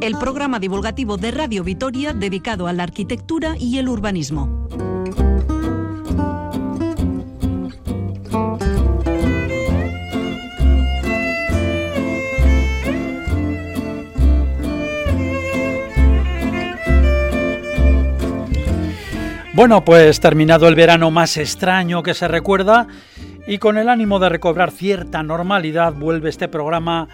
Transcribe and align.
El 0.00 0.16
programa 0.18 0.58
divulgativo 0.58 1.16
de 1.16 1.30
Radio 1.30 1.62
Vitoria 1.62 2.12
dedicado 2.12 2.66
a 2.66 2.72
la 2.72 2.84
arquitectura 2.84 3.56
y 3.58 3.78
el 3.78 3.88
urbanismo. 3.88 4.68
Bueno, 19.60 19.84
pues 19.84 20.20
terminado 20.20 20.68
el 20.68 20.74
verano 20.74 21.10
más 21.10 21.36
extraño 21.36 22.02
que 22.02 22.14
se 22.14 22.26
recuerda 22.26 22.86
y 23.46 23.58
con 23.58 23.78
el 23.78 23.88
ánimo 23.88 24.18
de 24.18 24.28
recobrar 24.28 24.70
cierta 24.70 25.22
normalidad 25.22 25.92
vuelve 25.92 26.28
este 26.28 26.48
programa 26.48 27.08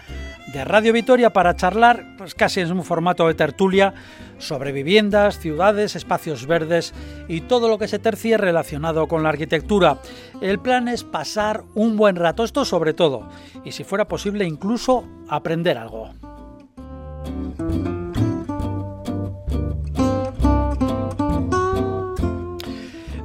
de 0.53 0.63
Radio 0.63 0.93
Vitoria 0.93 1.31
para 1.31 1.55
charlar, 1.55 2.15
pues 2.17 2.33
casi 2.33 2.61
en 2.61 2.71
un 2.71 2.83
formato 2.83 3.27
de 3.27 3.33
tertulia, 3.33 3.93
sobre 4.37 4.71
viviendas, 4.71 5.39
ciudades, 5.39 5.95
espacios 5.95 6.45
verdes 6.45 6.93
y 7.27 7.41
todo 7.41 7.67
lo 7.67 7.77
que 7.77 7.87
se 7.87 7.99
tercie 7.99 8.37
relacionado 8.37 9.07
con 9.07 9.23
la 9.23 9.29
arquitectura. 9.29 9.97
El 10.41 10.59
plan 10.59 10.87
es 10.87 11.03
pasar 11.03 11.63
un 11.75 11.97
buen 11.97 12.15
rato, 12.15 12.43
esto 12.43 12.63
sobre 12.65 12.93
todo, 12.93 13.29
y 13.65 13.71
si 13.71 13.83
fuera 13.83 14.07
posible 14.07 14.45
incluso 14.45 15.05
aprender 15.27 15.77
algo. 15.77 16.11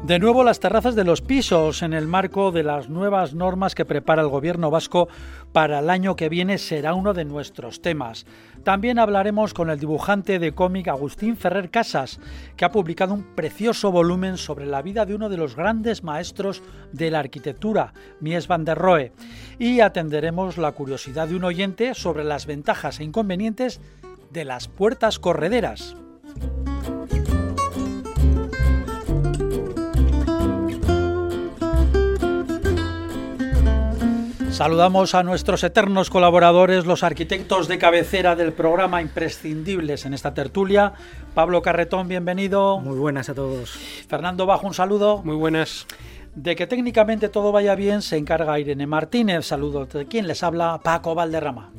De 0.05 0.19
nuevo 0.19 0.42
las 0.42 0.58
terrazas 0.58 0.97
de 0.97 1.05
los 1.05 1.20
pisos 1.20 1.81
en 1.81 1.92
el 1.92 2.08
marco 2.08 2.50
de 2.50 2.64
las 2.64 2.89
nuevas 2.89 3.34
normas 3.34 3.77
que 3.77 3.84
prepara 3.84 4.20
el 4.20 4.28
gobierno 4.28 4.69
vasco 4.69 5.08
para 5.53 5.78
el 5.78 5.89
año 5.89 6.17
que 6.17 6.28
viene 6.28 6.58
será 6.58 6.95
uno 6.95 7.14
de 7.14 7.25
nuestros 7.25 7.81
temas. 7.81 8.27
También 8.64 8.98
hablaremos 8.98 9.55
con 9.55 9.70
el 9.70 9.78
dibujante 9.78 10.41
de 10.41 10.56
cómic 10.56 10.89
Agustín 10.89 11.36
Ferrer 11.36 11.70
Casas, 11.70 12.19
que 12.56 12.64
ha 12.64 12.73
publicado 12.73 13.14
un 13.14 13.23
precioso 13.23 13.92
volumen 13.92 14.39
sobre 14.39 14.67
la 14.67 14.83
vida 14.83 15.06
de 15.06 15.14
uno 15.14 15.28
de 15.28 15.36
los 15.36 15.55
grandes 15.55 16.03
maestros 16.03 16.64
de 16.91 17.12
la 17.12 17.20
arquitectura, 17.20 17.95
Mies 18.19 18.48
van 18.48 18.64
der 18.64 18.78
Rohe, 18.78 19.12
y 19.61 19.78
atenderemos 19.80 20.58
la 20.58 20.73
curiosidad 20.73 21.28
de 21.28 21.36
un 21.36 21.45
oyente 21.45 21.95
sobre 21.95 22.25
las 22.25 22.47
ventajas 22.47 22.98
e 22.98 23.05
inconvenientes 23.05 23.80
de 24.33 24.45
las 24.47 24.67
puertas 24.67 25.20
correderas. 25.20 25.95
Saludamos 34.53 35.14
a 35.14 35.22
nuestros 35.22 35.64
eternos 35.64 36.11
colaboradores, 36.11 36.84
los 36.84 37.03
arquitectos 37.03 37.69
de 37.69 37.78
cabecera 37.78 38.36
del 38.36 38.53
programa 38.53 39.00
imprescindibles 39.00 40.05
en 40.05 40.12
esta 40.12 40.34
tertulia. 40.34 40.92
Pablo 41.34 41.62
Carretón, 41.62 42.06
bienvenido. 42.06 42.78
Muy 42.78 42.98
buenas 42.98 43.30
a 43.30 43.34
todos. 43.34 43.70
Fernando 44.08 44.45
Bajo, 44.45 44.67
un 44.67 44.75
saludo. 44.75 45.23
Muy 45.25 45.36
buenas. 45.36 45.86
De 46.34 46.55
que 46.55 46.67
técnicamente 46.67 47.30
todo 47.30 47.50
vaya 47.50 47.75
bien 47.75 48.03
se 48.03 48.19
encarga 48.19 48.61
Irene 48.61 48.86
Martínez. 48.86 49.47
Saludos 49.47 49.89
de 49.89 50.05
quien 50.05 50.28
les 50.28 50.42
habla, 50.42 50.78
Paco 50.84 51.14
Valderrama. 51.14 51.70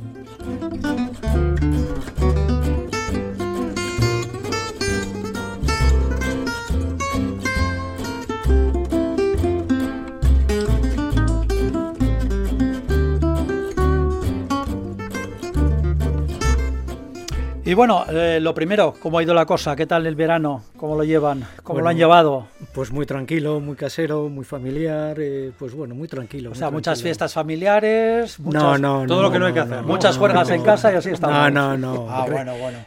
Y 17.65 17.75
bueno, 17.75 18.03
eh, 18.09 18.39
lo 18.41 18.53
primero, 18.53 18.93
¿cómo 18.99 19.17
ha 19.19 19.23
ido 19.23 19.33
la 19.33 19.45
cosa? 19.45 19.73
¿Qué 19.73 19.85
tal 19.85 20.05
el 20.05 20.15
verano? 20.15 20.63
¿Cómo 20.75 20.97
lo 20.97 21.05
llevan? 21.05 21.45
¿Cómo 21.63 21.75
Bueno, 21.75 21.85
lo 21.85 21.89
han 21.91 21.97
llevado? 21.97 22.47
Pues 22.73 22.91
muy 22.91 23.05
tranquilo, 23.05 23.61
muy 23.61 23.77
casero, 23.77 24.27
muy 24.27 24.43
familiar, 24.43 25.15
eh, 25.17 25.53
pues 25.57 25.73
bueno, 25.73 25.95
muy 25.95 26.09
tranquilo. 26.09 26.51
O 26.51 26.55
sea, 26.55 26.69
muchas 26.71 27.01
fiestas 27.01 27.33
familiares, 27.33 28.37
muchas, 28.41 28.61
No, 28.61 28.77
no, 28.77 29.07
todo 29.07 29.17
no, 29.21 29.23
lo 29.23 29.31
que 29.31 29.39
no 29.39 29.45
hay 29.45 29.53
que 29.53 29.59
no, 29.59 29.65
hacer, 29.65 29.81
no, 29.81 29.87
muchas 29.87 30.15
no, 30.15 30.19
juergas 30.19 30.49
no, 30.49 30.55
en 30.55 30.59
no. 30.59 30.65
casa 30.65 30.91
y 30.91 30.95
así 30.97 31.11
estamos. 31.11 31.53
No, 31.53 31.77
no, 31.77 31.77
no. 31.77 32.07
Ah, 32.09 32.25
bueno, 32.29 32.53
bueno. 32.57 32.79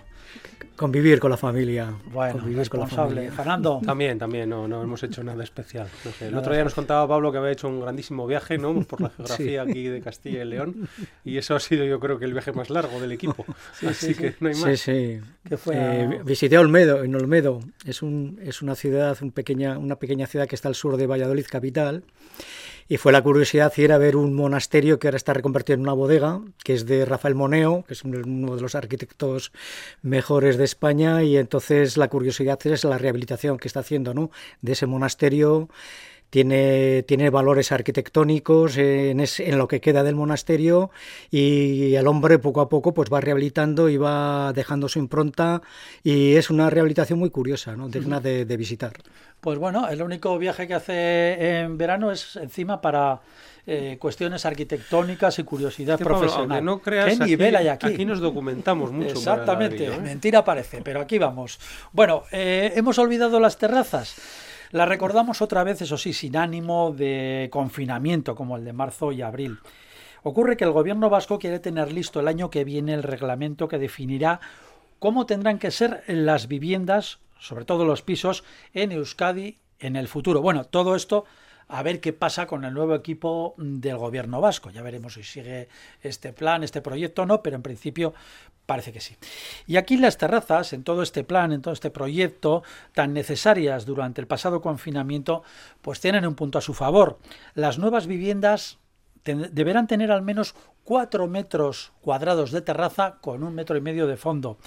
Convivir 0.76 1.19
con 1.20 1.31
la 1.31 1.37
familia. 1.37 1.92
Bueno, 2.12 2.34
convivir 2.34 2.69
con 2.69 2.81
la 2.81 2.87
responsable. 2.87 3.14
familia. 3.16 3.32
Fernando. 3.32 3.81
También, 3.87 4.19
también, 4.19 4.48
no, 4.50 4.69
no 4.69 4.82
hemos 4.82 5.03
hecho 5.03 5.25
nada 5.25 5.42
especial. 5.42 5.88
No 6.04 6.10
sé, 6.12 6.26
el 6.26 6.31
Nada 6.32 6.41
otro 6.42 6.53
día 6.54 6.64
nos 6.64 6.75
contaba 6.75 7.09
Pablo 7.09 7.32
que 7.32 7.38
había 7.38 7.50
hecho 7.53 7.69
un 7.69 7.81
grandísimo 7.81 8.26
viaje, 8.26 8.59
¿no? 8.59 8.82
Por 8.84 9.00
la 9.00 9.09
geografía 9.10 9.62
aquí 9.62 9.84
de 9.88 10.00
Castilla 10.00 10.42
y 10.42 10.44
León. 10.44 10.88
Y 11.25 11.38
eso 11.38 11.54
ha 11.56 11.60
sido, 11.60 11.84
yo 11.84 11.98
creo, 11.98 12.19
que 12.19 12.25
el 12.26 12.32
viaje 12.32 12.53
más 12.53 12.69
largo 12.70 13.00
del 13.00 13.12
equipo. 13.12 13.44
Así 13.86 14.15
que 14.15 14.34
no 14.41 14.48
hay 14.48 14.54
Sí, 14.54 14.65
más. 14.65 14.81
sí. 14.81 15.20
Que 15.48 15.56
fue 15.56 15.76
Eh, 15.76 16.03
a- 16.04 16.06
vi- 16.09 16.19
visité 16.25 16.59
Olmedo, 16.59 17.03
en 17.04 17.15
Olmedo. 17.15 17.60
Es, 17.84 18.03
un, 18.03 18.38
es 18.42 18.60
una 18.62 18.75
ciudad, 18.75 19.16
un 19.22 19.32
pequeña, 19.32 19.78
una 19.78 19.97
pequeña 19.97 20.26
ciudad 20.26 20.47
que 20.47 20.54
está 20.56 20.69
al 20.69 20.75
sur 20.75 20.97
de 20.97 21.06
Valladolid 21.06 21.47
capital. 21.50 22.04
Y 22.88 22.98
fue 22.98 23.10
la 23.12 23.22
curiosidad 23.22 23.72
ir 23.78 23.91
a 23.92 23.98
ver 23.98 24.14
un 24.14 24.34
monasterio 24.34 24.98
que 25.00 25.08
ahora 25.08 25.16
está 25.16 25.32
reconvertido 25.34 25.74
en 25.74 25.80
una 25.80 25.92
bodega, 25.92 26.41
que 26.62 26.72
es 26.74 26.86
de 26.86 27.04
Rafael 27.04 27.34
Moneo, 27.34 27.84
que 27.86 27.94
es 27.94 28.04
un- 28.04 28.14
uno 28.16 28.54
de 28.54 28.62
los 28.62 28.76
arquitectos 28.76 29.50
mejores 30.02 30.56
de 30.56 30.64
España. 30.64 31.22
Y 31.24 31.36
entonces 31.36 31.97
la 31.97 32.06
curiosidad 32.08 32.58
es 32.64 32.84
la 32.84 32.98
rehabilitación 32.98 33.58
que 33.58 33.66
está 33.66 33.80
haciendo 33.80 34.14
¿no? 34.14 34.30
de 34.62 34.72
ese 34.72 34.86
monasterio. 34.86 35.69
Tiene, 36.31 37.04
tiene 37.04 37.31
valores 37.31 37.70
arquitectónicos 37.72 38.76
en, 38.78 39.20
es- 39.20 39.41
en 39.41 39.59
lo 39.59 39.69
que 39.69 39.81
queda 39.81 40.03
del 40.03 40.16
monasterio 40.16 40.91
y 41.31 41.94
el 41.94 42.06
hombre 42.09 42.38
poco 42.38 42.60
a 42.60 42.69
poco 42.69 42.92
pues 42.94 43.10
va 43.12 43.20
rehabilitando 43.20 43.88
y 43.88 43.97
va 43.97 44.53
dejando 44.53 44.88
su 44.88 44.98
impronta 44.98 45.62
y 46.03 46.34
es 46.34 46.50
una 46.50 46.69
rehabilitación 46.69 47.19
muy 47.19 47.31
curiosa, 47.31 47.76
¿no? 47.76 47.88
digna 47.88 48.20
de, 48.20 48.44
de 48.44 48.56
visitar. 48.56 48.92
Pues 49.41 49.59
bueno, 49.59 49.88
el 49.88 50.03
único 50.03 50.36
viaje 50.38 50.66
que 50.66 50.75
hace 50.75 51.60
en 51.60 51.78
verano 51.78 52.10
es 52.10 52.36
encima 52.36 52.81
para 52.81 53.20
eh, 53.66 53.97
cuestiones 54.00 54.44
arquitectónicas 54.44 55.38
y 55.38 55.44
curiosidad 55.44 55.98
Pablo, 55.98 56.19
profesional. 56.19 56.59
aunque 56.59 56.62
no 56.65 56.78
creas, 56.81 57.06
¿Qué 57.06 57.22
aquí, 57.22 57.31
nivel 57.31 57.56
hay 57.56 57.69
aquí? 57.69 57.86
aquí 57.86 58.04
nos 58.04 58.20
documentamos 58.20 58.91
mucho. 58.91 59.15
para 59.15 59.19
Exactamente, 59.19 59.84
ladrillo, 59.86 59.94
¿eh? 60.03 60.04
mentira 60.04 60.44
parece, 60.44 60.82
pero 60.82 61.00
aquí 61.00 61.19
vamos. 61.19 61.59
Bueno, 61.92 62.25
eh, 62.32 62.72
hemos 62.75 62.98
olvidado 62.98 63.38
las 63.41 63.59
terrazas. 63.59 64.16
Las 64.71 64.88
recordamos 64.88 65.43
otra 65.43 65.65
vez, 65.65 65.82
eso 65.82 65.97
sí, 65.97 66.12
sin 66.12 66.37
ánimo 66.37 66.93
de 66.97 67.49
confinamiento 67.53 68.34
como 68.34 68.56
el 68.56 68.65
de 68.65 68.72
marzo 68.72 69.12
y 69.12 69.22
abril. 69.22 69.59
Ocurre 70.22 70.56
que 70.56 70.65
el 70.65 70.72
gobierno 70.72 71.09
vasco 71.09 71.38
quiere 71.38 71.60
tener 71.60 71.93
listo 71.93 72.21
el 72.21 72.28
año 72.28 72.50
que 72.50 72.65
viene 72.65 72.94
el 72.94 73.03
reglamento 73.03 73.69
que 73.69 73.78
definirá 73.78 74.41
cómo 74.99 75.27
tendrán 75.27 75.59
que 75.59 75.71
ser 75.71 76.03
las 76.09 76.49
viviendas, 76.49 77.21
sobre 77.38 77.65
todo 77.65 77.84
los 77.84 78.03
pisos, 78.03 78.43
en 78.75 78.93
Euskadi 78.93 79.59
en 79.78 79.94
el 79.94 80.09
futuro. 80.09 80.43
Bueno, 80.43 80.65
todo 80.65 80.97
esto 80.97 81.27
a 81.69 81.83
ver 81.83 82.00
qué 82.00 82.12
pasa 82.12 82.47
con 82.47 82.65
el 82.65 82.75
nuevo 82.75 82.94
equipo 82.94 83.54
del 83.56 83.97
gobierno 83.97 84.41
vasco. 84.41 84.71
Ya 84.71 84.83
veremos 84.83 85.15
si 85.15 85.22
sigue 85.22 85.69
este 86.03 86.33
plan, 86.33 86.62
este 86.62 86.81
proyecto 86.81 87.22
o 87.22 87.27
no, 87.27 87.43
pero 87.43 87.56
en 87.56 87.62
principio 87.62 88.15
parece 88.66 88.93
que 88.93 89.00
sí. 89.00 89.16
Y 89.66 89.77
aquí 89.77 89.97
las 89.97 90.19
terrazas, 90.19 90.72
en 90.72 90.82
todo 90.82 91.03
este 91.03 91.25
plan, 91.25 91.53
en 91.53 91.62
todo 91.62 91.72
este 91.72 91.91
proyecto, 91.91 92.62
tan 92.93 93.15
necesarias 93.15 93.87
durante 93.87 94.21
el 94.21 94.27
pasado 94.27 94.60
confinamiento, 94.60 95.43
pues 95.82 96.00
tienen 96.00 96.27
un 96.27 96.34
punto 96.34 96.59
a 96.59 96.62
su 96.62 96.75
favor. 96.75 97.19
Las 97.54 97.78
nuevas 97.78 98.06
viviendas 98.06 98.78
deberán 99.25 99.87
tener 99.87 100.12
al 100.12 100.22
menos 100.22 100.54
4 100.84 101.27
metros 101.27 101.92
cuadrados 102.01 102.53
de 102.53 102.60
terraza 102.60 103.18
con 103.21 103.42
un 103.42 103.54
metro 103.54 103.77
y 103.77 103.80
medio 103.80 104.07
de 104.07 104.16
fondo. 104.16 104.59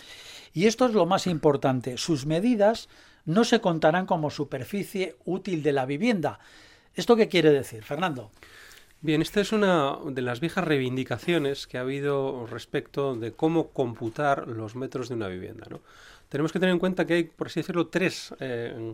Y 0.53 0.65
esto 0.65 0.85
es 0.85 0.93
lo 0.93 1.05
más 1.05 1.27
importante. 1.27 1.97
Sus 1.97 2.25
medidas 2.25 2.89
no 3.25 3.43
se 3.43 3.61
contarán 3.61 4.05
como 4.05 4.29
superficie 4.29 5.15
útil 5.25 5.63
de 5.63 5.73
la 5.73 5.85
vivienda. 5.85 6.39
¿Esto 6.95 7.15
qué 7.15 7.27
quiere 7.27 7.51
decir, 7.51 7.83
Fernando? 7.83 8.31
Bien, 9.01 9.21
esta 9.21 9.39
es 9.39 9.53
una 9.53 9.97
de 10.07 10.21
las 10.21 10.41
viejas 10.41 10.65
reivindicaciones 10.65 11.67
que 11.67 11.77
ha 11.77 11.81
habido 11.81 12.45
respecto 12.47 13.15
de 13.15 13.31
cómo 13.31 13.69
computar 13.69 14.49
los 14.49 14.75
metros 14.75 15.07
de 15.07 15.15
una 15.15 15.29
vivienda. 15.29 15.67
¿no? 15.69 15.79
Tenemos 16.27 16.51
que 16.51 16.59
tener 16.59 16.73
en 16.73 16.79
cuenta 16.79 17.07
que 17.07 17.13
hay, 17.13 17.23
por 17.23 17.47
así 17.47 17.61
decirlo, 17.61 17.87
tres 17.87 18.35
eh, 18.41 18.93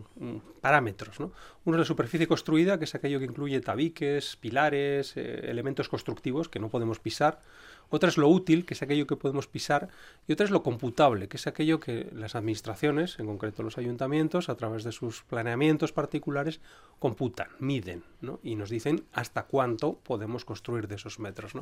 parámetros. 0.60 1.18
¿no? 1.18 1.32
Uno 1.64 1.76
es 1.76 1.80
la 1.80 1.84
superficie 1.84 2.28
construida, 2.28 2.78
que 2.78 2.84
es 2.84 2.94
aquello 2.94 3.18
que 3.18 3.24
incluye 3.24 3.60
tabiques, 3.60 4.36
pilares, 4.36 5.16
eh, 5.16 5.50
elementos 5.50 5.88
constructivos 5.88 6.48
que 6.48 6.60
no 6.60 6.68
podemos 6.68 7.00
pisar. 7.00 7.40
Otra 7.88 8.08
es 8.08 8.18
lo 8.18 8.28
útil, 8.28 8.64
que 8.64 8.74
es 8.74 8.82
aquello 8.82 9.06
que 9.06 9.16
podemos 9.16 9.46
pisar, 9.46 9.88
y 10.26 10.32
otra 10.32 10.44
es 10.44 10.50
lo 10.50 10.62
computable, 10.62 11.28
que 11.28 11.36
es 11.36 11.46
aquello 11.46 11.78
que 11.78 12.08
las 12.12 12.34
administraciones, 12.34 13.18
en 13.18 13.26
concreto 13.26 13.62
los 13.62 13.78
ayuntamientos, 13.78 14.48
a 14.48 14.56
través 14.56 14.84
de 14.84 14.92
sus 14.92 15.22
planeamientos 15.22 15.92
particulares, 15.92 16.60
computan, 16.98 17.48
miden, 17.58 18.02
y 18.42 18.56
nos 18.56 18.70
dicen 18.70 19.04
hasta 19.12 19.44
cuánto 19.44 19.94
podemos 19.94 20.44
construir 20.44 20.88
de 20.88 20.96
esos 20.96 21.18
metros. 21.18 21.52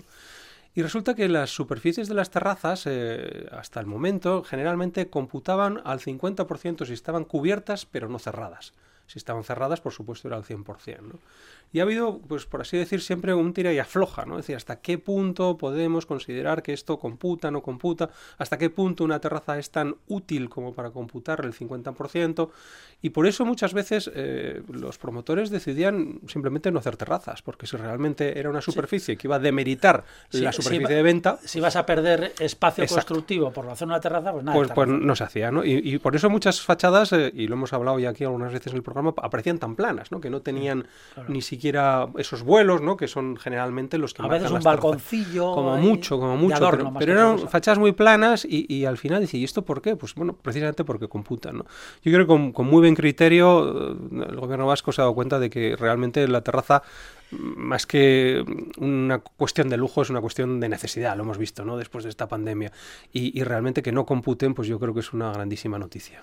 Y 0.74 0.82
resulta 0.82 1.14
que 1.14 1.28
las 1.28 1.50
superficies 1.50 2.08
de 2.08 2.14
las 2.14 2.30
terrazas, 2.30 2.84
eh, 2.86 3.46
hasta 3.52 3.78
el 3.78 3.86
momento, 3.86 4.42
generalmente 4.42 5.08
computaban 5.08 5.80
al 5.84 6.00
50% 6.00 6.84
si 6.84 6.92
estaban 6.92 7.24
cubiertas 7.24 7.86
pero 7.86 8.08
no 8.08 8.18
cerradas. 8.18 8.72
Si 9.06 9.18
estaban 9.18 9.44
cerradas, 9.44 9.80
por 9.80 9.92
supuesto, 9.92 10.28
era 10.28 10.36
al 10.36 10.44
100%. 10.44 11.00
¿no? 11.02 11.18
Y 11.74 11.80
ha 11.80 11.82
habido, 11.82 12.20
pues 12.20 12.46
por 12.46 12.60
así 12.60 12.76
decir, 12.76 13.00
siempre 13.00 13.34
un 13.34 13.52
tira 13.52 13.72
y 13.72 13.80
afloja, 13.80 14.24
¿no? 14.24 14.38
Es 14.38 14.44
decir, 14.44 14.54
hasta 14.54 14.76
qué 14.76 14.96
punto 14.96 15.58
podemos 15.58 16.06
considerar 16.06 16.62
que 16.62 16.72
esto 16.72 17.00
computa, 17.00 17.50
no 17.50 17.62
computa, 17.62 18.10
hasta 18.38 18.56
qué 18.58 18.70
punto 18.70 19.02
una 19.02 19.18
terraza 19.18 19.58
es 19.58 19.72
tan 19.72 19.96
útil 20.06 20.48
como 20.48 20.72
para 20.72 20.90
computar 20.90 21.44
el 21.44 21.52
50%. 21.52 22.48
Y 23.02 23.10
por 23.10 23.26
eso 23.26 23.44
muchas 23.44 23.74
veces 23.74 24.08
eh, 24.14 24.62
los 24.68 24.98
promotores 24.98 25.50
decidían 25.50 26.20
simplemente 26.28 26.70
no 26.70 26.78
hacer 26.78 26.96
terrazas, 26.96 27.42
porque 27.42 27.66
si 27.66 27.76
realmente 27.76 28.38
era 28.38 28.50
una 28.50 28.60
superficie 28.60 29.16
que 29.16 29.26
iba 29.26 29.36
a 29.36 29.40
demeritar 29.40 30.04
la 30.30 30.52
superficie 30.52 30.94
de 30.94 31.02
venta... 31.02 31.40
Si 31.44 31.58
vas 31.58 31.74
a 31.74 31.84
perder 31.84 32.34
espacio 32.38 32.86
constructivo 32.86 33.50
por 33.50 33.68
hacer 33.68 33.88
una 33.88 33.98
terraza, 33.98 34.30
pues 34.30 34.44
nada. 34.44 34.56
Pues, 34.56 34.70
pues 34.70 34.88
no 34.88 35.16
se 35.16 35.24
hacía, 35.24 35.50
¿no? 35.50 35.64
Y, 35.64 35.98
por 35.98 36.14
eso 36.14 36.30
muchas 36.30 36.60
fachadas, 36.60 37.12
eh, 37.12 37.32
y 37.34 37.48
lo 37.48 37.56
hemos 37.56 37.72
hablado 37.72 37.98
ya 37.98 38.10
aquí 38.10 38.22
algunas 38.22 38.52
veces 38.52 38.72
en 38.72 38.76
el 38.76 38.84
programa, 38.84 39.12
aparecían 39.16 39.58
tan 39.58 39.74
planas, 39.74 40.12
¿no? 40.12 40.20
Que 40.20 40.30
no 40.30 40.40
tenían 40.40 40.86
ni 41.26 41.42
siquiera 41.42 41.63
esos 42.18 42.42
vuelos, 42.42 42.82
¿no? 42.82 42.96
Que 42.96 43.08
son 43.08 43.36
generalmente 43.36 43.98
los 43.98 44.14
que 44.14 44.22
a 44.22 44.28
veces 44.28 44.50
un 44.50 44.62
balconcillo 44.62 45.52
como 45.52 45.76
mucho, 45.76 46.18
como 46.18 46.36
mucho, 46.36 46.70
pero, 46.98 47.12
eran 47.12 47.48
fachadas 47.48 47.78
muy 47.78 47.92
planas 47.92 48.46
y, 48.48 48.84
al 48.84 48.98
final 48.98 49.20
dice, 49.20 49.38
¿y 49.38 49.44
esto 49.44 49.64
por 49.64 49.80
qué? 49.80 49.96
Pues 49.96 50.14
bueno, 50.14 50.34
precisamente 50.34 50.84
porque 50.84 51.08
computan, 51.08 51.58
¿no? 51.58 51.64
Yo 52.02 52.12
creo 52.12 52.26
que 52.26 52.52
con, 52.52 52.66
muy 52.66 52.80
buen 52.80 52.94
criterio 52.94 53.92
eh, 53.92 54.26
el 54.28 54.36
gobierno 54.36 54.66
vasco 54.66 54.92
se 54.92 55.00
ha 55.00 55.04
dado 55.04 55.14
cuenta 55.14 55.38
de 55.38 55.50
que 55.50 55.76
realmente 55.76 56.26
la 56.28 56.42
terraza 56.42 56.82
más 57.30 57.86
que 57.86 58.44
una 58.78 59.18
cuestión 59.18 59.68
de 59.68 59.76
lujo, 59.76 60.02
es 60.02 60.10
una 60.10 60.20
cuestión 60.20 60.60
de 60.60 60.68
necesidad, 60.68 61.16
lo 61.16 61.24
hemos 61.24 61.38
visto, 61.38 61.64
¿no? 61.64 61.76
Después 61.76 62.04
de 62.04 62.10
esta 62.10 62.28
pandemia. 62.28 62.72
Y, 63.12 63.42
realmente 63.42 63.82
que 63.82 63.92
no 63.92 64.06
computen, 64.06 64.54
pues 64.54 64.68
yo 64.68 64.78
creo 64.78 64.94
que 64.94 65.00
es 65.00 65.12
una 65.12 65.32
grandísima 65.32 65.78
noticia. 65.78 66.22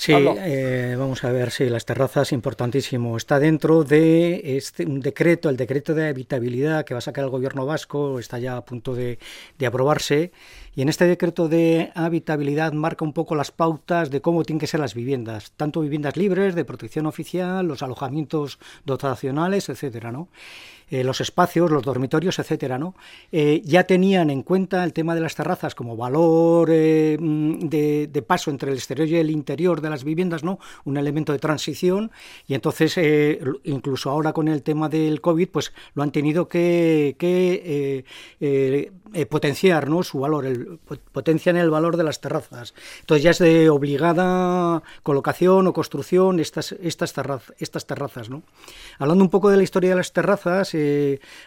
Sí, 0.00 0.12
eh, 0.14 0.94
vamos 0.96 1.24
a 1.24 1.32
ver, 1.32 1.50
sí, 1.50 1.68
las 1.68 1.84
terrazas, 1.84 2.30
importantísimo. 2.30 3.16
Está 3.16 3.40
dentro 3.40 3.82
de 3.82 4.56
este, 4.56 4.86
un 4.86 5.00
decreto, 5.00 5.48
el 5.48 5.56
decreto 5.56 5.92
de 5.92 6.06
habitabilidad 6.06 6.84
que 6.84 6.94
va 6.94 6.98
a 6.98 7.00
sacar 7.00 7.24
el 7.24 7.30
gobierno 7.30 7.66
vasco, 7.66 8.20
está 8.20 8.38
ya 8.38 8.56
a 8.56 8.64
punto 8.64 8.94
de, 8.94 9.18
de 9.58 9.66
aprobarse. 9.66 10.30
Y 10.74 10.82
en 10.82 10.88
este 10.88 11.06
decreto 11.06 11.48
de 11.48 11.90
habitabilidad 11.94 12.72
marca 12.72 13.04
un 13.04 13.12
poco 13.12 13.34
las 13.34 13.50
pautas 13.50 14.10
de 14.10 14.20
cómo 14.20 14.44
tienen 14.44 14.60
que 14.60 14.66
ser 14.66 14.80
las 14.80 14.94
viviendas, 14.94 15.52
tanto 15.56 15.80
viviendas 15.80 16.16
libres, 16.16 16.54
de 16.54 16.64
protección 16.64 17.06
oficial, 17.06 17.66
los 17.66 17.82
alojamientos 17.82 18.58
dotacionales, 18.84 19.68
etcétera, 19.68 20.12
¿no? 20.12 20.28
Eh, 20.90 21.04
los 21.04 21.20
espacios, 21.20 21.70
los 21.70 21.82
dormitorios, 21.82 22.38
etcétera, 22.38 22.78
¿no? 22.78 22.94
Eh, 23.30 23.60
ya 23.62 23.84
tenían 23.84 24.30
en 24.30 24.42
cuenta 24.42 24.82
el 24.84 24.94
tema 24.94 25.14
de 25.14 25.20
las 25.20 25.34
terrazas 25.34 25.74
como 25.74 25.98
valor 25.98 26.70
eh, 26.72 27.18
mm, 27.20 27.68
de, 27.68 28.24
paso 28.26 28.50
entre 28.50 28.70
el 28.70 28.78
exterior 28.78 29.06
y 29.06 29.16
el 29.16 29.30
interior 29.30 29.82
de 29.82 29.90
las 29.90 30.02
viviendas, 30.02 30.44
¿no? 30.44 30.58
Un 30.84 30.96
elemento 30.96 31.32
de 31.32 31.38
transición 31.38 32.10
y 32.46 32.54
entonces 32.54 32.98
incluso 33.64 34.10
ahora 34.10 34.32
con 34.32 34.48
el 34.48 34.62
tema 34.62 34.88
del 34.88 35.20
COVID, 35.20 35.48
pues 35.48 35.72
lo 35.94 36.02
han 36.02 36.10
tenido 36.10 36.48
que, 36.48 38.04
potenciar, 39.28 39.88
¿no? 39.88 40.02
Su 40.02 40.20
valor, 40.20 40.46
potencian 41.12 41.56
el 41.56 41.70
valor 41.70 41.96
de 41.96 42.04
las 42.04 42.20
terrazas. 42.20 42.74
Entonces 43.00 43.22
ya 43.22 43.30
es 43.30 43.38
de 43.38 43.70
obligada 43.70 44.82
colocación 45.02 45.66
o 45.66 45.72
construcción 45.72 46.40
estas 46.40 46.72
estas, 46.72 47.14
estas 47.58 47.86
terrazas, 47.86 48.30
¿no? 48.30 48.42
Hablando 48.98 49.24
un 49.24 49.30
poco 49.30 49.50
de 49.50 49.56
la 49.56 49.62
historia 49.62 49.90
de 49.90 49.96
las 49.96 50.12
terrazas 50.12 50.76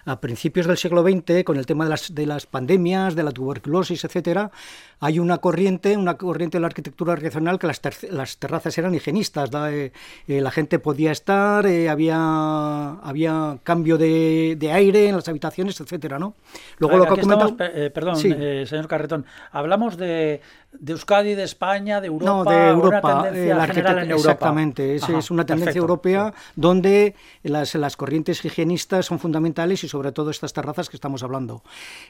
a 0.06 0.19
principios 0.19 0.68
del 0.68 0.78
siglo 0.78 1.04
XX, 1.04 1.44
con 1.44 1.58
el 1.58 1.66
tema 1.66 1.86
de 1.86 1.90
las, 1.90 2.13
de 2.13 2.25
las 2.25 2.46
pandemias, 2.46 3.16
de 3.16 3.24
la 3.24 3.31
tuberculosis, 3.31 4.04
etcétera, 4.04 4.52
hay 5.00 5.18
una 5.18 5.40
corriente, 5.40 5.98
una 5.98 6.16
corriente 6.16 6.58
de 6.58 6.62
la 6.62 6.68
arquitectura 6.68 7.16
regional 7.16 7.58
que 7.58 7.66
las, 7.66 7.81
las 8.12 8.38
terrazas 8.38 8.78
eran 8.78 8.94
higienistas, 8.94 9.50
eh, 9.72 9.92
eh, 10.28 10.42
la 10.42 10.52
gente 10.52 10.78
podía 10.78 11.12
estar, 11.12 11.66
eh, 11.66 11.90
había, 11.90 12.92
había 12.92 13.58
cambio 13.63 13.98
de, 13.98 14.56
de, 14.60 14.72
aire 14.72 15.08
en 15.08 15.16
las 15.16 15.28
habitaciones, 15.28 15.80
etcétera, 15.81 16.19
¿no? 16.19 16.36
Luego 16.78 16.98
lo 16.98 17.13
que 17.16 17.22
estamos, 17.22 17.54
perdón, 17.94 18.16
señor 18.18 18.88
Carretón, 19.01 19.25
hablamos 19.51 19.98
de 19.98 20.42
de 20.74 20.94
Euskadi, 20.94 21.36
de 21.36 21.44
España, 21.44 22.00
de 22.02 22.08
Europa, 22.08 22.26
no, 22.26 22.44
de 22.44 22.70
Europa, 22.70 23.30
eh, 23.34 23.54
la 23.54 23.68
general 23.68 24.00
en 24.00 24.12
Europa. 24.12 24.32
Exactamente, 24.32 24.96
es, 24.96 25.08
es 25.10 25.32
una 25.32 25.46
tendencia 25.46 25.80
europea 25.80 26.34
donde 26.56 27.16
las, 27.44 27.76
las, 27.76 27.98
corrientes 27.98 28.44
higienistas 28.46 29.06
son 29.06 29.20
fundamentales 29.20 29.84
y 29.84 29.88
sobre 29.88 30.12
todo 30.12 30.30
estas 30.30 30.54
terrazas 30.54 30.90
que 30.90 30.98
estamos 30.98 31.24
hablando. 31.24 31.64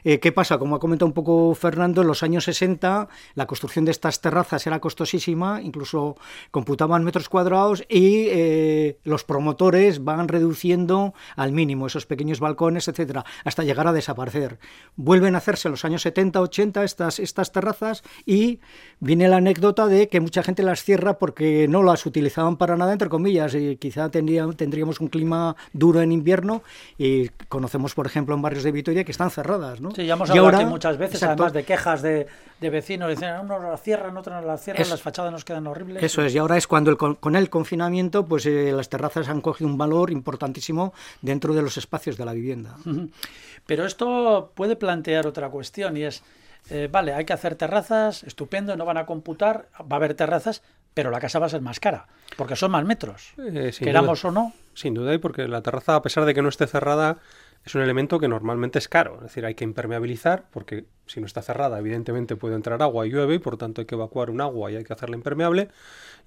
Eh, 0.04 0.20
¿Qué 0.20 0.32
pasa? 0.32 0.58
Como 0.58 0.76
ha 0.76 0.80
comentado 0.80 1.06
un 1.06 1.12
poco 1.12 1.54
Fernando, 1.54 2.02
en 2.02 2.08
los 2.08 2.22
años 2.22 2.44
60 2.44 3.08
la 3.34 3.46
construcción 3.46 3.84
de 3.84 3.90
estas 3.90 4.20
terrazas 4.20 4.66
era 4.66 4.80
costosísima, 4.80 5.60
incluso 5.60 6.16
computaban 6.50 7.04
metros 7.04 7.28
cuadrados 7.28 7.84
y 7.88 8.26
eh, 8.28 8.98
los 9.04 9.24
promotores 9.24 10.04
van 10.04 10.28
reduciendo 10.28 11.14
al 11.36 11.52
mínimo 11.52 11.86
esos 11.86 12.06
pequeños 12.06 12.40
balcones, 12.40 12.88
etcétera, 12.88 13.24
hasta 13.44 13.64
llegar 13.64 13.86
a 13.86 13.92
desaparecer. 13.92 14.58
Vuelven 14.96 15.34
a 15.34 15.38
hacerse 15.38 15.68
en 15.68 15.72
los 15.72 15.84
años 15.84 16.02
70, 16.02 16.40
80 16.40 16.84
estas, 16.84 17.18
estas 17.18 17.52
terrazas 17.52 18.02
y 18.24 18.51
viene 19.00 19.28
la 19.28 19.36
anécdota 19.36 19.86
de 19.86 20.08
que 20.08 20.20
mucha 20.20 20.42
gente 20.42 20.62
las 20.62 20.84
cierra 20.84 21.18
porque 21.18 21.66
no 21.68 21.82
las 21.82 22.06
utilizaban 22.06 22.56
para 22.56 22.76
nada, 22.76 22.92
entre 22.92 23.08
comillas, 23.08 23.54
y 23.54 23.76
quizá 23.76 24.10
tendríamos 24.10 25.00
un 25.00 25.08
clima 25.08 25.56
duro 25.72 26.00
en 26.00 26.12
invierno 26.12 26.62
y 26.98 27.28
conocemos, 27.48 27.94
por 27.94 28.06
ejemplo, 28.06 28.34
en 28.34 28.42
barrios 28.42 28.64
de 28.64 28.72
Vitoria 28.72 29.04
que 29.04 29.12
están 29.12 29.30
cerradas. 29.30 29.80
¿no? 29.80 29.90
Sí, 29.90 30.06
ya 30.06 30.14
hemos 30.14 30.30
hablado 30.30 30.48
aquí 30.48 30.64
muchas 30.64 30.98
veces, 30.98 31.22
además 31.22 31.52
de 31.52 31.64
quejas 31.64 32.02
de, 32.02 32.26
vecinos, 32.60 33.10
dicen, 33.10 33.30
ah, 33.30 33.40
unos 33.40 33.60
las 33.62 33.82
cierran, 33.82 34.16
otros 34.16 34.40
no 34.40 34.46
las 34.46 34.62
cierran, 34.62 34.88
las 34.88 35.02
fachadas 35.02 35.32
nos 35.32 35.44
quedan 35.44 35.66
horribles. 35.66 36.02
Eso 36.02 36.22
es, 36.22 36.34
y 36.34 36.38
ahora 36.38 36.56
es 36.56 36.66
cuando 36.66 36.96
con 36.96 37.36
el 37.36 37.50
confinamiento, 37.50 38.24
pues 38.24 38.46
eh, 38.46 38.72
las 38.72 38.88
terrazas 38.88 39.28
han 39.28 39.40
cogido 39.40 39.68
un 39.68 39.76
valor 39.76 40.10
importantísimo 40.10 40.92
dentro 41.20 41.54
de 41.54 41.62
los 41.62 41.76
espacios 41.76 42.16
de 42.16 42.24
la 42.24 42.32
vivienda. 42.32 42.76
Pero 43.66 43.86
esto 43.86 44.52
puede 44.54 44.76
plantear 44.76 45.26
otra 45.26 45.48
cuestión 45.48 45.96
y 45.96 46.02
es 46.02 46.22
eh, 46.70 46.88
vale, 46.90 47.14
hay 47.14 47.24
que 47.24 47.32
hacer 47.32 47.54
terrazas, 47.54 48.22
estupendo, 48.24 48.76
no 48.76 48.84
van 48.84 48.98
a 48.98 49.06
computar, 49.06 49.68
va 49.80 49.86
a 49.92 49.96
haber 49.96 50.14
terrazas, 50.14 50.62
pero 50.94 51.10
la 51.10 51.20
casa 51.20 51.38
va 51.38 51.46
a 51.46 51.50
ser 51.50 51.60
más 51.60 51.80
cara, 51.80 52.06
porque 52.36 52.56
son 52.56 52.70
más 52.70 52.84
metros, 52.84 53.34
eh, 53.38 53.72
queramos 53.78 54.24
o 54.24 54.30
no. 54.30 54.52
Sin 54.74 54.94
duda, 54.94 55.14
y 55.14 55.18
porque 55.18 55.48
la 55.48 55.62
terraza, 55.62 55.96
a 55.96 56.02
pesar 56.02 56.24
de 56.24 56.34
que 56.34 56.42
no 56.42 56.48
esté 56.48 56.66
cerrada, 56.66 57.18
es 57.64 57.74
un 57.74 57.82
elemento 57.82 58.18
que 58.18 58.28
normalmente 58.28 58.78
es 58.78 58.88
caro. 58.88 59.16
Es 59.16 59.22
decir, 59.22 59.46
hay 59.46 59.54
que 59.54 59.64
impermeabilizar, 59.64 60.46
porque 60.50 60.86
si 61.06 61.20
no 61.20 61.26
está 61.26 61.42
cerrada, 61.42 61.78
evidentemente 61.78 62.36
puede 62.36 62.56
entrar 62.56 62.82
agua 62.82 63.06
y 63.06 63.10
llueve, 63.10 63.34
y 63.34 63.38
por 63.38 63.56
tanto 63.56 63.80
hay 63.80 63.86
que 63.86 63.94
evacuar 63.94 64.30
un 64.30 64.40
agua 64.40 64.70
y 64.70 64.76
hay 64.76 64.84
que 64.84 64.92
hacerla 64.92 65.16
impermeable. 65.16 65.68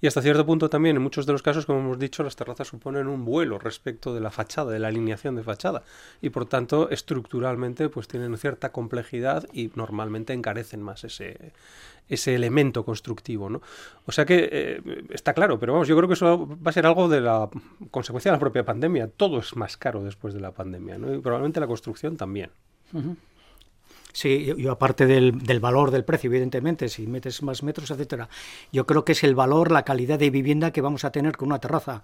Y 0.00 0.06
hasta 0.06 0.22
cierto 0.22 0.46
punto 0.46 0.70
también, 0.70 0.96
en 0.96 1.02
muchos 1.02 1.26
de 1.26 1.32
los 1.32 1.42
casos, 1.42 1.66
como 1.66 1.80
hemos 1.80 1.98
dicho, 1.98 2.22
las 2.22 2.36
terrazas 2.36 2.68
suponen 2.68 3.06
un 3.06 3.24
vuelo 3.24 3.58
respecto 3.58 4.14
de 4.14 4.20
la 4.20 4.30
fachada, 4.30 4.72
de 4.72 4.78
la 4.78 4.88
alineación 4.88 5.36
de 5.36 5.42
fachada. 5.42 5.82
Y 6.22 6.30
por 6.30 6.46
tanto, 6.46 6.90
estructuralmente, 6.90 7.88
pues 7.88 8.08
tienen 8.08 8.36
cierta 8.38 8.72
complejidad 8.72 9.46
y 9.52 9.70
normalmente 9.74 10.32
encarecen 10.32 10.82
más 10.82 11.04
ese, 11.04 11.52
ese 12.08 12.34
elemento 12.34 12.84
constructivo, 12.84 13.50
¿no? 13.50 13.60
O 14.06 14.12
sea 14.12 14.24
que 14.24 14.48
eh, 14.50 15.04
está 15.10 15.34
claro, 15.34 15.58
pero 15.58 15.72
vamos, 15.72 15.88
yo 15.88 15.96
creo 15.96 16.08
que 16.08 16.14
eso 16.14 16.46
va 16.46 16.70
a 16.70 16.72
ser 16.72 16.86
algo 16.86 17.08
de 17.08 17.20
la 17.20 17.48
consecuencia 17.90 18.30
de 18.30 18.36
la 18.36 18.40
propia 18.40 18.64
pandemia. 18.64 19.08
Todo 19.08 19.38
es 19.38 19.56
más 19.56 19.76
caro 19.76 20.04
después 20.04 20.34
de 20.34 20.40
la 20.40 20.52
pandemia, 20.52 20.98
¿no? 20.98 21.12
Y 21.12 21.18
probablemente 21.18 21.60
la 21.60 21.66
construcción 21.66 22.16
también. 22.16 22.50
Sí, 24.16 24.50
yo 24.56 24.72
aparte 24.72 25.04
del, 25.04 25.60
valor 25.60 25.90
del 25.90 26.02
precio, 26.02 26.28
evidentemente, 26.30 26.88
si 26.88 27.06
metes 27.06 27.42
más 27.42 27.62
metros, 27.62 27.90
etcétera, 27.90 28.30
yo 28.72 28.86
creo 28.86 29.04
que 29.04 29.12
es 29.12 29.22
el 29.22 29.34
valor, 29.34 29.70
la 29.70 29.82
calidad 29.82 30.18
de 30.18 30.30
vivienda 30.30 30.70
que 30.70 30.80
vamos 30.80 31.04
a 31.04 31.12
tener 31.12 31.36
con 31.36 31.48
una 31.48 31.58
terraza. 31.58 32.02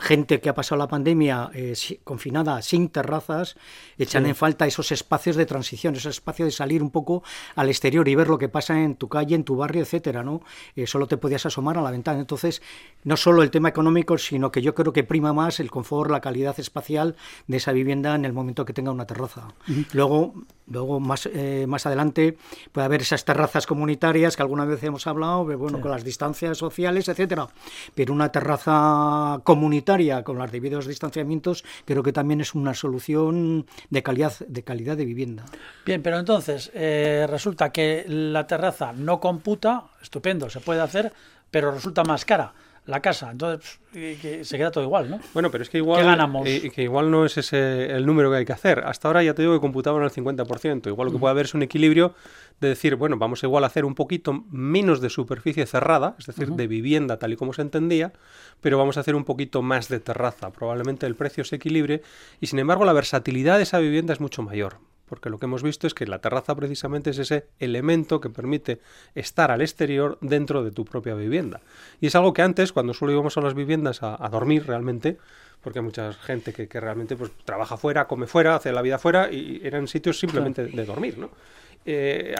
Gente 0.00 0.40
que 0.40 0.48
ha 0.48 0.56
pasado 0.56 0.80
la 0.80 0.88
pandemia 0.88 1.50
eh, 1.54 1.74
confinada 2.02 2.60
sin 2.62 2.88
terrazas, 2.88 3.54
echan 3.96 4.26
en 4.26 4.34
falta 4.34 4.66
esos 4.66 4.90
espacios 4.90 5.36
de 5.36 5.46
transición, 5.46 5.94
esos 5.94 6.16
espacios 6.16 6.48
de 6.48 6.50
salir 6.50 6.82
un 6.82 6.90
poco 6.90 7.22
al 7.54 7.68
exterior 7.68 8.08
y 8.08 8.16
ver 8.16 8.26
lo 8.26 8.38
que 8.38 8.48
pasa 8.48 8.82
en 8.82 8.96
tu 8.96 9.08
calle, 9.08 9.36
en 9.36 9.44
tu 9.44 9.54
barrio, 9.54 9.82
etcétera, 9.82 10.24
¿no? 10.24 10.42
Eh, 10.74 10.88
solo 10.88 11.06
te 11.06 11.16
podías 11.16 11.46
asomar 11.46 11.78
a 11.78 11.80
la 11.80 11.92
ventana. 11.92 12.18
Entonces, 12.18 12.60
no 13.04 13.16
solo 13.16 13.44
el 13.44 13.52
tema 13.52 13.68
económico, 13.68 14.18
sino 14.18 14.50
que 14.50 14.62
yo 14.62 14.74
creo 14.74 14.92
que 14.92 15.04
prima 15.04 15.32
más 15.32 15.60
el 15.60 15.70
confort, 15.70 16.10
la 16.10 16.20
calidad 16.20 16.58
espacial 16.58 17.14
de 17.46 17.58
esa 17.58 17.70
vivienda 17.70 18.16
en 18.16 18.24
el 18.24 18.32
momento 18.32 18.64
que 18.64 18.72
tenga 18.72 18.90
una 18.90 19.06
terraza. 19.06 19.46
Luego, 19.92 20.34
luego 20.66 20.98
más 20.98 21.28
eh, 21.38 21.66
más 21.66 21.84
adelante 21.84 22.38
puede 22.72 22.86
haber 22.86 23.02
esas 23.02 23.26
terrazas 23.26 23.66
comunitarias 23.66 24.36
que 24.36 24.42
alguna 24.42 24.64
vez 24.64 24.82
hemos 24.82 25.06
hablado, 25.06 25.44
bueno, 25.44 25.82
con 25.82 25.90
las 25.90 26.02
distancias 26.02 26.56
sociales, 26.56 27.08
etcétera. 27.08 27.46
Pero 27.94 28.14
una 28.14 28.32
terraza 28.32 29.40
comunitaria 29.44 30.24
con 30.24 30.38
los 30.38 30.50
debidos 30.50 30.86
distanciamientos 30.86 31.62
creo 31.84 32.02
que 32.02 32.14
también 32.14 32.40
es 32.40 32.54
una 32.54 32.72
solución 32.72 33.66
de 33.90 34.02
calidad 34.02 34.32
de 34.48 34.62
calidad 34.62 34.96
de 34.96 35.04
vivienda. 35.04 35.44
Bien, 35.84 36.02
pero 36.02 36.18
entonces 36.18 36.70
eh, 36.72 37.26
resulta 37.28 37.70
que 37.70 38.06
la 38.08 38.46
terraza 38.46 38.94
no 38.94 39.20
computa, 39.20 39.84
estupendo, 40.00 40.48
se 40.48 40.60
puede 40.60 40.80
hacer, 40.80 41.12
pero 41.50 41.70
resulta 41.70 42.02
más 42.02 42.24
cara. 42.24 42.54
La 42.86 43.00
casa. 43.00 43.30
Entonces 43.30 43.80
se 43.92 44.56
queda 44.56 44.70
todo 44.70 44.84
igual, 44.84 45.10
¿no? 45.10 45.20
Bueno, 45.34 45.50
pero 45.50 45.62
es 45.62 45.70
que 45.70 45.78
igual, 45.78 46.04
ganamos? 46.04 46.46
Eh, 46.46 46.70
que 46.74 46.82
igual 46.82 47.10
no 47.10 47.24
es 47.26 47.36
ese 47.36 47.90
el 47.92 48.06
número 48.06 48.30
que 48.30 48.38
hay 48.38 48.44
que 48.44 48.52
hacer. 48.52 48.80
Hasta 48.84 49.08
ahora 49.08 49.22
ya 49.22 49.34
te 49.34 49.42
digo 49.42 49.54
que 49.54 49.60
computaban 49.60 50.02
al 50.02 50.10
50%. 50.10 50.86
Igual 50.86 51.06
lo 51.06 51.12
que 51.12 51.18
puede 51.18 51.32
haber 51.32 51.46
es 51.46 51.54
un 51.54 51.62
equilibrio 51.62 52.14
de 52.60 52.68
decir, 52.68 52.96
bueno, 52.96 53.18
vamos 53.18 53.42
igual 53.42 53.64
a 53.64 53.66
hacer 53.66 53.84
un 53.84 53.94
poquito 53.94 54.44
menos 54.50 55.00
de 55.00 55.10
superficie 55.10 55.66
cerrada, 55.66 56.14
es 56.18 56.26
decir, 56.26 56.50
de 56.50 56.66
vivienda 56.66 57.18
tal 57.18 57.32
y 57.32 57.36
como 57.36 57.52
se 57.52 57.62
entendía, 57.62 58.12
pero 58.60 58.78
vamos 58.78 58.96
a 58.96 59.00
hacer 59.00 59.14
un 59.14 59.24
poquito 59.24 59.62
más 59.62 59.88
de 59.88 60.00
terraza. 60.00 60.50
Probablemente 60.52 61.06
el 61.06 61.16
precio 61.16 61.44
se 61.44 61.56
equilibre 61.56 62.02
y 62.40 62.46
sin 62.46 62.58
embargo 62.58 62.84
la 62.84 62.92
versatilidad 62.92 63.56
de 63.58 63.64
esa 63.64 63.78
vivienda 63.78 64.12
es 64.12 64.20
mucho 64.20 64.42
mayor 64.42 64.78
porque 65.08 65.30
lo 65.30 65.38
que 65.38 65.46
hemos 65.46 65.62
visto 65.62 65.86
es 65.86 65.94
que 65.94 66.06
la 66.06 66.18
terraza 66.18 66.54
precisamente 66.54 67.10
es 67.10 67.18
ese 67.18 67.46
elemento 67.58 68.20
que 68.20 68.30
permite 68.30 68.80
estar 69.14 69.50
al 69.50 69.62
exterior 69.62 70.18
dentro 70.20 70.64
de 70.64 70.70
tu 70.70 70.84
propia 70.84 71.14
vivienda. 71.14 71.60
Y 72.00 72.08
es 72.08 72.14
algo 72.14 72.32
que 72.32 72.42
antes, 72.42 72.72
cuando 72.72 72.92
solo 72.94 73.12
íbamos 73.12 73.36
a 73.36 73.40
las 73.40 73.54
viviendas 73.54 74.02
a, 74.02 74.28
dormir 74.30 74.66
realmente, 74.66 75.16
porque 75.62 75.78
hay 75.78 75.84
mucha 75.84 76.12
gente 76.12 76.52
que, 76.52 76.80
realmente 76.80 77.16
pues, 77.16 77.30
trabaja 77.44 77.76
fuera, 77.76 78.06
come 78.06 78.26
fuera, 78.26 78.56
hace 78.56 78.72
la 78.72 78.82
vida 78.82 78.98
fuera 78.98 79.32
y 79.32 79.60
eran 79.64 79.88
sitios 79.88 80.18
simplemente 80.18 80.66
de 80.66 80.84
dormir, 80.84 81.18
¿no? 81.18 81.30
Eh, 81.88 82.34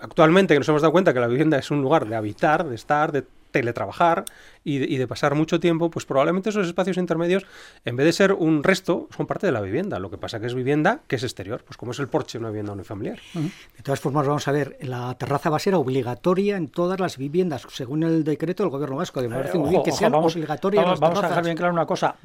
actualmente 0.00 0.54
que 0.54 0.58
nos 0.58 0.68
hemos 0.70 0.80
dado 0.80 0.90
cuenta 0.90 1.12
que 1.12 1.20
la 1.20 1.26
vivienda 1.26 1.58
es 1.58 1.70
un 1.70 1.82
lugar 1.82 2.08
de 2.08 2.16
habitar, 2.16 2.66
de 2.66 2.74
estar, 2.74 3.12
de 3.12 3.24
teletrabajar 3.50 4.24
y 4.66 4.96
de, 4.98 5.06
pasar 5.06 5.36
mucho 5.36 5.60
tiempo, 5.60 5.90
pues 5.90 6.06
probablemente 6.06 6.50
esos 6.50 6.66
espacios 6.66 6.96
intermedios, 6.96 7.46
en 7.84 7.94
vez 7.94 8.04
de 8.04 8.12
ser 8.12 8.32
un 8.32 8.64
resto, 8.64 9.08
son 9.16 9.26
parte 9.26 9.46
de 9.46 9.52
la 9.52 9.60
vivienda. 9.60 10.00
Lo 10.00 10.10
que 10.10 10.18
pasa 10.18 10.40
que 10.40 10.46
es 10.46 10.54
vivienda 10.54 11.02
que 11.06 11.16
es 11.16 11.22
exterior, 11.22 11.62
pues 11.64 11.76
como 11.76 11.92
es 11.92 12.00
el 12.00 12.08
porche 12.08 12.36
una 12.36 12.48
vivienda 12.48 12.72
unifamiliar. 12.72 13.20
De 13.34 13.82
todas 13.84 14.00
formas, 14.00 14.26
vamos 14.26 14.48
a 14.48 14.52
ver, 14.52 14.76
la 14.80 15.14
terraza 15.14 15.50
va 15.50 15.56
a 15.56 15.60
ser 15.60 15.76
obligatoria 15.76 16.56
en 16.56 16.66
todas 16.66 16.98
las 16.98 17.16
viviendas, 17.16 17.64
según 17.70 18.02
el 18.02 18.24
decreto 18.24 18.64
del 18.64 18.70
gobierno 18.70 18.96
vasco. 18.96 19.22
De 19.22 19.28
eh, 19.28 19.82
que 19.84 19.92
sean 19.92 20.10
vamos, 20.10 20.34
obligatorias 20.34 20.98
vamos, 20.98 21.22
a 21.22 21.28
dejar 21.28 21.44
bien 21.44 21.56
claro 21.56 21.72
una 21.72 21.86
cosa, 21.86 22.16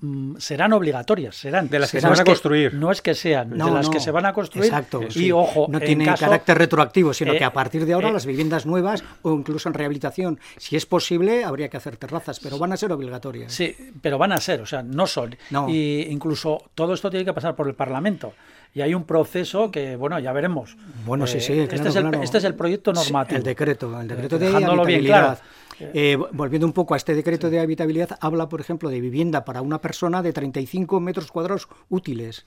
mm, 0.00 0.36
serán 0.36 0.72
obligatorias, 0.74 1.34
serán. 1.34 1.68
De 1.68 1.80
las 1.80 1.90
que 1.90 2.00
se 2.00 2.08
van 2.08 2.20
a 2.20 2.24
construir. 2.24 2.74
no 2.74 2.92
es 2.92 3.02
que 3.02 3.14
sean, 3.14 3.50
de 3.50 3.56
las 3.56 3.88
que 3.88 3.98
se 3.98 4.12
van 4.12 4.26
a 4.26 4.32
construir. 4.32 4.66
Exacto. 4.66 5.00
Y 5.16 5.32
ojo, 5.32 5.66
no 5.68 5.80
tiene 5.80 6.04
carácter 6.04 6.58
retroactivo, 6.58 7.12
sino 7.12 7.32
que 7.32 7.44
a 7.44 7.48
eh, 7.48 7.50
partir 7.50 7.84
de 7.84 7.94
ahora 7.94 8.10
eh, 8.10 8.12
las 8.12 8.24
viviendas 8.24 8.66
nuevas 8.66 9.02
o 9.22 9.32
incluso 9.32 9.68
en 9.68 9.74
rehabilitación, 9.74 10.38
si 10.58 10.76
es 10.76 10.86
posible, 10.86 11.42
habría 11.42 11.68
que 11.68 11.76
hacer 11.76 11.87
terrazas, 11.96 12.40
pero 12.40 12.58
van 12.58 12.72
a 12.72 12.76
ser 12.76 12.92
obligatorias. 12.92 13.52
Sí, 13.52 13.74
pero 14.00 14.18
van 14.18 14.32
a 14.32 14.38
ser, 14.38 14.60
o 14.60 14.66
sea, 14.66 14.82
no 14.82 15.06
son. 15.06 15.36
Y 15.68 16.02
incluso 16.10 16.70
todo 16.74 16.94
esto 16.94 17.10
tiene 17.10 17.24
que 17.24 17.32
pasar 17.32 17.54
por 17.56 17.68
el 17.68 17.74
Parlamento. 17.74 18.32
Y 18.74 18.82
hay 18.82 18.94
un 18.94 19.04
proceso 19.04 19.70
que, 19.70 19.96
bueno, 19.96 20.18
ya 20.18 20.32
veremos. 20.32 20.76
Bueno, 21.06 21.26
sí, 21.26 21.40
sí. 21.40 21.54
este, 21.58 21.88
es 21.88 21.96
el, 21.96 22.14
este 22.22 22.38
es 22.38 22.44
el 22.44 22.54
proyecto 22.54 22.92
normativo. 22.92 23.38
el 23.38 23.42
decreto, 23.42 24.00
el 24.00 24.08
decreto 24.08 24.38
de 24.38 24.48
habitabilidad. 24.48 25.38
Eh, 25.80 26.18
volviendo 26.32 26.66
un 26.66 26.72
poco 26.72 26.94
a 26.94 26.96
este 26.96 27.14
decreto 27.14 27.50
de 27.50 27.60
habitabilidad, 27.60 28.18
habla, 28.20 28.48
por 28.48 28.60
ejemplo, 28.60 28.88
de 28.88 29.00
vivienda 29.00 29.44
para 29.44 29.62
una 29.62 29.80
persona 29.80 30.22
de 30.22 30.32
35 30.32 31.00
metros 31.00 31.30
cuadrados 31.30 31.68
útiles. 31.88 32.44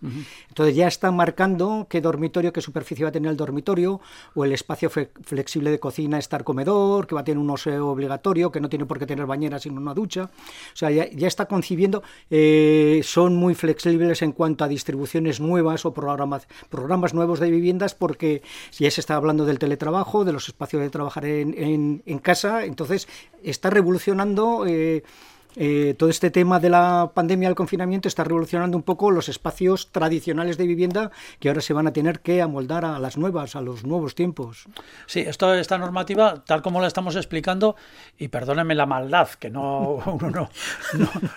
Entonces 0.50 0.76
ya 0.76 0.88
está 0.88 1.12
marcando 1.12 1.88
qué 1.90 2.02
dormitorio, 2.02 2.54
qué 2.54 2.62
superficie 2.62 3.04
va 3.04 3.10
a 3.10 3.12
tener 3.12 3.32
el 3.32 3.38
dormitorio, 3.38 4.02
o 4.36 4.46
el 4.46 4.52
espacio 4.52 4.90
flexible 4.90 5.72
de 5.72 5.80
cocina, 5.80 6.18
estar 6.18 6.44
comedor, 6.44 7.08
que 7.08 7.16
va 7.16 7.22
a 7.22 7.24
tener 7.24 7.38
un 7.38 7.50
oseo 7.50 7.90
obligatorio, 7.90 8.52
que 8.52 8.60
no 8.60 8.70
tiene 8.70 8.86
por 8.86 9.00
qué 9.00 9.06
tener 9.06 9.26
bañera 9.26 9.60
sino 9.60 9.80
una 9.80 9.94
ducha. 9.94 10.30
O 10.74 10.76
sea, 10.76 10.92
ya, 10.92 11.06
está 11.28 11.46
concibiendo, 11.46 12.04
eh, 12.30 13.02
son 13.04 13.36
muy 13.36 13.56
flexibles 13.56 14.22
en 14.22 14.32
cuanto 14.34 14.64
a 14.64 14.68
distribuciones 14.68 15.40
nuevas 15.40 15.86
o 15.86 15.94
programas, 15.94 16.48
programas 16.70 17.14
nuevos 17.14 17.40
de 17.40 17.50
viviendas, 17.50 17.96
porque 17.96 18.42
ya 18.78 18.92
se 18.92 19.02
está 19.02 19.16
hablando 19.16 19.46
del 19.46 19.60
teletrabajo, 19.60 20.26
de 20.26 20.34
los 20.34 20.48
espacios 20.48 20.82
de 20.82 20.90
trabajar 20.90 21.26
en, 21.26 21.54
en, 21.58 22.04
en 22.06 22.20
casa, 22.20 22.66
entonces 22.66 23.08
está 23.44 23.70
revolucionando 23.70 24.66
eh, 24.68 25.04
eh, 25.56 25.96
todo 25.98 26.10
este 26.10 26.32
tema 26.32 26.60
de 26.60 26.70
la 26.70 27.12
pandemia, 27.14 27.50
el 27.50 27.56
confinamiento, 27.56 28.08
está 28.08 28.24
revolucionando 28.24 28.78
un 28.78 28.84
poco 28.84 29.12
los 29.12 29.30
espacios 29.30 29.92
tradicionales 29.92 30.58
de 30.58 30.68
vivienda 30.68 31.12
que 31.40 31.50
ahora 31.50 31.62
se 31.62 31.74
van 31.74 31.88
a 31.88 31.94
tener 31.94 32.22
que 32.22 32.42
amoldar 32.42 32.86
a 32.86 33.00
las 33.00 33.18
nuevas, 33.18 33.56
a 33.56 33.62
los 33.62 33.84
nuevos 33.84 34.16
tiempos. 34.16 34.66
Sí, 35.06 35.22
esto, 35.22 35.54
esta 35.54 35.78
normativa, 35.78 36.44
tal 36.46 36.62
como 36.62 36.82
la 36.82 36.88
estamos 36.88 37.16
explicando, 37.16 37.76
y 38.18 38.30
perdónenme 38.30 38.76
la 38.76 38.86
maldad, 38.86 39.30
que 39.40 39.50
no 39.50 40.02
uno 40.06 40.50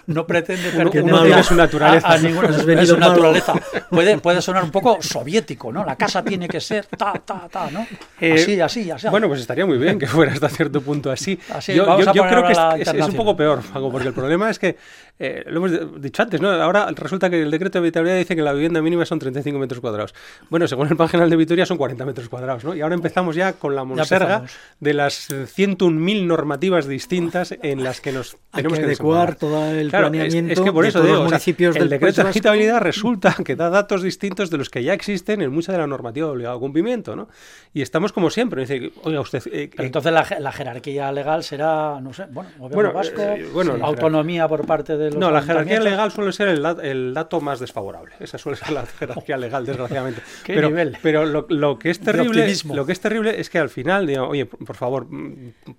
no, 0.06 0.26
pretende 0.26 0.71
pertenecer 0.71 1.33
a, 1.33 1.42
su 1.42 1.54
naturaleza. 1.54 2.09
A, 2.09 2.18
ninguna 2.18 2.52
su 2.87 2.97
naturaleza. 2.97 3.54
Puede, 3.90 4.18
puede 4.18 4.42
sonar 4.42 4.64
un 4.64 4.71
poco 4.71 4.99
soviético, 5.00 5.73
¿no? 5.73 5.85
La 5.85 5.97
casa 5.97 6.23
tiene 6.23 6.49
que 6.49 6.61
ser 6.61 6.87
ta, 6.87 7.12
ta, 7.25 7.49
ta, 7.50 7.71
¿no? 7.71 7.87
Eh, 8.21 8.35
así, 8.35 8.61
así, 8.61 8.90
así. 8.90 9.09
Bueno, 9.09 9.28
pues 9.28 9.40
estaría 9.40 9.66
muy 9.66 9.78
bien 9.78 9.99
que 9.99 10.06
fuera 10.06 10.33
hasta 10.33 10.49
cierto 10.49 10.80
punto 10.80 11.11
así. 11.11 11.38
yo, 11.68 11.85
creo 12.12 12.47
que 12.47 12.52
es, 12.83 12.88
es, 12.88 13.09
un 13.09 13.14
poco 13.14 13.37
peor, 13.37 13.62
Paco, 13.62 13.90
porque 13.90 14.03
el 14.08 14.14
problema 14.14 14.50
es 14.50 14.58
que, 14.58 14.76
eh, 15.18 15.44
lo 15.46 15.64
hemos 15.64 16.00
dicho 16.00 16.23
antes, 16.23 16.40
¿no? 16.40 16.50
Ahora 16.50 16.88
resulta 16.94 17.30
que 17.30 17.42
el 17.42 17.50
decreto 17.50 17.78
de 17.78 17.84
habitabilidad 17.84 18.18
dice 18.18 18.34
que 18.34 18.42
la 18.42 18.52
vivienda 18.52 18.82
mínima 18.82 19.04
son 19.06 19.18
35 19.18 19.58
metros 19.58 19.80
cuadrados. 19.80 20.14
Bueno, 20.50 20.66
según 20.66 20.88
el 20.88 20.96
Plan 20.96 21.30
de 21.30 21.37
Vitoria 21.37 21.66
son 21.66 21.76
40 21.76 22.04
metros 22.04 22.28
cuadrados, 22.28 22.64
¿no? 22.64 22.75
Y 22.75 22.80
ahora 22.80 22.94
empezamos 22.94 23.37
ya 23.37 23.52
con 23.52 23.76
la 23.76 23.84
monserga 23.84 24.44
de 24.80 24.94
las 24.94 25.30
101.000 25.30 26.26
normativas 26.26 26.87
distintas 26.87 27.54
en 27.62 27.84
las 27.84 28.00
que 28.00 28.12
nos 28.12 28.37
tenemos 28.52 28.78
que, 28.78 28.84
adecuar 28.84 29.37
todo 29.37 29.70
el 29.70 29.90
planeamiento 29.90 30.52
es, 30.52 30.61
que 30.61 30.73
por 30.73 30.87
eso 30.87 31.02
digo, 31.02 31.25
municipios 31.25 31.76
el 31.76 31.88
decreto 31.88 32.23
de 32.23 32.28
habitabilidad 32.28 32.80
resulta 32.80 33.34
que 33.44 33.56
da 33.56 33.70
datos 33.70 34.02
distintos 34.02 34.50
de 34.50 34.58
los 34.58 34.70
que 34.70 34.82
ya 34.82 34.94
existen 34.94 35.42
en 35.42 35.52
mucha 35.52 35.73
de 35.73 35.78
la 35.78 35.87
normativa 35.87 36.26
de 36.26 36.32
obligado 36.32 36.61
cumplimiento, 36.61 37.16
¿no? 37.16 37.28
Y 37.73 37.82
estamos 37.82 38.12
como 38.12 38.30
siempre, 38.30 38.62
dice, 38.62 38.92
oiga 39.02 39.20
usted... 39.20 39.42
Eh, 39.52 39.70
entonces 39.78 40.12
la, 40.12 40.52
jerarquía 40.52 41.11
legal 41.12 41.42
será, 41.42 42.00
no 42.00 42.12
sé, 42.12 42.26
bueno, 42.30 42.50
gobierno 42.58 42.92
vasco, 42.92 43.20
eh, 43.20 43.46
bueno, 43.52 43.76
autonomía 43.94 44.48
por 44.48 44.66
parte 44.66 44.96
de 44.96 45.10
los 45.10 45.16
No, 45.16 45.30
la 45.30 45.42
jerarquía 45.42 45.80
legal 45.80 46.12
suele 46.12 46.32
ser 46.32 46.48
el, 46.48 47.14
dato 47.14 47.40
más 47.40 47.60
desfavorable. 47.60 48.14
Esa 48.20 48.38
suele 48.38 48.56
ser 48.56 48.70
la 48.70 48.86
jerarquía 48.98 49.36
legal, 49.36 49.66
desgraciadamente. 49.66 50.22
¿Qué 50.44 50.54
pero, 50.54 50.68
nivel? 50.68 50.98
pero 51.02 51.24
lo, 51.24 51.78
que 51.78 51.90
es 51.90 52.00
terrible, 52.00 52.52
lo 52.72 52.86
que 52.86 52.92
es 52.92 53.00
terrible 53.00 53.40
es 53.40 53.50
que 53.50 53.58
al 53.58 53.70
final, 53.70 54.06
digo, 54.06 54.28
oye, 54.28 54.46
por 54.46 54.76
favor, 54.76 55.06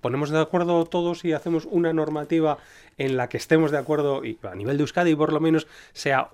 ponemos 0.00 0.30
de 0.30 0.40
acuerdo 0.40 0.84
todos 0.84 1.24
y 1.24 1.32
hacemos 1.32 1.66
una 1.70 1.92
normativa 1.92 2.58
en 2.98 3.16
la 3.16 3.28
que 3.28 3.36
estemos 3.36 3.70
de 3.70 3.78
acuerdo 3.78 4.24
y 4.24 4.38
a 4.42 4.54
nivel 4.54 4.76
de 4.76 4.82
Euskadi 4.82 5.14
por 5.14 5.32
lo 5.32 5.40
menos 5.40 5.66
sea 5.92 6.30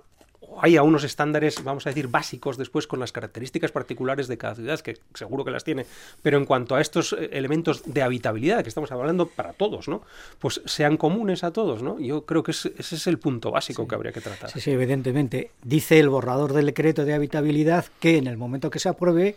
hay 0.61 0.77
a 0.77 0.83
unos 0.83 1.03
estándares, 1.03 1.63
vamos 1.63 1.85
a 1.85 1.89
decir, 1.89 2.07
básicos 2.07 2.57
después 2.57 2.87
con 2.87 2.99
las 2.99 3.11
características 3.11 3.71
particulares 3.71 4.27
de 4.27 4.37
cada 4.37 4.55
ciudad, 4.55 4.79
que 4.79 4.97
seguro 5.13 5.43
que 5.43 5.51
las 5.51 5.63
tiene, 5.63 5.85
pero 6.21 6.37
en 6.37 6.45
cuanto 6.45 6.75
a 6.75 6.81
estos 6.81 7.13
eh, 7.13 7.29
elementos 7.33 7.83
de 7.85 8.01
habitabilidad 8.01 8.63
que 8.63 8.69
estamos 8.69 8.91
hablando 8.91 9.27
para 9.27 9.53
todos, 9.53 9.87
¿no? 9.87 10.01
Pues 10.39 10.61
sean 10.65 10.97
comunes 10.97 11.43
a 11.43 11.51
todos, 11.51 11.83
¿no? 11.83 11.99
Yo 11.99 12.25
creo 12.25 12.43
que 12.43 12.51
ese, 12.51 12.73
es 12.77 13.07
el 13.07 13.19
punto 13.19 13.51
básico 13.51 13.87
que 13.87 13.95
habría 13.95 14.11
que 14.11 14.21
tratar. 14.21 14.49
Sí, 14.49 14.59
sí, 14.59 14.71
evidentemente. 14.71 15.51
Dice 15.63 15.99
el 15.99 16.09
borrador 16.09 16.53
del 16.53 16.67
decreto 16.67 17.05
de 17.05 17.13
habitabilidad 17.13 17.85
que 17.99 18.17
en 18.17 18.27
el 18.27 18.37
momento 18.37 18.69
que 18.69 18.79
se 18.79 18.89
apruebe 18.89 19.35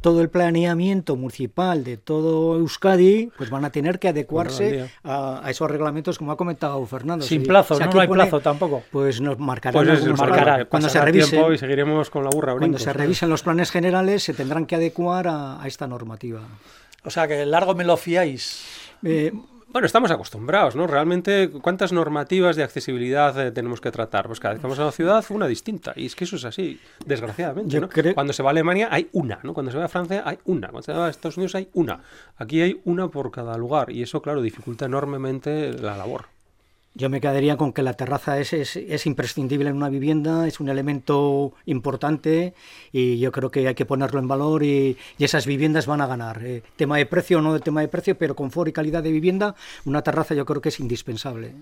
todo 0.00 0.22
el 0.22 0.30
planeamiento 0.30 1.16
municipal 1.16 1.84
de 1.84 1.96
todo 1.96 2.56
Euskadi, 2.56 3.30
pues 3.36 3.50
van 3.50 3.64
a 3.64 3.70
tener 3.70 3.98
que 3.98 4.08
adecuarse 4.08 4.90
a, 5.04 5.42
esos 5.48 5.70
reglamentos, 5.70 6.18
como 6.18 6.32
ha 6.32 6.36
comentado 6.36 6.84
Fernando. 6.86 7.24
Sin 7.24 7.42
plazo, 7.42 7.78
no, 7.78 8.00
hay 8.00 8.08
plazo 8.08 8.40
tampoco. 8.40 8.82
Pues 8.90 9.20
nos 9.20 9.38
marcarán. 9.38 9.84
Pues 9.84 10.66
cuando 10.68 10.88
se 10.88 11.00
revisen. 11.00 11.52
Y 11.52 11.58
seguiremos 11.58 12.08
con 12.10 12.24
la 12.24 12.30
burra 12.30 12.56
Cuando 12.56 12.78
se 12.78 12.92
revisen 12.92 13.28
los 13.28 13.42
planes 13.42 13.70
generales, 13.70 14.22
se 14.22 14.34
tendrán 14.34 14.66
que 14.66 14.76
adecuar 14.76 15.26
a, 15.28 15.60
esta 15.66 15.86
normativa. 15.86 16.40
O 17.04 17.10
sea 17.10 17.28
que 17.28 17.44
largo 17.44 17.74
me 17.74 17.84
lo 17.84 17.96
fiáis. 17.96 18.64
Eh, 19.02 19.32
bueno, 19.72 19.86
estamos 19.86 20.10
acostumbrados, 20.10 20.74
¿no? 20.74 20.86
Realmente, 20.86 21.48
¿cuántas 21.62 21.92
normativas 21.92 22.56
de 22.56 22.64
accesibilidad 22.64 23.38
eh, 23.40 23.52
tenemos 23.52 23.80
que 23.80 23.90
tratar? 23.90 24.26
Pues 24.26 24.40
cada 24.40 24.54
vez 24.54 24.60
que 24.60 24.66
vamos 24.66 24.78
a 24.78 24.82
una 24.82 24.92
ciudad, 24.92 25.24
una 25.30 25.46
distinta. 25.46 25.92
Y 25.94 26.06
es 26.06 26.16
que 26.16 26.24
eso 26.24 26.36
es 26.36 26.44
así, 26.44 26.80
desgraciadamente, 27.06 27.80
¿no? 27.80 27.88
Cuando 28.14 28.32
se 28.32 28.42
va 28.42 28.50
a 28.50 28.52
Alemania 28.52 28.88
hay 28.90 29.08
una, 29.12 29.38
¿no? 29.42 29.54
Cuando 29.54 29.70
se 29.70 29.78
va 29.78 29.84
a 29.84 29.88
Francia 29.88 30.22
hay 30.26 30.38
una. 30.44 30.68
Cuando 30.68 30.82
se 30.82 30.92
va 30.92 31.06
a 31.06 31.10
Estados 31.10 31.36
Unidos 31.36 31.54
hay 31.54 31.68
una. 31.74 32.00
Aquí 32.36 32.60
hay 32.60 32.80
una 32.84 33.08
por 33.08 33.30
cada 33.30 33.56
lugar. 33.56 33.90
Y 33.90 34.02
eso, 34.02 34.20
claro, 34.20 34.42
dificulta 34.42 34.86
enormemente 34.86 35.72
la 35.72 35.96
labor. 35.96 36.26
Yo 36.94 37.08
me 37.08 37.20
quedaría 37.20 37.56
con 37.56 37.72
que 37.72 37.84
la 37.84 37.94
terraza 37.94 38.40
es, 38.40 38.52
es, 38.52 39.06
imprescindible 39.06 39.70
en 39.70 39.76
una 39.76 39.88
vivienda, 39.88 40.48
es 40.48 40.58
un 40.58 40.68
elemento 40.68 41.52
importante 41.64 42.52
y 42.90 43.20
yo 43.20 43.30
creo 43.30 43.52
que 43.52 43.68
hay 43.68 43.76
que 43.76 43.86
ponerlo 43.86 44.18
en 44.18 44.26
valor 44.26 44.64
y, 44.64 44.96
esas 45.18 45.46
viviendas 45.46 45.86
van 45.86 46.00
a 46.00 46.08
ganar. 46.08 46.44
Eh, 46.44 46.62
tema 46.74 46.96
de 46.96 47.06
precio 47.06 47.38
o 47.38 47.42
no 47.42 47.54
de 47.54 47.60
tema 47.60 47.80
de 47.80 47.88
precio, 47.88 48.18
pero 48.18 48.34
confort 48.34 48.68
y 48.68 48.72
calidad 48.72 49.04
de 49.04 49.12
vivienda, 49.12 49.54
una 49.84 50.02
terraza 50.02 50.34
yo 50.34 50.44
creo 50.44 50.60
que 50.60 50.70
es 50.70 50.80
indispensable. 50.80 51.52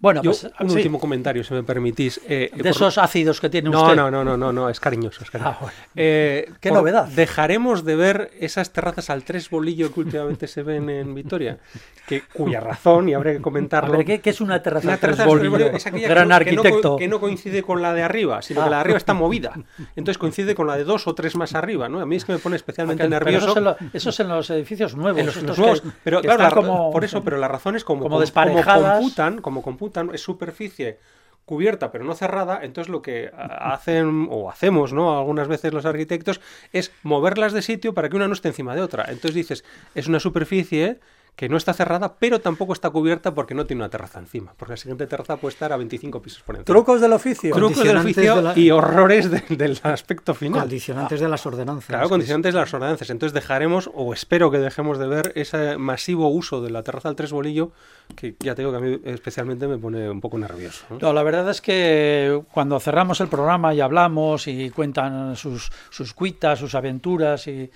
Bueno, 0.00 0.22
pues, 0.22 0.48
un 0.60 0.70
último 0.70 0.98
comentario, 0.98 1.44
si 1.44 1.52
me 1.52 1.62
permitís. 1.62 2.20
Eh, 2.26 2.50
de 2.54 2.70
esos 2.70 2.96
ácidos 2.96 3.38
que 3.40 3.50
tiene 3.50 3.68
no, 3.68 3.82
usted. 3.82 3.96
No, 3.96 4.10
no, 4.10 4.24
no, 4.24 4.34
no, 4.36 4.50
no, 4.52 4.70
es 4.70 4.80
cariñoso. 4.80 5.22
Ah, 5.38 5.58
eh, 5.94 6.50
¿Qué 6.60 6.70
novedad? 6.70 7.06
Dejaremos 7.06 7.84
de 7.84 7.96
ver 7.96 8.30
esas 8.40 8.72
terrazas 8.72 9.10
al 9.10 9.24
tres 9.24 9.50
bolillo 9.50 9.92
que 9.92 10.00
últimamente 10.00 10.46
se 10.46 10.62
ven 10.62 10.88
en 10.88 11.14
Vitoria, 11.14 11.58
que, 12.06 12.22
cuya 12.22 12.60
razón, 12.60 13.10
y 13.10 13.14
habría 13.14 13.34
que 13.34 13.42
comentarlo. 13.42 13.98
¿qué, 14.02 14.20
es 14.24 14.40
una 14.40 14.62
terraza? 14.62 14.88
una 14.88 14.96
tres 14.96 15.22
bolillo, 15.24 15.66
es 15.66 15.86
aquella 15.86 16.08
gran 16.08 16.28
que 16.28 16.32
no, 16.32 16.38
que 16.44 16.54
no 16.54 16.60
arquitecto. 16.62 16.96
Que 16.96 17.08
no, 17.08 17.20
coincide 17.20 17.62
con 17.62 17.82
la 17.82 17.92
de 17.92 18.02
arriba, 18.02 18.40
sino 18.40 18.62
Ah. 18.62 18.64
que 18.64 18.70
la 18.70 18.76
de 18.76 18.80
arriba 18.80 18.96
está 18.96 19.12
movida. 19.12 19.52
Entonces 19.96 20.16
coincide 20.16 20.54
con 20.54 20.66
la 20.66 20.78
de 20.78 20.84
dos 20.84 21.06
o 21.08 21.14
tres 21.14 21.36
más 21.36 21.54
arriba, 21.54 21.90
¿no? 21.90 22.00
A 22.00 22.06
mí 22.06 22.16
es 22.16 22.24
que 22.24 22.32
me 22.32 22.38
pone 22.38 22.56
especialmente 22.56 23.02
pero 23.04 23.10
nervioso. 23.10 23.48
Eso, 23.48 23.50
es 23.52 23.56
en 23.58 23.64
lo- 23.64 23.76
eso 23.92 24.08
es 24.10 24.20
en 24.20 24.28
los 24.28 24.48
edificios 24.50 24.96
nuevos. 24.96 25.20
En 25.20 25.26
los, 25.26 25.58
nuevos, 25.58 25.82
pero 26.02 26.22
claro, 26.22 26.42
la- 26.42 26.50
como- 26.52 26.90
por 26.90 27.04
eso, 27.04 27.22
pero 27.22 27.36
la 27.36 27.48
razón 27.48 27.76
es 27.76 27.84
como, 27.84 28.00
como 28.04 28.18
como 28.18 28.62
computan, 28.64 29.40
como 29.42 29.60
computan, 29.62 29.89
es 30.12 30.20
superficie 30.22 30.98
cubierta 31.44 31.90
pero 31.90 32.04
no 32.04 32.14
cerrada, 32.14 32.60
entonces 32.62 32.90
lo 32.90 33.02
que 33.02 33.30
ha- 33.36 33.72
hacen 33.74 34.28
o 34.30 34.48
hacemos, 34.50 34.92
¿no? 34.92 35.18
Algunas 35.18 35.48
veces 35.48 35.72
los 35.72 35.84
arquitectos 35.84 36.40
es 36.72 36.92
moverlas 37.02 37.52
de 37.52 37.62
sitio 37.62 37.92
para 37.92 38.08
que 38.08 38.16
una 38.16 38.28
no 38.28 38.34
esté 38.34 38.48
encima 38.48 38.74
de 38.76 38.82
otra. 38.82 39.04
Entonces 39.08 39.34
dices, 39.34 39.64
es 39.96 40.06
una 40.06 40.20
superficie 40.20 41.00
que 41.36 41.48
no 41.48 41.56
está 41.56 41.72
cerrada, 41.72 42.14
pero 42.18 42.40
tampoco 42.40 42.72
está 42.74 42.90
cubierta 42.90 43.34
porque 43.34 43.54
no 43.54 43.64
tiene 43.64 43.82
una 43.82 43.88
terraza 43.88 44.18
encima, 44.18 44.52
porque 44.58 44.72
la 44.74 44.76
siguiente 44.76 45.06
terraza 45.06 45.36
puede 45.38 45.54
estar 45.54 45.72
a 45.72 45.76
25 45.78 46.20
pisos 46.20 46.42
por 46.42 46.56
encima. 46.56 46.66
Trucos 46.66 47.00
del 47.00 47.12
oficio. 47.14 47.54
Trucos 47.54 47.82
del 47.82 47.96
oficio 47.96 48.36
de 48.36 48.42
la- 48.42 48.58
y 48.58 48.70
horrores 48.70 49.30
de- 49.30 49.42
del 49.56 49.78
aspecto 49.82 50.34
final. 50.34 50.60
Condicionantes 50.60 51.18
de 51.20 51.28
las 51.28 51.46
ordenanzas. 51.46 51.86
Claro, 51.88 52.08
condicionantes 52.10 52.52
de 52.52 52.60
las 52.60 52.74
ordenanzas. 52.74 53.08
Entonces 53.08 53.32
dejaremos, 53.32 53.90
o 53.94 54.12
espero 54.12 54.50
que 54.50 54.58
dejemos 54.58 54.98
de 54.98 55.06
ver, 55.06 55.32
ese 55.34 55.78
masivo 55.78 56.28
uso 56.28 56.60
de 56.60 56.70
la 56.70 56.82
terraza 56.82 57.08
al 57.08 57.16
tres 57.16 57.32
bolillo, 57.32 57.72
que 58.16 58.34
ya 58.40 58.54
te 58.54 58.62
digo 58.62 58.72
que 58.72 58.76
a 58.78 58.80
mí 58.80 59.00
especialmente 59.04 59.66
me 59.66 59.78
pone 59.78 60.10
un 60.10 60.20
poco 60.20 60.36
nervioso. 60.36 60.84
¿no? 60.90 60.98
No, 61.00 61.12
la 61.12 61.22
verdad 61.22 61.48
es 61.50 61.60
que 61.62 62.42
cuando 62.52 62.78
cerramos 62.80 63.20
el 63.20 63.28
programa 63.28 63.72
y 63.72 63.80
hablamos 63.80 64.46
y 64.46 64.68
cuentan 64.70 65.36
sus, 65.36 65.70
sus 65.90 66.12
cuitas, 66.12 66.58
sus 66.58 66.74
aventuras 66.74 67.46
y, 67.46 67.70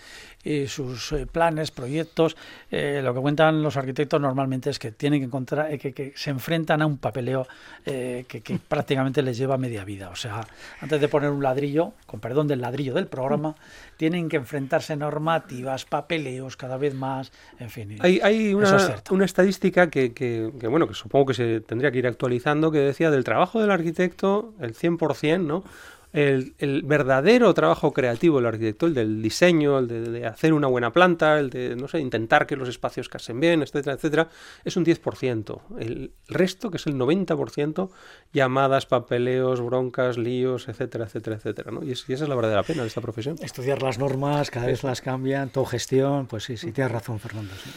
y 0.45 0.67
sus 0.67 1.13
eh, 1.13 1.27
planes, 1.27 1.71
proyectos, 1.71 2.37
eh, 2.71 3.01
lo 3.03 3.15
que 3.15 3.21
cuentan 3.21 3.63
los 3.63 3.77
arquitectos 3.77 4.21
normalmente 4.21 4.71
es 4.71 4.79
que 4.79 4.93
tienen 4.93 5.21
que 5.21 5.27
encontrar, 5.27 5.73
eh, 5.73 5.79
que, 5.79 5.93
que 5.93 6.13
se 6.17 6.31
enfrentan 6.31 6.83
a 6.83 6.87
un 6.87 6.99
papeleo 6.99 7.47
eh, 7.87 8.25
que, 8.29 8.41
que 8.43 8.59
prácticamente 8.69 9.23
les 9.23 9.39
lleva 9.39 9.57
media 9.59 9.85
vida. 9.85 10.11
O 10.11 10.17
sea, 10.17 10.47
antes 10.81 11.01
de 11.01 11.09
poner 11.09 11.31
un 11.31 11.43
ladrillo, 11.43 11.93
con 12.07 12.21
perdón 12.21 12.47
del 12.49 12.61
ladrillo 12.61 12.95
del 12.95 13.07
programa, 13.07 13.55
tienen 13.97 14.29
que 14.29 14.37
enfrentarse 14.37 14.97
normativas, 14.97 15.85
papeleos 15.85 16.57
cada 16.57 16.77
vez 16.77 16.95
más, 16.95 17.33
en 17.59 17.71
fin. 17.71 17.97
Hay, 18.01 18.21
hay 18.23 18.53
una, 18.55 18.77
es 18.77 19.11
una 19.11 19.25
estadística 19.25 19.89
que, 19.89 20.13
que- 20.13 20.53
que, 20.61 20.67
bueno, 20.69 20.87
que 20.87 20.95
supongo 20.95 21.27
que 21.27 21.35
se 21.35 21.61
tendría 21.61 21.91
que 21.91 21.99
ir 21.99 22.07
actualizando, 22.07 22.71
que 22.71 22.79
decía 22.79 23.11
del 23.11 23.25
trabajo 23.25 23.61
del 23.61 23.71
arquitecto, 23.71 24.53
el 24.61 24.75
100%, 24.75 25.41
¿no? 25.45 25.65
El, 26.14 26.54
el 26.59 26.83
verdadero 26.85 27.52
trabajo 27.54 27.92
creativo 27.92 28.37
del 28.37 28.47
arquitecto, 28.47 28.87
el 28.87 28.94
del 28.94 29.21
diseño, 29.21 29.80
el 29.80 29.88
de, 29.88 30.00
de 30.00 30.26
hacer 30.26 30.52
una 30.54 30.68
buena 30.68 30.92
planta, 30.92 31.40
el 31.40 31.50
de, 31.50 31.75
no 31.75 31.88
sé, 31.88 31.99
intentar 31.99 32.47
que 32.47 32.54
los 32.54 32.68
espacios 32.68 33.09
casen 33.09 33.40
bien, 33.40 33.62
etcétera, 33.62 33.97
etcétera, 33.97 34.28
es 34.64 34.76
un 34.76 34.85
10%. 34.85 35.61
El 35.80 36.12
resto, 36.28 36.71
que 36.71 36.76
es 36.76 36.87
el 36.87 36.94
90%, 36.94 37.90
llamadas, 38.33 38.87
papeleos, 38.87 39.61
broncas, 39.61 40.16
líos, 40.16 40.68
etcétera, 40.68 41.06
etcétera, 41.06 41.35
etcétera, 41.37 41.73
¿no? 41.73 41.83
Y, 41.83 41.90
es- 41.90 42.09
y 42.09 42.12
esa 42.12 42.23
es 42.25 42.28
la 42.28 42.37
verdadera 42.37 42.62
pena 42.62 42.83
de 42.83 42.88
esta 42.88 43.00
profesión. 43.00 43.37
Estudiar 43.42 43.83
las 43.83 43.99
normas, 43.99 44.52
cada 44.52 44.66
vez 44.66 44.85
las 44.85 45.00
cambian, 45.00 45.49
todo 45.50 45.64
gestión, 45.64 46.26
pues 46.28 46.44
sí, 46.44 46.56
sí, 46.56 46.71
tienes 46.71 46.92
razón, 46.92 47.18
Fernando. 47.18 47.52
sí. 47.62 47.71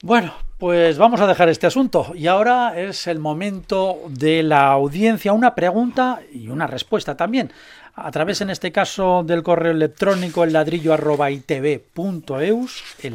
Bueno, 0.00 0.32
pues 0.58 0.96
vamos 0.96 1.20
a 1.20 1.26
dejar 1.26 1.48
este 1.48 1.66
asunto 1.66 2.12
y 2.14 2.28
ahora 2.28 2.78
es 2.78 3.08
el 3.08 3.18
momento 3.18 3.98
de 4.08 4.44
la 4.44 4.68
audiencia, 4.68 5.32
una 5.32 5.56
pregunta 5.56 6.20
y 6.32 6.50
una 6.50 6.68
respuesta 6.68 7.16
también. 7.16 7.50
A 7.96 8.12
través, 8.12 8.40
en 8.40 8.50
este 8.50 8.70
caso, 8.70 9.24
del 9.26 9.42
correo 9.42 9.72
electrónico 9.72 10.44
el 10.44 10.52
ladrillo 10.52 10.94
arroba 10.94 11.30
el 11.30 11.42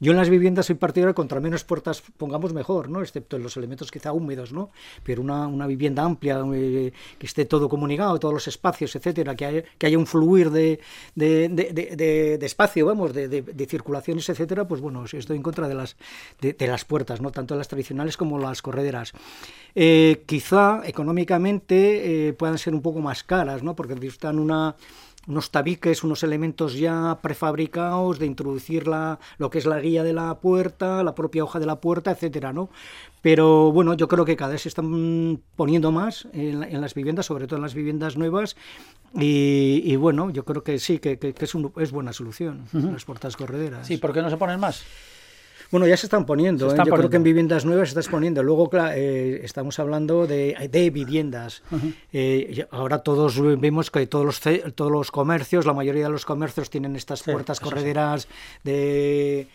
Yo 0.00 0.12
en 0.12 0.18
las 0.18 0.28
viviendas 0.28 0.66
soy 0.66 0.76
partidario 0.76 1.14
contra 1.14 1.40
menos 1.40 1.64
puertas 1.64 2.02
pongamos 2.16 2.52
mejor, 2.52 2.88
¿no? 2.88 3.00
Excepto 3.02 3.36
en 3.36 3.42
los 3.42 3.56
elementos 3.56 3.90
quizá 3.90 4.12
húmedos, 4.12 4.52
¿no? 4.52 4.70
Pero 5.04 5.22
una, 5.22 5.46
una 5.46 5.66
vivienda 5.66 6.02
amplia, 6.04 6.42
eh, 6.54 6.92
que 7.18 7.26
esté 7.26 7.44
todo 7.46 7.68
comunicado, 7.68 8.18
todos 8.18 8.34
los 8.34 8.48
espacios, 8.48 8.94
etcétera, 8.96 9.34
que 9.34 9.44
haya, 9.46 9.62
que 9.78 9.86
haya 9.86 9.98
un 9.98 10.06
fluir 10.06 10.50
de, 10.50 10.80
de, 11.14 11.48
de- 11.48 12.36
de- 12.38 12.46
espacio, 12.46 12.84
vamos, 12.86 13.12
de 13.14 13.66
circulaciones, 13.66 14.28
etcétera, 14.28 14.66
pues 14.66 14.80
bueno, 14.80 15.04
estoy 15.04 15.36
en 15.42 15.44
contra 15.44 15.66
de 15.68 15.74
las, 15.74 15.96
de, 16.40 16.52
de 16.52 16.66
las 16.68 16.84
puertas, 16.84 17.20
¿no? 17.20 17.30
Tanto 17.32 17.56
las 17.56 17.66
tradicionales 17.68 18.16
como 18.16 18.38
las 18.38 18.62
correderas. 18.62 19.12
Eh, 19.74 20.22
quizá 20.26 20.82
económicamente 20.84 22.28
eh, 22.28 22.32
puedan 22.32 22.58
ser 22.58 22.74
un 22.74 22.82
poco 22.82 23.00
más 23.00 23.22
caras, 23.24 23.62
¿no? 23.62 23.74
Porque 23.74 23.94
necesitan 23.94 24.38
una 24.38 24.76
unos 25.28 25.52
tabiques, 25.52 26.02
unos 26.02 26.24
elementos 26.24 26.74
ya 26.74 27.16
prefabricados 27.22 28.18
de 28.18 28.26
introducir 28.26 28.88
la, 28.88 29.20
lo 29.38 29.50
que 29.50 29.58
es 29.58 29.66
la 29.66 29.78
guía 29.78 30.02
de 30.02 30.12
la 30.12 30.34
puerta, 30.40 31.04
la 31.04 31.14
propia 31.14 31.44
hoja 31.44 31.60
de 31.60 31.66
la 31.66 31.76
puerta, 31.80 32.10
etcétera, 32.10 32.52
¿no? 32.52 32.70
Pero 33.20 33.70
bueno, 33.70 33.94
yo 33.94 34.08
creo 34.08 34.24
que 34.24 34.34
cada 34.34 34.50
vez 34.50 34.62
se 34.62 34.68
están 34.68 35.40
poniendo 35.54 35.92
más 35.92 36.26
en, 36.32 36.58
la- 36.58 36.68
en 36.68 36.80
las 36.80 36.94
viviendas, 36.94 37.26
sobre 37.26 37.46
todo 37.46 37.54
en 37.58 37.62
las 37.62 37.74
viviendas 37.74 38.16
nuevas, 38.16 38.56
y, 39.14 39.80
y 39.84 39.94
bueno, 39.94 40.30
yo 40.30 40.44
creo 40.44 40.64
que 40.64 40.80
sí, 40.80 40.98
que, 40.98 41.20
que- 41.20 41.34
que 41.34 41.44
es, 41.44 41.54
un- 41.54 41.72
es 41.76 41.92
buena 41.92 42.12
solución, 42.12 42.64
las 42.72 43.04
puertas 43.04 43.36
correderas. 43.36 43.86
Sí, 43.86 43.98
¿por 43.98 44.12
qué 44.12 44.22
no 44.22 44.28
se 44.30 44.36
ponen 44.36 44.58
más? 44.58 44.82
Bueno, 45.72 45.86
ya 45.86 45.96
se 45.96 46.04
están 46.04 46.26
poniendo. 46.26 46.68
Se 46.68 46.76
¿eh? 46.76 46.82
Yo 46.84 46.92
creo 46.92 47.08
que 47.08 47.16
en 47.16 47.22
viviendas 47.22 47.64
nuevas 47.64 47.90
se 47.90 47.98
están 47.98 48.12
poniendo. 48.12 48.42
Luego, 48.42 48.68
claro, 48.68 48.92
eh, 48.94 49.40
estamos 49.42 49.78
hablando 49.78 50.26
de, 50.26 50.68
de 50.70 50.90
viviendas. 50.90 51.62
Eh, 52.12 52.66
ahora 52.70 52.98
todos 52.98 53.40
vemos 53.58 53.90
que 53.90 54.06
todos 54.06 54.26
los, 54.26 54.40
todos 54.74 54.92
los 54.92 55.10
comercios, 55.10 55.64
la 55.64 55.72
mayoría 55.72 56.04
de 56.04 56.10
los 56.10 56.26
comercios 56.26 56.68
tienen 56.68 56.94
estas 56.94 57.22
puertas 57.22 57.56
sí. 57.56 57.64
correderas 57.64 58.28
de... 58.62 59.48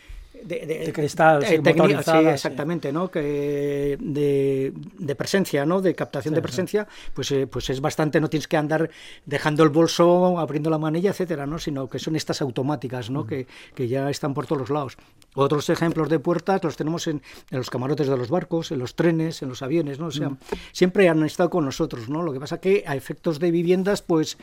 De, 0.44 0.66
De 0.86 0.94
cristal, 0.94 1.46
sí, 1.46 1.58
sí, 1.58 2.04
sí. 2.04 2.18
exactamente, 2.28 2.92
¿no? 2.92 3.10
Que 3.10 3.98
de, 4.00 4.74
de 4.98 5.16
presencia, 5.16 5.66
¿no? 5.66 5.82
De 5.82 5.96
captación 5.96 6.34
de 6.34 6.42
presencia, 6.42 6.88
pues, 7.14 7.32
eh, 7.32 7.48
pues 7.48 7.70
es 7.70 7.82
bastante, 7.82 8.20
no 8.22 8.30
tienes 8.30 8.48
que 8.48 8.58
andar 8.58 8.90
dejando 9.26 9.64
el 9.64 9.70
bolso, 9.70 10.40
abriendo 10.40 10.70
la 10.70 10.78
manilla, 10.78 11.12
etcétera, 11.12 11.46
¿no? 11.46 11.60
Sino 11.60 11.88
que 11.90 12.00
son 12.00 12.16
estas 12.16 12.42
automáticas, 12.42 13.10
¿no? 13.10 13.26
Que, 13.26 13.48
que 13.76 13.88
ya 13.88 14.10
están 14.10 14.34
por 14.34 14.48
todos 14.48 14.62
los 14.62 14.70
lados. 14.70 14.98
Otros 15.36 15.70
ejemplos 15.70 16.10
de 16.10 16.20
puertas 16.20 16.64
los 16.64 16.78
tenemos 16.78 17.08
en, 17.08 17.22
en 17.52 17.58
los 17.58 17.70
camarotes 17.70 18.08
de 18.08 18.18
los 18.18 18.30
barcos, 18.30 18.72
en 18.72 18.80
los 18.80 18.96
trenes, 18.96 19.42
en 19.42 19.50
los 19.50 19.62
aviones, 19.62 20.00
¿no? 20.00 20.08
O 20.08 20.12
sea, 20.12 20.32
siempre 20.72 21.10
han 21.10 21.24
estado 21.24 21.50
con 21.50 21.66
nosotros, 21.66 22.10
¿no? 22.10 22.24
Lo 22.24 22.34
que 22.34 22.40
pasa 22.40 22.60
que 22.60 22.84
a 22.88 22.96
efectos 22.96 23.40
de 23.40 23.52
viviendas, 23.52 24.02
pues 24.02 24.38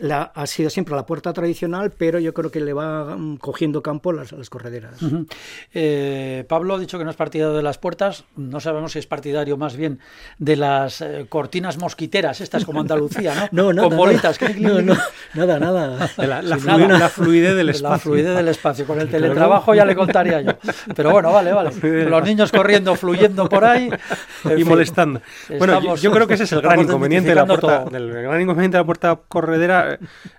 la, 0.00 0.30
ha 0.34 0.46
sido 0.46 0.70
siempre 0.70 0.94
la 0.94 1.04
puerta 1.06 1.32
tradicional, 1.32 1.90
pero 1.90 2.20
yo 2.20 2.32
creo 2.32 2.52
que 2.52 2.60
le 2.60 2.72
va 2.72 3.16
mm, 3.16 3.38
cogiendo 3.38 3.82
campo 3.82 4.12
las, 4.12 4.30
las 4.30 4.48
correderas. 4.48 5.02
Ujú. 5.02 5.26
Eh, 5.74 6.44
Pablo 6.48 6.76
ha 6.76 6.78
dicho 6.78 6.98
que 6.98 7.04
no 7.04 7.10
es 7.10 7.16
partidario 7.16 7.52
de 7.54 7.62
las 7.64 7.78
puertas. 7.78 8.22
No 8.36 8.60
sabemos 8.60 8.92
si 8.92 9.00
es 9.00 9.06
partidario 9.08 9.56
más 9.56 9.74
bien 9.76 9.98
de 10.38 10.54
las 10.54 11.00
eh, 11.00 11.26
cortinas 11.28 11.78
mosquiteras, 11.78 12.40
estas 12.40 12.64
como 12.64 12.80
Andalucía, 12.80 13.48
¿no? 13.50 13.62
No, 13.68 13.72
no, 13.72 13.82
Con 13.82 13.90
nada, 13.90 13.96
bolitas. 14.04 14.38
clic, 14.38 14.56
no, 14.58 14.80
no, 14.82 14.96
nada, 15.34 15.58
nada. 15.58 16.08
La, 16.18 16.42
la 16.42 16.56
nada. 16.58 16.98
la 16.98 17.08
fluidez 17.08 17.56
del 17.56 17.66
La 17.66 17.72
espacio. 17.72 17.98
fluidez 17.98 18.36
del 18.36 18.48
espacio. 18.48 18.86
Con 18.86 19.00
el 19.00 19.08
teletrabajo 19.10 19.74
ya 19.74 19.84
le 19.84 19.96
contaría 19.96 20.40
yo. 20.42 20.52
Pero 20.94 21.10
bueno, 21.10 21.32
vale, 21.32 21.52
vale. 21.52 21.70
Los 22.04 22.22
niños 22.24 22.52
corriendo, 22.52 22.94
fluyendo 22.94 23.48
por 23.48 23.64
ahí. 23.64 23.90
y 24.44 24.48
fin. 24.48 24.68
molestando. 24.68 25.20
Bueno, 25.58 25.72
yo, 25.74 25.78
Estamos- 25.78 26.02
yo 26.02 26.10
creo 26.12 26.26
que 26.28 26.34
ese 26.34 26.44
es 26.44 26.52
el 26.52 26.60
gran 26.62 26.80
inconveniente 26.80 27.30
de 27.30 27.34
la 27.34 27.46
puerta, 27.46 27.84
del 27.86 28.12
gran 28.12 28.40
inconveniente 28.40 28.76
de 28.76 28.82
la 28.82 28.86
puerta 28.86 29.18
corredera 29.28 29.77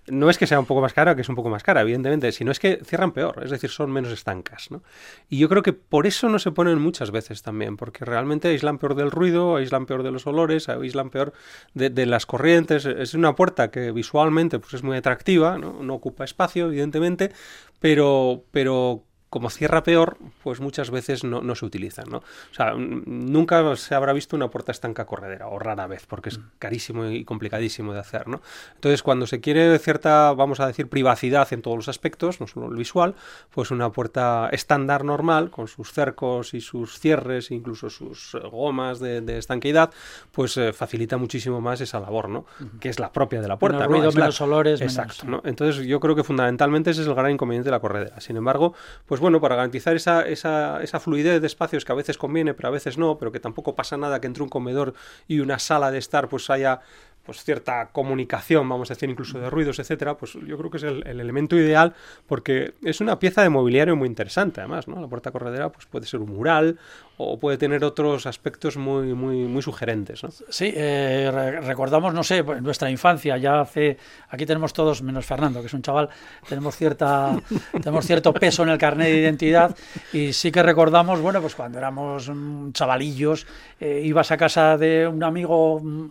no 0.07 0.29
es 0.29 0.37
que 0.37 0.47
sea 0.47 0.59
un 0.59 0.65
poco 0.65 0.81
más 0.81 0.93
cara, 0.93 1.15
que 1.15 1.21
es 1.21 1.29
un 1.29 1.35
poco 1.35 1.49
más 1.49 1.63
cara, 1.63 1.81
evidentemente, 1.81 2.31
sino 2.31 2.51
es 2.51 2.59
que 2.59 2.79
cierran 2.83 3.11
peor, 3.11 3.41
es 3.43 3.51
decir, 3.51 3.69
son 3.69 3.91
menos 3.91 4.11
estancas. 4.11 4.71
¿no? 4.71 4.83
Y 5.29 5.37
yo 5.37 5.49
creo 5.49 5.63
que 5.63 5.73
por 5.73 6.07
eso 6.07 6.29
no 6.29 6.39
se 6.39 6.51
ponen 6.51 6.79
muchas 6.79 7.11
veces 7.11 7.41
también, 7.41 7.77
porque 7.77 8.05
realmente 8.05 8.47
aíslan 8.49 8.77
peor 8.77 8.95
del 8.95 9.11
ruido, 9.11 9.55
aíslan 9.55 9.85
peor 9.85 10.03
de 10.03 10.11
los 10.11 10.27
olores, 10.27 10.69
aíslan 10.69 11.09
peor 11.09 11.33
de, 11.73 12.05
las 12.05 12.25
corrientes. 12.25 12.85
Es 12.85 13.13
una 13.13 13.35
puerta 13.35 13.71
que 13.71 13.91
visualmente 13.91 14.59
pues, 14.59 14.73
es 14.75 14.83
muy 14.83 14.97
atractiva, 14.97 15.57
¿no? 15.57 15.83
no 15.83 15.93
ocupa 15.95 16.23
espacio, 16.23 16.67
evidentemente, 16.67 17.31
pero, 17.79 18.43
pero 18.51 19.03
como 19.29 19.49
cierra 19.49 19.83
peor, 19.83 20.17
pues 20.43 20.59
muchas 20.59 20.89
veces 20.89 21.23
no, 21.23 21.41
no, 21.41 21.53
se 21.53 21.65
utilizan, 21.65 22.09
¿no? 22.09 22.17
O 22.17 22.53
sea, 22.53 22.73
nunca 22.73 23.75
se 23.75 23.93
habrá 23.93 24.11
visto 24.11 24.35
una 24.35 24.49
puerta 24.49 24.71
estanca 24.71 25.05
corredera, 25.05 25.47
o 25.47 25.59
rara 25.59 25.85
vez, 25.85 26.05
porque 26.07 26.29
es 26.29 26.39
mm. 26.39 26.43
carísimo 26.57 27.05
y 27.05 27.23
complicadísimo 27.25 27.93
de 27.93 27.99
hacer, 27.99 28.27
¿no? 28.27 28.41
Entonces, 28.75 29.03
cuando 29.03 29.27
se 29.27 29.39
quiere 29.39 29.77
cierta, 29.77 30.33
vamos 30.33 30.59
a 30.59 30.67
decir, 30.67 30.89
privacidad 30.89 31.51
en 31.53 31.61
todos 31.61 31.77
los 31.77 31.89
aspectos, 31.89 32.41
no 32.41 32.47
solo 32.47 32.67
el 32.67 32.75
visual, 32.75 33.13
pues 33.51 33.69
una 33.69 33.91
puerta 33.91 34.49
estándar 34.51 35.05
normal, 35.05 35.51
con 35.51 35.67
sus 35.67 35.91
cercos 35.93 36.55
y 36.55 36.61
sus 36.61 36.99
cierres, 36.99 37.51
incluso 37.51 37.91
sus 37.91 38.33
eh, 38.33 38.39
gomas 38.49 38.99
de, 38.99 39.37
estanqueidad, 39.37 39.91
pues 40.31 40.57
eh, 40.57 40.73
facilita 40.73 41.17
muchísimo 41.17 41.61
más 41.61 41.81
esa 41.81 41.99
labor, 41.99 42.29
¿no? 42.29 42.45
Que 42.79 42.89
es 42.89 42.99
la 42.99 43.11
propia 43.11 43.41
de 43.41 43.47
la 43.47 43.57
puerta, 43.57 43.87
menos 43.87 43.91
ruido, 43.91 44.11
menos 44.11 44.41
olores, 44.41 44.81
Exacto, 44.81 45.25
¿no? 45.27 45.41
Entonces, 45.45 45.85
yo 45.85 45.99
creo 45.99 46.15
que 46.15 46.23
fundamentalmente 46.23 46.89
ese 46.89 47.01
es 47.01 47.07
el 47.07 47.13
gran 47.13 47.31
inconveniente 47.31 47.67
de 47.67 47.71
la 47.71 47.79
corredera. 47.79 48.19
Sin 48.19 48.35
embargo, 48.35 48.73
pues 49.05 49.18
pues 49.19 49.23
bueno, 49.23 49.41
para 49.41 49.57
garantizar 49.57 49.97
esa, 49.97 50.21
esa, 50.21 50.81
esa, 50.81 50.97
fluidez 51.01 51.41
de 51.41 51.47
espacios 51.47 51.83
que 51.83 51.91
a 51.91 51.95
veces 51.95 52.17
conviene, 52.17 52.53
pero 52.53 52.69
a 52.69 52.71
veces 52.71 52.97
no, 52.97 53.17
pero 53.17 53.33
que 53.33 53.41
tampoco 53.41 53.75
pasa 53.75 53.97
nada 53.97 54.21
que 54.21 54.27
entre 54.27 54.43
un 54.43 54.47
comedor 54.47 54.93
y 55.27 55.41
una 55.41 55.59
sala 55.59 55.91
de 55.91 55.97
estar 55.97 56.29
pues 56.29 56.49
haya 56.49 56.79
pues 57.25 57.43
cierta 57.43 57.89
comunicación, 57.91 58.69
vamos 58.69 58.89
a 58.89 58.93
decir, 58.93 59.09
incluso 59.09 59.37
de 59.37 59.49
ruidos, 59.49 59.77
etcétera, 59.77 60.15
pues 60.17 60.37
yo 60.47 60.57
creo 60.57 60.71
que 60.71 60.77
es 60.77 60.83
el, 60.83 61.05
elemento 61.05 61.57
ideal 61.57 61.93
porque 62.27 62.75
es 62.81 63.01
una 63.01 63.19
pieza 63.19 63.43
de 63.43 63.49
mobiliario 63.49 63.97
muy 63.97 64.07
interesante, 64.07 64.61
además, 64.61 64.87
¿no? 64.87 65.01
La 65.01 65.07
puerta 65.09 65.31
corredera 65.31 65.69
pues 65.69 65.85
puede 65.85 66.05
ser 66.05 66.21
un 66.21 66.33
mural 66.33 66.79
o 67.21 67.37
puede 67.37 67.57
tener 67.57 67.83
otros 67.83 68.25
aspectos 68.25 68.77
muy, 68.77 69.13
muy, 69.13 69.39
muy 69.43 69.61
sugerentes, 69.61 70.23
¿no? 70.23 70.29
Sí, 70.47 70.71
eh, 70.73 71.59
recordamos, 71.61 72.13
no 72.13 72.23
sé, 72.23 72.45
pues, 72.45 72.61
nuestra 72.61 72.89
infancia, 72.89 73.37
ya 73.37 73.59
hace, 73.59 73.97
aquí 74.29 74.45
tenemos 74.45 74.71
todos, 74.71 75.01
menos 75.01 75.25
Fernando, 75.25 75.59
que 75.59 75.67
es 75.67 75.73
un 75.73 75.81
chaval, 75.81 76.07
tenemos 76.47 76.77
cierta, 76.77 77.37
tenemos 77.73 78.05
cierto 78.05 78.33
peso 78.33 78.63
en 78.63 78.69
el 78.69 78.77
carnet 78.77 79.09
de 79.09 79.17
identidad 79.19 79.75
y 80.13 80.31
sí 80.31 80.49
que 80.49 80.63
recordamos, 80.63 81.19
bueno, 81.19 81.41
pues 81.41 81.55
cuando 81.55 81.77
éramos 81.77 82.31
chavalillos, 82.71 83.45
eh, 83.81 84.01
ibas 84.05 84.31
a 84.31 84.37
casa 84.37 84.77
de 84.77 85.05
un 85.05 85.21
amigo 85.21 85.81
mm, 85.81 86.07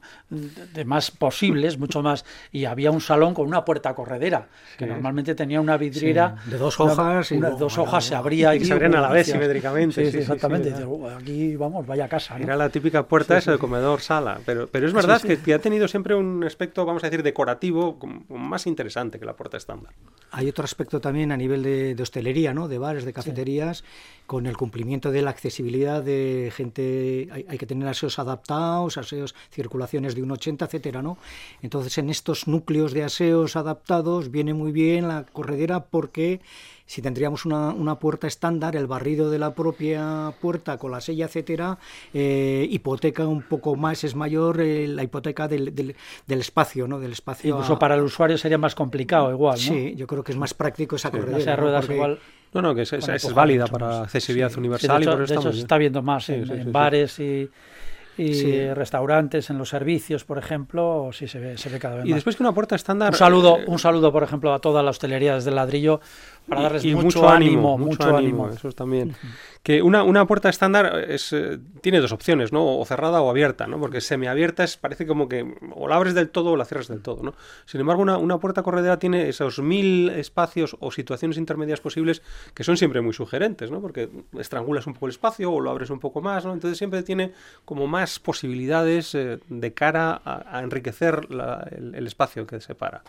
de 0.75 0.85
más 0.85 1.11
posibles, 1.11 1.79
mucho 1.79 2.03
más, 2.03 2.27
y 2.53 2.66
había 2.66 2.90
un 2.90 3.01
salón 3.01 3.33
con 3.33 3.47
una 3.47 3.64
puerta 3.64 3.94
corredera, 3.94 4.49
que 4.77 4.85
normalmente 4.85 5.35
tenía 5.35 5.62
una 5.62 5.79
vidriera 5.79 6.37
de 6.44 6.59
dos 6.59 6.79
hojas, 6.79 7.33
y 7.33 7.38
dos 7.38 7.79
hojas 7.79 8.05
se 8.05 8.14
abría 8.14 8.55
y, 8.55 8.62
se 8.62 8.75
abrían 8.75 8.94
a 8.94 9.01
la 9.01 9.09
vez 9.09 9.29
simétricamente. 9.29 10.11
Sí, 10.11 10.18
exactamente. 10.18 10.75
Aquí 11.06 11.56
vamos, 11.56 11.87
vaya 11.87 12.08
casa. 12.08 12.37
Era 12.38 12.56
la 12.56 12.68
típica 12.68 13.06
puerta 13.06 13.38
esa 13.38 13.52
de 13.52 13.58
comedor 13.58 14.00
sala, 14.00 14.40
pero, 14.44 14.66
pero 14.66 14.87
es 14.87 14.92
verdad 14.92 15.22
que, 15.22 15.54
ha 15.54 15.58
tenido 15.58 15.88
siempre 15.88 16.14
un 16.14 16.44
aspecto, 16.44 16.84
vamos 16.84 17.02
a 17.04 17.06
decir, 17.08 17.22
decorativo 17.22 17.98
más 18.28 18.66
interesante 18.66 19.18
que 19.18 19.24
la 19.24 19.34
puerta 19.34 19.56
estándar. 19.56 19.94
Hay 20.30 20.48
otro 20.48 20.64
aspecto 20.64 21.00
también 21.00 21.32
a 21.32 21.37
nivel 21.37 21.62
de, 21.62 21.96
hostelería, 22.02 22.52
¿no? 22.52 22.68
de 22.68 22.78
bares, 22.78 23.04
de 23.04 23.14
cafeterías, 23.14 23.82
con 24.26 24.46
el 24.46 24.58
cumplimiento 24.58 25.11
de 25.11 25.22
la 25.22 25.30
accesibilidad 25.30 26.02
de 26.02 26.52
gente, 26.54 27.28
hay, 27.32 27.46
hay 27.48 27.56
que 27.56 27.64
tener 27.64 27.88
aseos 27.88 28.18
adaptados, 28.18 28.98
aseos, 28.98 29.34
circulaciones 29.50 30.14
de 30.14 30.22
un 30.22 30.32
80, 30.32 30.66
etcétera 30.66 30.88
entonces, 31.62 31.98
en 31.98 32.11
estos 32.11 32.48
núcleos 32.48 32.92
de 32.92 33.04
aseos 33.04 33.56
adaptados 33.56 34.30
viene 34.30 34.54
muy 34.54 34.72
bien 34.72 35.08
la 35.08 35.24
corredera 35.24 35.84
porque 35.84 36.40
si 36.88 37.03
tendríamos 37.03 37.44
una, 37.44 37.94
puerta 37.96 38.27
estándar, 38.27 38.74
el 38.74 38.87
barrido 38.87 39.31
de 39.31 39.38
la 39.38 39.53
propia 39.53 40.33
puerta 40.40 40.79
con 40.79 40.90
la 40.90 41.03
sella, 41.03 41.27
etcétera, 41.27 41.77
eh, 42.14 42.66
hipoteca 42.70 43.27
un 43.27 43.42
poco 43.42 43.77
más, 43.77 44.05
es 44.05 44.14
mayor 44.14 44.62
eh, 44.62 44.88
la 44.88 45.03
hipoteca 45.03 45.46
del, 45.48 45.74
del, 45.74 46.40
espacio, 46.40 46.88
¿no? 46.88 46.98
Del 46.98 47.12
espacio. 47.12 47.51
Incluso 47.51 47.79
para 47.79 47.94
el 47.94 48.01
usuario 48.01 48.38
sería 48.38 48.57
más 48.57 48.74
complicado, 48.74 49.31
igual, 49.31 49.59
¿no? 49.59 49.74
Sí, 49.74 49.94
yo 49.96 50.07
creo 50.07 50.24
que 50.24 50.33
es 50.33 50.38
más 50.38 50.55
práctico 50.55 50.96
esa 50.96 51.11
corredera. 51.11 51.57
ruedas 51.57 51.90
igual. 51.90 52.18
No, 52.55 52.62
no, 52.62 52.74
que 52.74 52.83
es, 52.83 52.92
es, 52.94 53.35
válida 53.35 53.66
para 53.66 54.05
accesibilidad 54.05 54.57
universal. 54.57 55.05
de 55.05 55.24
hecho, 55.24 55.53
se 55.53 55.59
está 55.59 55.77
viendo 55.77 56.01
más 56.01 56.31
en 56.31 56.72
bares 56.72 57.18
y 57.18 57.51
y 58.18 58.72
restaurantes, 58.74 59.48
en 59.51 59.59
los 59.59 59.68
servicios, 59.68 60.24
por 60.24 60.38
ejemplo, 60.38 61.11
sí 61.12 61.29
se 61.29 61.38
ve, 61.38 61.57
se 61.57 61.68
ve 61.68 61.79
cada 61.79 61.96
vez 61.96 62.05
más. 62.05 62.11
Y 62.11 62.14
después 62.14 62.37
que 62.37 62.42
una 62.42 62.53
puerta 62.53 62.74
estándar... 62.74 63.11
Un 63.12 63.18
saludo, 63.18 63.59
eh, 63.59 63.64
un 63.66 63.79
saludo, 63.79 64.12
por 64.12 64.22
ejemplo, 64.22 64.53
a 64.53 64.59
toda 64.59 64.83
la 64.83 64.90
hostelería 64.90 65.37
desde 65.37 65.51
el 65.51 65.57
ladrillo 65.57 66.01
para 66.48 66.62
darles 66.62 66.84
mucho, 66.94 67.28
ánimo, 67.28 67.76
mucho, 67.76 68.16
ánimo. 68.16 68.48
Eso 68.48 68.72
también. 68.72 69.14
Que 69.62 69.82
una, 69.82 70.02
una 70.02 70.26
puerta 70.26 70.48
estándar 70.48 71.04
es, 71.08 71.32
eh, 71.32 71.58
tiene 71.82 72.00
dos 72.00 72.12
opciones, 72.12 72.52
¿no? 72.52 72.78
O 72.78 72.84
cerrada 72.87 73.20
o 73.20 73.28
abierta, 73.28 73.66
¿no? 73.66 73.78
Porque 73.78 74.00
semiabierta 74.00 74.64
es, 74.64 74.76
parece 74.76 75.06
como 75.06 75.28
que 75.28 75.54
o 75.74 75.88
la 75.88 75.96
abres 75.96 76.14
del 76.14 76.30
todo 76.30 76.52
o 76.52 76.56
la 76.56 76.64
cierras 76.64 76.88
del 76.88 77.02
todo, 77.02 77.22
¿no? 77.22 77.34
Sin 77.66 77.80
embargo, 77.80 78.02
una, 78.02 78.16
una 78.16 78.38
puerta 78.38 78.62
corredera 78.62 78.98
tiene 78.98 79.28
esos 79.28 79.58
mil 79.58 80.08
espacios 80.11 80.76
o 80.80 80.90
situaciones 80.90 81.37
intermedias 81.37 81.80
posibles 81.80 82.22
que 82.54 82.64
son 82.64 82.76
siempre 82.76 83.00
muy 83.00 83.12
sugerentes, 83.12 83.70
¿no? 83.70 83.80
Porque 83.80 84.08
estrangulas 84.38 84.87
un 84.87 84.94
poco 84.94 85.06
el 85.06 85.12
espacio 85.12 85.52
o 85.52 85.61
lo 85.61 85.70
abres 85.70 85.90
un 85.90 86.00
poco 86.00 86.22
más, 86.22 86.44
¿no? 86.46 86.54
Entonces 86.54 86.78
siempre 86.78 87.02
tiene 87.02 87.32
como 87.64 87.87
más 87.87 88.18
posibilidades 88.18 89.14
eh, 89.14 89.38
de 89.48 89.74
cara 89.74 90.22
a, 90.24 90.61
enriquecer 90.62 91.26
el, 91.70 91.94
el 91.94 92.06
espacio 92.06 92.46
que 92.46 92.61
separa. 92.61 93.02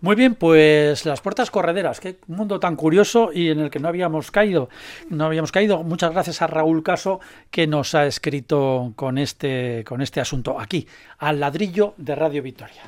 Muy 0.00 0.16
bien, 0.16 0.34
pues 0.34 1.04
las 1.04 1.20
puertas 1.20 1.50
correderas, 1.50 2.00
qué 2.00 2.18
mundo 2.26 2.59
tan 2.60 2.76
curioso 2.76 3.30
y 3.32 3.48
en 3.48 3.60
el 3.60 3.70
que 3.70 3.80
no 3.80 3.88
habíamos 3.88 4.30
caído. 4.30 4.68
No 5.08 5.24
habíamos 5.24 5.52
caído. 5.52 5.82
Muchas 5.82 6.12
gracias 6.12 6.42
a 6.42 6.46
Raúl 6.46 6.82
Caso 6.82 7.20
que 7.50 7.66
nos 7.66 7.94
ha 7.94 8.06
escrito 8.06 8.92
con 8.96 9.18
este, 9.18 9.84
con 9.84 10.00
este 10.02 10.20
asunto 10.20 10.60
aquí, 10.60 10.86
al 11.18 11.40
ladrillo 11.40 11.94
de 11.96 12.14
Radio 12.14 12.42
Victoria. 12.42 12.82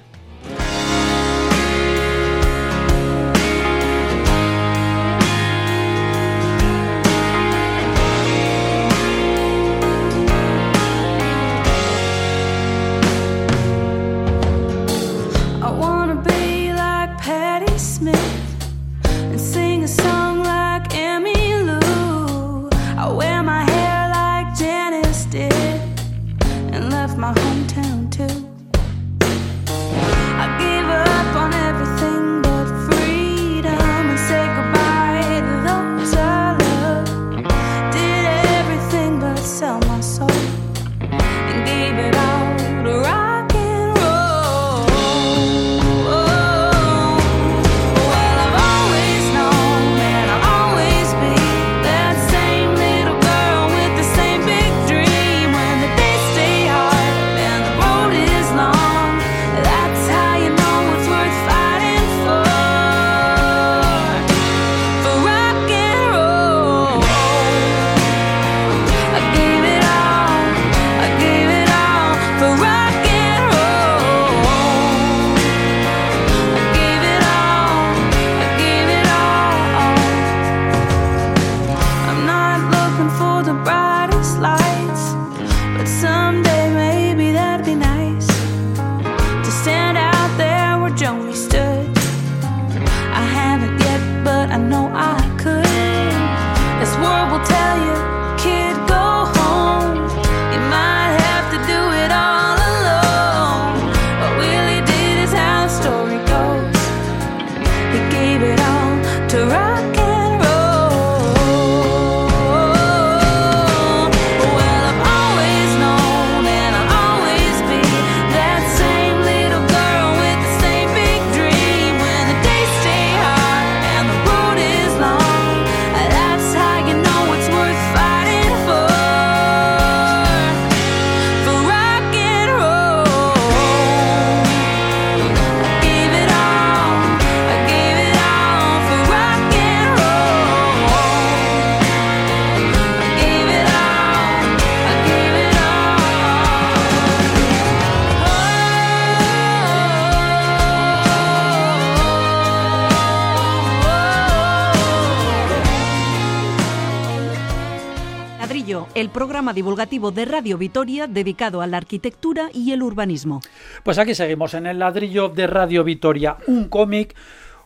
Divulgativo 159.53 160.13
de 160.13 160.25
Radio 160.25 160.57
Vitoria 160.59 161.09
dedicado 161.09 161.61
a 161.61 161.67
la 161.67 161.79
arquitectura 161.79 162.51
y 162.55 162.71
el 162.71 162.85
urbanismo. 162.85 163.41
Pues 163.83 163.99
aquí 163.99 164.15
seguimos 164.15 164.55
en 164.55 164.67
el 164.67 164.79
ladrillo 164.79 165.29
de 165.29 165.49
Radio 165.49 165.83
Vitoria, 165.83 166.37
un 166.47 166.69
cómic, 166.69 167.17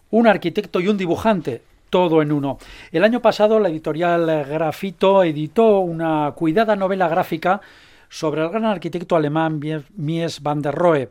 un 0.08 0.26
arquitecto 0.26 0.80
y 0.80 0.88
un 0.88 0.96
dibujante 0.96 1.60
todo 1.90 2.22
en 2.22 2.32
uno. 2.32 2.58
El 2.92 3.04
año 3.04 3.20
pasado 3.20 3.60
la 3.60 3.68
editorial 3.68 4.46
Grafito 4.48 5.22
editó 5.22 5.80
una 5.80 6.32
cuidada 6.34 6.74
novela 6.74 7.08
gráfica 7.08 7.60
sobre 8.08 8.42
el 8.42 8.48
gran 8.48 8.64
arquitecto 8.64 9.16
alemán 9.16 9.60
Mies 9.96 10.42
van 10.42 10.62
der 10.62 10.74
Rohe. 10.74 11.10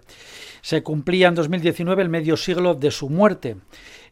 Se 0.61 0.81
cumplía 0.81 1.27
en 1.27 1.35
2019 1.35 2.01
el 2.01 2.09
medio 2.09 2.37
siglo 2.37 2.73
de 2.73 2.89
su 2.89 3.09
muerte. 3.09 3.57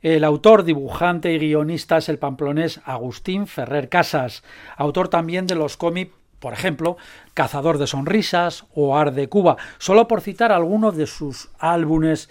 El 0.02 0.24
autor, 0.24 0.64
dibujante 0.64 1.34
y 1.34 1.40
guionista 1.40 1.98
es 1.98 2.10
el 2.10 2.20
pamplonés 2.20 2.82
Agustín 2.84 3.48
Ferrer 3.48 3.88
Casas, 3.88 4.44
autor 4.76 5.08
también 5.08 5.48
de 5.48 5.56
los 5.56 5.78
cómics 5.78 6.12
por 6.44 6.52
ejemplo, 6.52 6.98
Cazador 7.34 7.78
de 7.78 7.88
Sonrisas 7.88 8.66
o 8.76 8.98
Ar 8.98 9.14
de 9.14 9.30
Cuba, 9.30 9.56
solo 9.78 10.10
por 10.10 10.20
citar 10.20 10.52
algunos 10.52 10.98
de 10.98 11.08
sus 11.08 11.48
álbumes. 11.58 12.30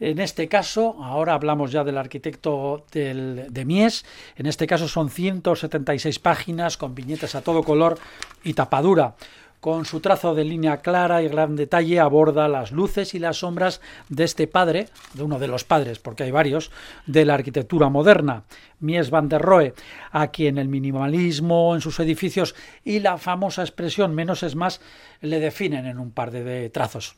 En 0.00 0.20
este 0.20 0.48
caso, 0.48 0.96
ahora 1.02 1.34
hablamos 1.34 1.70
ya 1.70 1.84
del 1.84 1.98
arquitecto 1.98 2.86
de 2.90 3.64
Mies, 3.66 4.06
en 4.36 4.46
este 4.46 4.66
caso 4.66 4.88
son 4.88 5.10
176 5.10 6.18
páginas 6.18 6.78
con 6.78 6.94
viñetas 6.94 7.34
a 7.34 7.42
todo 7.42 7.62
color 7.62 7.98
y 8.42 8.54
tapadura. 8.54 9.16
Con 9.60 9.84
su 9.84 10.00
trazo 10.00 10.34
de 10.34 10.44
línea 10.44 10.78
clara 10.78 11.22
y 11.22 11.28
gran 11.28 11.54
detalle 11.54 12.00
aborda 12.00 12.48
las 12.48 12.72
luces 12.72 13.14
y 13.14 13.20
las 13.20 13.36
sombras 13.36 13.80
de 14.08 14.24
este 14.24 14.48
padre, 14.48 14.88
de 15.12 15.22
uno 15.22 15.38
de 15.38 15.46
los 15.46 15.62
padres, 15.62 16.00
porque 16.00 16.24
hay 16.24 16.32
varios, 16.32 16.72
de 17.06 17.24
la 17.24 17.34
arquitectura 17.34 17.88
moderna, 17.88 18.42
Mies 18.82 19.10
van 19.10 19.28
der 19.28 19.40
Rohe, 19.40 19.74
a 20.10 20.28
quien 20.28 20.58
el 20.58 20.68
minimalismo 20.68 21.74
en 21.74 21.80
sus 21.80 22.00
edificios 22.00 22.54
y 22.84 23.00
la 23.00 23.16
famosa 23.16 23.62
expresión 23.62 24.14
menos 24.14 24.42
es 24.42 24.56
más 24.56 24.80
le 25.20 25.38
definen 25.38 25.86
en 25.86 26.00
un 26.00 26.10
par 26.10 26.32
de, 26.32 26.68
trazos. 26.70 27.14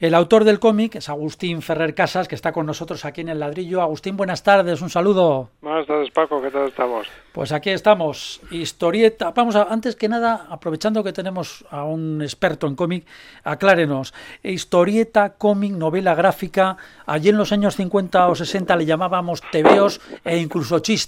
El 0.00 0.14
autor 0.14 0.44
del 0.44 0.58
cómic 0.58 0.94
es 0.96 1.10
Agustín 1.10 1.60
Ferrer 1.60 1.94
Casas, 1.94 2.28
que 2.28 2.34
está 2.34 2.50
con 2.50 2.64
nosotros 2.64 3.04
aquí 3.04 3.20
en 3.20 3.28
el 3.28 3.40
ladrillo. 3.40 3.82
Agustín, 3.82 4.16
buenas 4.16 4.42
tardes, 4.42 4.80
un 4.80 4.88
saludo. 4.88 5.50
Buenas 5.60 5.86
tardes, 5.86 6.10
Paco, 6.10 6.40
¿qué 6.40 6.50
tal 6.50 6.68
estamos? 6.68 7.06
Pues 7.32 7.52
aquí 7.52 7.70
estamos, 7.70 8.40
historieta. 8.50 9.32
Vamos, 9.32 9.54
a, 9.54 9.64
antes 9.64 9.96
que 9.96 10.08
nada, 10.08 10.46
aprovechando 10.48 11.04
que 11.04 11.12
tenemos 11.12 11.64
a 11.70 11.84
un 11.84 12.22
experto 12.22 12.66
en 12.66 12.74
cómic, 12.74 13.06
aclárenos. 13.44 14.14
Historieta, 14.42 15.34
cómic, 15.34 15.72
novela 15.72 16.14
gráfica, 16.14 16.78
allí 17.04 17.28
en 17.28 17.36
los 17.36 17.52
años 17.52 17.76
50 17.76 18.28
o 18.28 18.34
60 18.34 18.76
le 18.76 18.86
llamábamos 18.86 19.42
tebeos 19.50 20.00
e 20.24 20.38
incluso 20.38 20.78
chistes. 20.78 21.01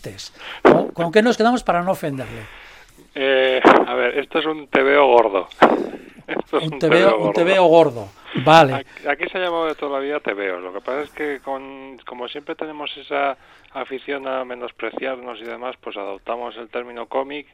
¿Con, 0.92 1.12
qué 1.12 1.22
nos 1.22 1.37
quedamos 1.37 1.62
para 1.62 1.83
no 1.83 1.92
ofenderle? 1.92 2.42
Eh, 3.14 3.61
a 3.87 3.94
ver, 3.94 4.18
esto 4.18 4.38
es 4.38 4.46
un 4.46 4.68
tebeo 4.68 5.07
gordo. 5.07 5.48
un, 6.52 6.78
tebeo, 6.78 7.66
gordo. 7.66 8.09
Vale. 8.44 8.87
Aquí, 9.09 9.28
se 9.30 9.38
ha 9.38 9.42
llamado 9.42 9.66
de 9.66 9.74
toda 9.74 9.98
la 9.98 10.04
vida 10.04 10.20
tebeo. 10.20 10.59
Lo 10.61 10.72
que 10.72 10.80
pasa 10.80 11.02
es 11.02 11.11
que 11.11 11.40
con, 11.40 11.98
como 12.07 12.28
siempre 12.28 12.54
tenemos 12.54 12.96
esa 12.96 13.37
afición 13.72 14.26
a 14.26 14.44
menospreciarnos 14.44 15.40
y 15.40 15.44
demás, 15.44 15.76
pues 15.80 15.96
adoptamos 15.96 16.57
el 16.57 16.68
término 16.68 17.07
cómic 17.07 17.46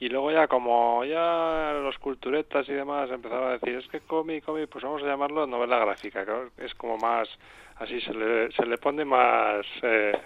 y 0.00 0.08
luego 0.08 0.32
ya 0.32 0.48
como 0.48 1.04
ya 1.04 1.72
los 1.82 1.98
culturetas 1.98 2.68
y 2.68 2.72
demás 2.72 3.10
empezaban 3.10 3.48
a 3.48 3.58
decir 3.58 3.76
es 3.76 3.86
que 3.88 4.00
cómic, 4.00 4.44
cómic, 4.44 4.68
pues 4.68 4.82
vamos 4.82 5.02
a 5.02 5.06
llamarlo 5.06 5.46
novela 5.46 5.78
gráfica, 5.78 6.24
que 6.24 6.64
es 6.64 6.74
como 6.74 6.96
más, 6.96 7.28
así 7.76 8.00
se 8.00 8.14
le, 8.14 8.50
se 8.52 8.64
le 8.64 8.78
pone 8.78 9.04
más... 9.04 9.66
Eh, 9.82 10.18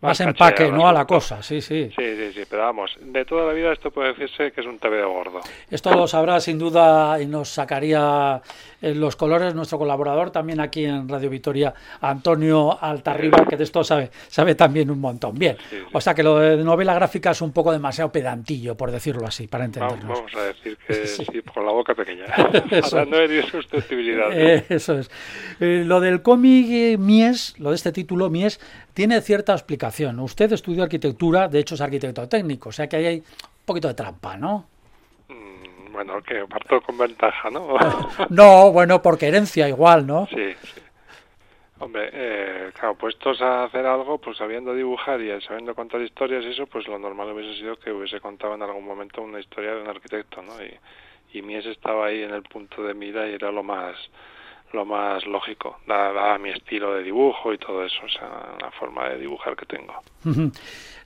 más 0.00 0.20
empaque, 0.20 0.70
¿no? 0.70 0.88
A 0.88 0.92
la 0.92 1.06
cosa, 1.06 1.42
sí, 1.42 1.60
sí. 1.60 1.90
Sí, 1.96 2.16
sí, 2.16 2.32
sí, 2.32 2.42
pero 2.48 2.62
vamos, 2.62 2.96
de 3.00 3.24
toda 3.24 3.46
la 3.46 3.52
vida 3.52 3.72
esto 3.72 3.90
puede 3.90 4.08
decirse 4.08 4.50
que 4.52 4.60
es 4.62 4.66
un 4.66 4.78
TV 4.78 5.04
gordo. 5.04 5.40
Esto 5.70 5.94
lo 5.94 6.06
sabrá 6.06 6.40
sin 6.40 6.58
duda 6.58 7.20
y 7.20 7.26
nos 7.26 7.50
sacaría 7.50 8.40
en 8.80 9.00
los 9.00 9.16
colores 9.16 9.54
nuestro 9.54 9.78
colaborador 9.78 10.30
también 10.30 10.60
aquí 10.60 10.84
en 10.84 11.08
Radio 11.08 11.28
Vitoria, 11.28 11.74
Antonio 12.00 12.82
Altarriba, 12.82 13.44
que 13.46 13.56
de 13.56 13.64
esto 13.64 13.84
sabe, 13.84 14.10
sabe 14.28 14.54
también 14.54 14.90
un 14.90 15.00
montón. 15.00 15.38
Bien, 15.38 15.56
o 15.92 16.00
sea 16.00 16.14
que 16.14 16.22
lo 16.22 16.38
de 16.38 16.56
novela 16.64 16.94
gráfica 16.94 17.32
es 17.32 17.42
un 17.42 17.52
poco 17.52 17.72
demasiado 17.72 18.10
pedantillo, 18.10 18.76
por 18.76 18.90
decirlo 18.90 19.26
así, 19.26 19.48
para 19.48 19.66
entendernos. 19.66 20.08
Vamos 20.08 20.34
a 20.34 20.42
decir 20.44 20.78
que 20.86 20.94
sí, 21.06 21.24
por 21.42 21.64
la 21.64 21.72
boca 21.72 21.94
pequeña, 21.94 22.24
hablando 22.84 23.18
de 23.18 23.42
susceptibilidad. 23.42 24.28
Eh, 24.32 24.64
eso 24.70 24.98
es. 24.98 25.10
Eh, 25.60 25.82
lo 25.84 26.00
del 26.00 26.22
cómic 26.22 26.98
Mies, 26.98 27.58
lo 27.58 27.70
de 27.70 27.76
este 27.76 27.92
título 27.92 28.30
Mies, 28.30 28.60
tiene 28.94 29.20
cierta 29.20 29.52
explicación. 29.52 30.18
Usted 30.20 30.52
estudió 30.52 30.82
arquitectura, 30.82 31.48
de 31.48 31.60
hecho 31.60 31.74
es 31.74 31.80
arquitecto 31.80 32.28
técnico, 32.28 32.70
o 32.70 32.72
sea 32.72 32.88
que 32.88 32.96
ahí 32.96 33.06
hay 33.06 33.16
un 33.18 33.64
poquito 33.64 33.88
de 33.88 33.94
trampa, 33.94 34.36
¿no? 34.36 34.66
Mm, 35.28 35.92
bueno, 35.92 36.22
que 36.22 36.46
parto 36.46 36.80
con 36.80 36.98
ventaja, 36.98 37.50
¿no? 37.50 37.76
no, 38.30 38.72
bueno, 38.72 39.00
porque 39.02 39.28
herencia 39.28 39.68
igual, 39.68 40.06
¿no? 40.06 40.26
Sí, 40.26 40.54
sí. 40.62 40.80
Hombre, 41.80 42.10
eh, 42.12 42.70
claro, 42.78 42.94
puestos 42.94 43.40
a 43.40 43.64
hacer 43.64 43.86
algo, 43.86 44.18
pues 44.18 44.36
sabiendo 44.36 44.74
dibujar 44.74 45.18
y 45.22 45.40
sabiendo 45.40 45.74
contar 45.74 46.02
historias 46.02 46.44
y 46.44 46.50
eso, 46.50 46.66
pues 46.66 46.86
lo 46.86 46.98
normal 46.98 47.32
hubiese 47.32 47.58
sido 47.58 47.76
que 47.76 47.90
hubiese 47.90 48.20
contado 48.20 48.54
en 48.54 48.62
algún 48.62 48.84
momento 48.84 49.22
una 49.22 49.40
historia 49.40 49.74
de 49.74 49.80
un 49.80 49.88
arquitecto, 49.88 50.42
¿no? 50.42 50.52
Y, 50.62 51.38
y 51.38 51.40
Mies 51.40 51.64
estaba 51.64 52.06
ahí 52.06 52.22
en 52.22 52.34
el 52.34 52.42
punto 52.42 52.82
de 52.82 52.92
mira 52.92 53.26
y 53.26 53.32
era 53.32 53.50
lo 53.50 53.62
más 53.62 53.96
lo 54.72 54.84
más 54.84 55.26
lógico, 55.26 55.78
dada, 55.86 56.38
mi 56.38 56.50
estilo 56.50 56.94
de 56.94 57.02
dibujo 57.02 57.52
y 57.52 57.58
todo 57.58 57.84
eso, 57.84 58.00
o 58.04 58.08
sea, 58.08 58.28
la 58.60 58.70
forma 58.70 59.08
de 59.08 59.18
dibujar 59.18 59.56
que 59.56 59.66
tengo. 59.66 59.94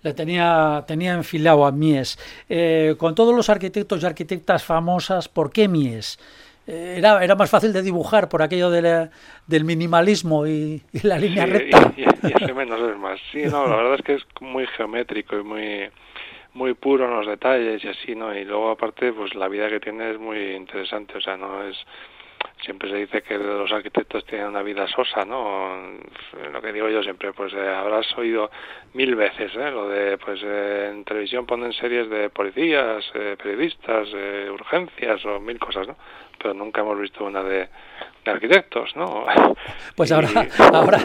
Le 0.03 0.12
tenía, 0.12 0.85
tenía 0.87 1.14
enfilado 1.14 1.64
a 1.64 1.72
Mies. 1.72 2.18
Eh, 2.48 2.94
con 2.98 3.14
todos 3.14 3.35
los 3.35 3.48
arquitectos 3.48 4.03
y 4.03 4.07
arquitectas 4.07 4.64
famosas, 4.64 5.29
¿por 5.29 5.50
qué 5.50 5.66
Mies? 5.66 6.18
Eh, 6.66 6.96
era, 6.98 7.22
era 7.24 7.35
más 7.35 7.50
fácil 7.50 7.72
de 7.72 7.83
dibujar 7.83 8.29
por 8.29 8.42
aquello 8.42 8.70
de 8.70 9.09
del 9.46 9.64
minimalismo 9.64 10.46
y, 10.46 10.83
la 11.03 11.18
línea 11.18 11.46
recta. 11.46 11.92
Y, 11.96 12.03
y, 12.03 12.53
menos 12.53 12.81
es 12.81 12.98
más. 12.98 13.20
Sí, 13.33 13.44
no, 13.44 13.66
la 13.66 13.77
verdad 13.77 13.94
es 13.94 14.03
que 14.03 14.14
es 14.14 14.22
muy 14.40 14.66
geométrico 14.66 15.38
y 15.38 15.42
muy 15.42 15.90
muy 16.55 16.74
puro 16.74 17.05
en 17.07 17.16
los 17.16 17.27
detalles 17.27 17.83
y 17.85 17.88
así, 17.88 18.14
¿no? 18.14 18.35
Y 18.35 18.44
luego 18.44 18.70
aparte, 18.70 19.12
pues 19.12 19.35
la 19.35 19.48
vida 19.48 19.68
que 19.68 19.81
tiene 19.81 20.12
es 20.12 20.18
muy 20.18 20.55
interesante, 20.55 21.18
o 21.18 21.20
sea, 21.20 21.37
no 21.37 21.64
es 21.64 21.77
siempre 22.63 22.91
se 22.91 22.97
dice 22.97 23.23
que 23.23 23.37
los 23.37 23.71
arquitectos 23.73 24.25
tienen 24.25 24.49
una 24.49 24.63
vida 24.63 24.87
sosa, 24.89 25.25
¿no? 25.25 25.77
Lo 26.53 26.63
que 26.63 26.73
digo 26.73 26.89
yo 26.89 27.03
siempre, 27.03 27.33
pues 27.33 27.53
eh, 27.53 27.69
habrás 27.69 28.07
oído 28.17 28.51
mil 28.95 29.15
veces, 29.15 29.55
¿eh? 29.55 29.71
Lo 29.71 29.89
de, 29.89 30.19
pues 30.19 30.41
eh, 30.43 30.91
en 30.93 31.05
televisión 31.05 31.47
ponen 31.47 31.73
series 31.73 32.09
de 32.09 32.31
policías, 32.31 33.05
eh, 33.15 33.37
periodistas, 33.41 34.09
urgencias 34.51 35.25
o 35.27 35.41
mil 35.41 35.59
cosas, 35.59 35.87
¿no? 35.87 35.97
Pero 36.39 36.55
nunca 36.55 36.81
hemos 36.81 36.99
visto 36.99 37.25
una 37.25 37.43
de, 37.43 37.69
arquitectos, 38.31 38.95
¿no? 38.97 39.25
Pues 39.97 40.11
ahora, 40.11 40.29
ahora 40.73 40.99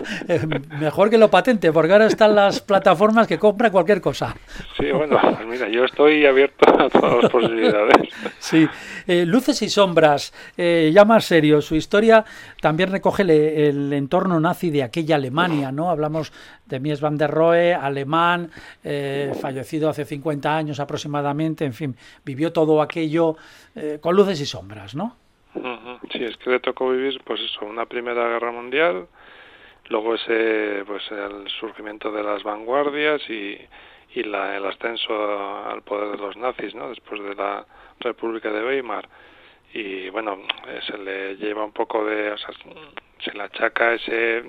mejor 0.79 1.12
que 1.12 1.17
lo 1.17 1.29
patente, 1.29 1.71
porque 1.71 1.93
ahora 1.93 2.08
están 2.08 2.34
las 2.34 2.60
plataformas 2.60 3.27
que 3.27 3.38
compran 3.38 3.71
cualquier 3.71 4.01
cosa. 4.01 4.36
Sí, 4.77 4.91
bueno, 4.91 5.17
pues 5.21 5.47
mira, 5.47 5.69
yo 5.69 5.86
estoy 5.86 6.25
abierto 6.25 6.67
a 6.67 6.89
todas 6.89 7.23
las 7.23 7.32
posibilidades. 7.32 8.10
Sí, 8.39 8.67
luces 9.25 9.62
y 9.62 9.69
sombras, 9.69 10.34
ya 10.58 11.05
más 11.05 11.25
serio, 11.25 11.62
su 11.62 11.75
historia 11.75 12.23
también 12.62 12.91
recoge 12.91 13.23
el, 13.23 13.93
entorno 13.93 14.39
nazi 14.39 14.69
de 14.69 14.84
aquella 14.84 15.15
Alemania, 15.15 15.71
¿no? 15.71 15.89
Hablamos 15.89 16.32
de 16.65 16.79
Mies 16.79 17.01
van 17.01 17.17
der 17.17 17.32
Rohe, 17.32 17.73
alemán, 17.73 18.51
eh, 18.84 19.32
fallecido 19.39 19.89
hace 19.89 20.05
50 20.05 20.55
años 20.55 20.79
aproximadamente, 20.79 21.65
en 21.65 21.73
fin, 21.73 21.95
vivió 22.23 22.51
todo 22.51 22.82
aquello 22.82 23.36
eh, 23.75 23.97
con 24.01 24.15
luces 24.15 24.39
y 24.41 24.45
sombras, 24.45 24.95
¿no? 24.95 25.15
Sí, 26.12 26.23
es 26.23 26.38
que 26.38 26.51
le 26.51 26.59
tocó 26.59 26.91
vivir, 26.91 27.21
pues 27.23 27.41
eso, 27.41 27.65
una 27.65 27.85
Primera 27.85 28.27
Guerra 28.29 28.51
Mundial, 28.51 29.07
luego 29.89 30.15
ese, 30.15 30.83
pues 30.85 31.03
el 31.12 31.47
surgimiento 31.49 32.12
de 32.12 32.23
las 32.23 32.43
vanguardias 32.43 33.21
y, 33.29 33.57
y 34.13 34.23
la, 34.23 34.57
el 34.57 34.65
ascenso 34.65 35.65
al 35.67 35.81
poder 35.81 36.12
de 36.12 36.17
los 36.17 36.38
nazis, 36.38 36.75
¿no? 36.75 36.89
Después 36.89 37.21
de 37.23 37.35
la 37.35 37.65
República 37.99 38.51
de 38.51 38.63
Weimar 38.63 39.09
y 39.73 40.09
bueno, 40.09 40.39
eh, 40.67 40.79
se 40.85 40.97
le 40.97 41.35
lleva 41.38 41.63
un 41.63 41.71
poco 41.71 42.03
de, 42.03 42.31
o 42.31 42.38
sea, 42.38 42.49
se 43.23 43.33
le 43.33 43.43
achaca 43.43 43.93
ese 43.93 44.43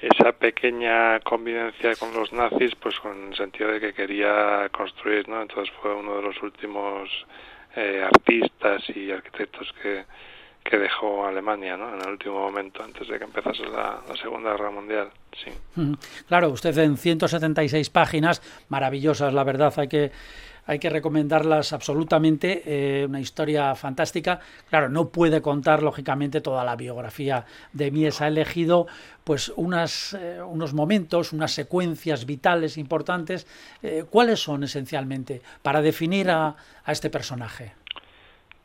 esa 0.00 0.30
pequeña 0.30 1.18
convivencia 1.20 1.96
con 1.96 2.14
los 2.14 2.32
nazis, 2.32 2.72
pues 2.76 2.98
con 3.00 3.30
el 3.30 3.36
sentido 3.36 3.72
de 3.72 3.80
que 3.80 3.92
quería 3.92 4.68
construir, 4.70 5.28
¿no? 5.28 5.42
Entonces 5.42 5.74
fue 5.82 5.92
uno 5.92 6.16
de 6.16 6.22
los 6.22 6.40
últimos 6.40 7.10
eh, 7.78 8.02
artistas 8.02 8.82
y 8.94 9.10
arquitectos 9.12 9.72
que, 9.80 10.04
que 10.64 10.78
dejó 10.78 11.26
Alemania, 11.26 11.76
¿no? 11.76 11.94
En 11.94 12.00
el 12.02 12.08
último 12.08 12.40
momento, 12.40 12.82
antes 12.82 13.06
de 13.06 13.18
que 13.18 13.24
empezase 13.24 13.62
la, 13.64 14.00
la 14.08 14.16
Segunda 14.20 14.50
Guerra 14.50 14.70
Mundial, 14.70 15.10
sí. 15.32 15.50
Claro, 16.26 16.50
usted 16.50 16.76
en 16.78 16.96
176 16.96 17.88
páginas, 17.90 18.42
maravillosas, 18.68 19.32
la 19.32 19.44
verdad, 19.44 19.72
hay 19.76 19.88
que 19.88 20.10
hay 20.68 20.78
que 20.78 20.90
recomendarlas 20.90 21.72
absolutamente, 21.72 22.62
eh, 22.66 23.06
una 23.06 23.20
historia 23.20 23.74
fantástica. 23.74 24.38
Claro, 24.68 24.90
no 24.90 25.08
puede 25.08 25.40
contar 25.40 25.82
lógicamente 25.82 26.42
toda 26.42 26.62
la 26.62 26.76
biografía 26.76 27.46
de 27.72 27.90
Mies, 27.90 28.20
ha 28.20 28.28
elegido 28.28 28.86
pues 29.24 29.50
unas, 29.56 30.12
eh, 30.12 30.42
unos 30.42 30.74
momentos, 30.74 31.32
unas 31.32 31.52
secuencias 31.52 32.26
vitales 32.26 32.76
importantes. 32.76 33.46
Eh, 33.82 34.04
¿Cuáles 34.10 34.40
son 34.40 34.62
esencialmente 34.62 35.40
para 35.62 35.80
definir 35.80 36.30
a, 36.30 36.54
a 36.84 36.92
este 36.92 37.08
personaje? 37.08 37.72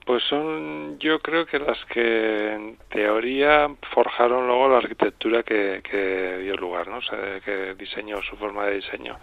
Pues 0.06 0.22
son, 0.24 1.00
yo 1.00 1.20
creo 1.20 1.46
que 1.46 1.60
las 1.60 1.78
que 1.86 2.54
en 2.54 2.78
teoría 2.90 3.70
forjaron 3.94 4.46
luego 4.46 4.68
la 4.68 4.80
arquitectura 4.80 5.44
que, 5.44 5.82
que 5.90 6.40
dio 6.40 6.58
lugar, 6.58 6.90
¿no? 6.90 7.00
Que 7.46 7.74
diseñó 7.76 8.22
su 8.24 8.36
forma 8.36 8.66
de 8.66 8.76
diseño. 8.76 9.18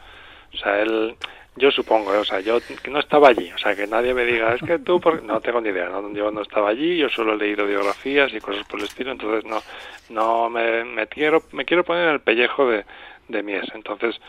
O 0.55 0.57
sea, 0.57 0.81
él, 0.81 1.17
yo 1.57 1.71
supongo, 1.71 2.11
o 2.13 2.25
sea, 2.25 2.41
yo 2.41 2.59
no 2.91 3.01
estaba 3.01 3.29
allí, 3.29 3.51
o 3.53 3.59
sea, 3.59 3.75
que 3.75 3.87
nadie 3.87 4.15
me 4.15 4.25
diga, 4.25 4.55
es 4.55 4.63
que 4.63 4.79
tú, 4.79 5.01
no 5.25 5.41
tengo 5.41 5.61
ni 5.61 5.71
idea, 5.71 5.89
¿no? 5.89 6.13
yo 6.13 6.31
no 6.31 6.43
estaba 6.43 6.71
allí, 6.71 6.97
yo 6.97 7.09
solo 7.09 7.35
he 7.35 7.39
leído 7.39 7.67
biografías 7.67 8.33
y 8.33 8.41
cosas 8.41 8.67
por 8.67 8.79
el 8.79 8.87
estilo, 8.87 9.13
entonces 9.13 9.45
no, 9.45 9.63
no 10.09 10.49
me, 10.49 10.85
me 10.85 11.07
quiero, 11.09 11.43
me 11.53 11.65
quiero 11.65 11.85
poner 11.85 12.09
en 12.09 12.15
el 12.15 12.21
pellejo 12.21 12.69
de, 12.69 12.85
de 13.29 13.43
Mies, 13.43 13.67
entonces 13.75 14.21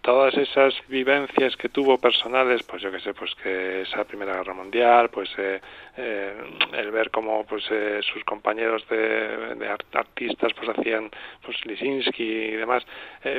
todas 0.00 0.34
esas 0.34 0.74
vivencias 0.88 1.56
que 1.56 1.68
tuvo 1.68 1.98
personales, 1.98 2.62
pues 2.62 2.80
yo 2.80 2.92
que 2.92 3.00
sé, 3.00 3.12
pues 3.12 3.34
que 3.42 3.82
esa 3.82 4.04
Primera 4.04 4.36
Guerra 4.36 4.54
Mundial, 4.54 5.10
pues 5.10 5.28
eh, 5.36 5.60
eh, 5.96 6.32
el 6.74 6.90
ver 6.92 7.10
cómo 7.10 7.44
pues 7.44 7.64
eh, 7.70 8.00
sus 8.12 8.22
compañeros 8.24 8.86
de, 8.88 9.68
artistas 9.92 10.52
pues 10.54 10.68
hacían 10.68 11.10
pues 11.44 11.56
Lisinski 11.64 12.22
y 12.22 12.50
demás 12.52 12.86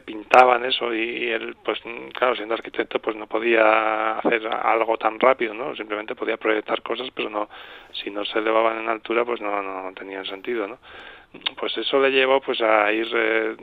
pintaban 0.03 0.65
eso 0.65 0.93
y, 0.93 1.27
él 1.27 1.55
pues 1.63 1.79
claro 2.13 2.35
siendo 2.35 2.55
arquitecto 2.55 2.99
pues 2.99 3.15
no 3.15 3.27
podía 3.27 4.17
hacer 4.19 4.45
algo 4.47 4.97
tan 4.97 5.19
rápido, 5.19 5.53
¿no? 5.53 5.75
Simplemente 5.75 6.15
podía 6.15 6.37
proyectar 6.37 6.81
cosas, 6.81 7.09
pero 7.15 7.29
no 7.29 7.47
si 7.93 8.09
no 8.09 8.25
se 8.25 8.39
elevaban 8.39 8.79
en 8.79 8.89
altura 8.89 9.23
pues 9.23 9.39
no 9.39 9.61
no 9.61 9.93
tenían 9.93 10.25
sentido, 10.25 10.67
¿no? 10.67 10.79
Pues 11.59 11.77
eso 11.77 11.99
le 11.99 12.11
llevó 12.11 12.41
pues 12.41 12.61
a 12.61 12.91
ir 12.91 13.09
eh, 13.13 13.55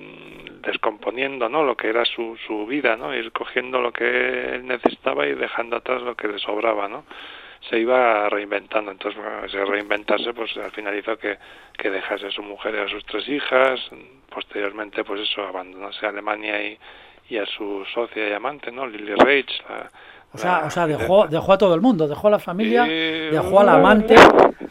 descomponiendo 0.63 1.49
no 1.49 1.65
lo 1.65 1.77
que 1.77 1.89
era 1.89 2.05
su, 2.05 2.37
su 2.47 2.67
vida 2.67 2.97
no 2.97 3.15
ir 3.15 3.33
cogiendo 3.33 3.81
lo 3.81 3.93
que 3.93 4.55
él 4.55 4.67
necesitaba 4.67 5.27
y 5.27 5.35
dejando 5.35 5.77
atrás 5.77 6.03
lo 6.03 6.15
que 6.15 6.29
le 6.29 6.39
sobraba 6.39 6.89
no 6.89 7.05
se 7.69 7.79
iba 7.79 8.29
reinventando. 8.29 8.91
Entonces 8.91 9.21
bueno, 9.21 9.45
ese 9.45 9.65
reinventarse 9.65 10.33
pues 10.35 10.57
al 10.57 10.73
final 10.73 10.99
hizo 10.99 11.17
que, 11.17 11.39
que 11.79 11.91
dejase 11.91 12.27
a 12.27 12.31
su 12.31 12.43
mujer 12.43 12.75
y 12.75 12.79
a 12.79 12.89
sus 12.89 13.05
tres 13.07 13.29
hijas 13.29 13.81
posteriormente 14.29 15.05
pues 15.05 15.21
eso 15.23 15.43
abandonase 15.43 16.05
a 16.07 16.11
Alemania 16.11 16.63
y, 16.63 16.79
y 17.31 17.39
a 17.39 17.47
su 17.47 17.85
socia 17.95 18.29
y 18.29 18.33
amante 18.33 18.71
no 18.71 18.87
Lily 18.87 19.15
Reich 19.15 19.63
la, 19.69 19.91
o 20.35 20.39
sea, 20.39 20.65
o 20.67 20.71
sea 20.71 20.87
dejó, 20.87 21.29
dejó 21.29 21.53
a 21.53 21.59
todo 21.59 21.75
el 21.75 21.81
mundo, 21.81 22.09
dejó 22.09 22.27
a 22.27 22.33
la 22.33 22.39
familia, 22.41 22.85
dejó 22.85 23.61
al 23.61 23.69
amante, 23.69 24.17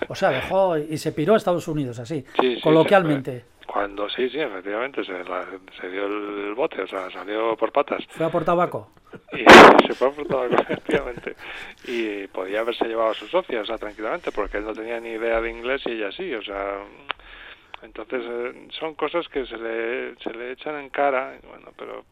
o 0.09 0.15
sea, 0.15 0.29
dejó 0.29 0.77
y 0.77 0.97
se 0.97 1.13
piró 1.13 1.35
a 1.35 1.37
Estados 1.37 1.67
Unidos, 1.67 1.99
así, 1.99 2.25
coloquialmente. 2.61 3.45
Cuando 3.65 4.07
sí, 4.09 4.29
sí, 4.29 4.39
efectivamente, 4.39 5.03
se, 5.03 5.13
se, 5.81 5.89
dio 5.89 6.05
el 6.05 6.53
bote, 6.53 6.83
o 6.83 6.87
sea, 6.87 7.09
salió 7.09 7.55
por 7.55 7.71
patas. 7.71 8.03
¿Fue 8.09 8.25
a 8.25 8.29
por 8.29 8.45
tabaco? 8.45 8.91
Y 9.31 9.43
se 9.87 9.93
fue 9.95 10.09
a 10.09 10.11
por 10.11 10.27
tabaco, 10.27 10.55
efectivamente. 10.69 11.35
Y 11.87 12.27
podía 12.27 12.59
haberse 12.59 12.85
llevado 12.85 13.11
a 13.11 13.15
su 13.15 13.25
socia, 13.27 13.61
o 13.61 13.65
sea, 13.65 13.77
tranquilamente, 13.77 14.31
porque 14.31 14.57
él 14.57 14.65
no 14.65 14.73
tenía 14.73 14.99
ni 14.99 15.11
idea 15.11 15.41
de 15.41 15.49
inglés 15.49 15.81
y 15.85 15.91
ella 15.93 16.11
sí, 16.11 16.33
o 16.35 16.43
sea... 16.43 16.83
Entonces, 17.81 18.21
eh, 18.25 18.67
son 18.79 18.93
cosas 18.93 19.27
que 19.27 19.45
se 19.45 19.57
le, 19.57 20.15
se 20.17 20.31
le 20.33 20.51
echan 20.51 20.75
en 20.75 20.89
cara, 20.89 21.33
bueno, 21.49 21.71
pero 21.75 22.05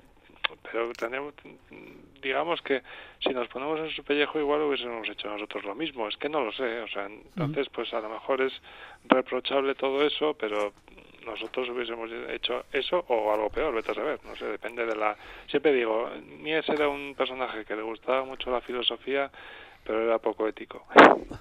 pero 0.63 0.91
tenemos 0.93 1.33
digamos 2.21 2.61
que 2.61 2.81
si 3.19 3.29
nos 3.29 3.47
ponemos 3.47 3.79
en 3.79 3.89
su 3.89 4.03
pellejo 4.03 4.39
igual 4.39 4.61
hubiésemos 4.61 5.07
hecho 5.09 5.29
nosotros 5.29 5.63
lo 5.63 5.75
mismo. 5.75 6.07
Es 6.07 6.17
que 6.17 6.29
no 6.29 6.43
lo 6.43 6.51
sé 6.51 6.81
o 6.81 6.87
sea 6.87 7.05
entonces 7.05 7.69
pues 7.69 7.93
a 7.93 8.01
lo 8.01 8.09
mejor 8.09 8.41
es 8.41 8.53
reprochable 9.05 9.75
todo 9.75 10.05
eso 10.05 10.35
pero 10.35 10.73
nosotros 11.25 11.69
hubiésemos 11.69 12.09
hecho 12.29 12.65
eso 12.71 13.05
o 13.07 13.31
algo 13.31 13.49
peor 13.49 13.73
vete 13.73 13.91
a 13.91 13.95
saber 13.95 14.19
no 14.25 14.35
sé 14.35 14.45
depende 14.45 14.85
de 14.85 14.95
la 14.95 15.15
siempre 15.47 15.73
digo 15.73 16.09
Mies 16.39 16.67
era 16.69 16.87
un 16.87 17.15
personaje 17.15 17.65
que 17.65 17.75
le 17.75 17.83
gustaba 17.83 18.23
mucho 18.25 18.49
la 18.49 18.61
filosofía 18.61 19.31
pero 19.83 20.03
era 20.03 20.19
poco 20.19 20.47
ético. 20.47 20.83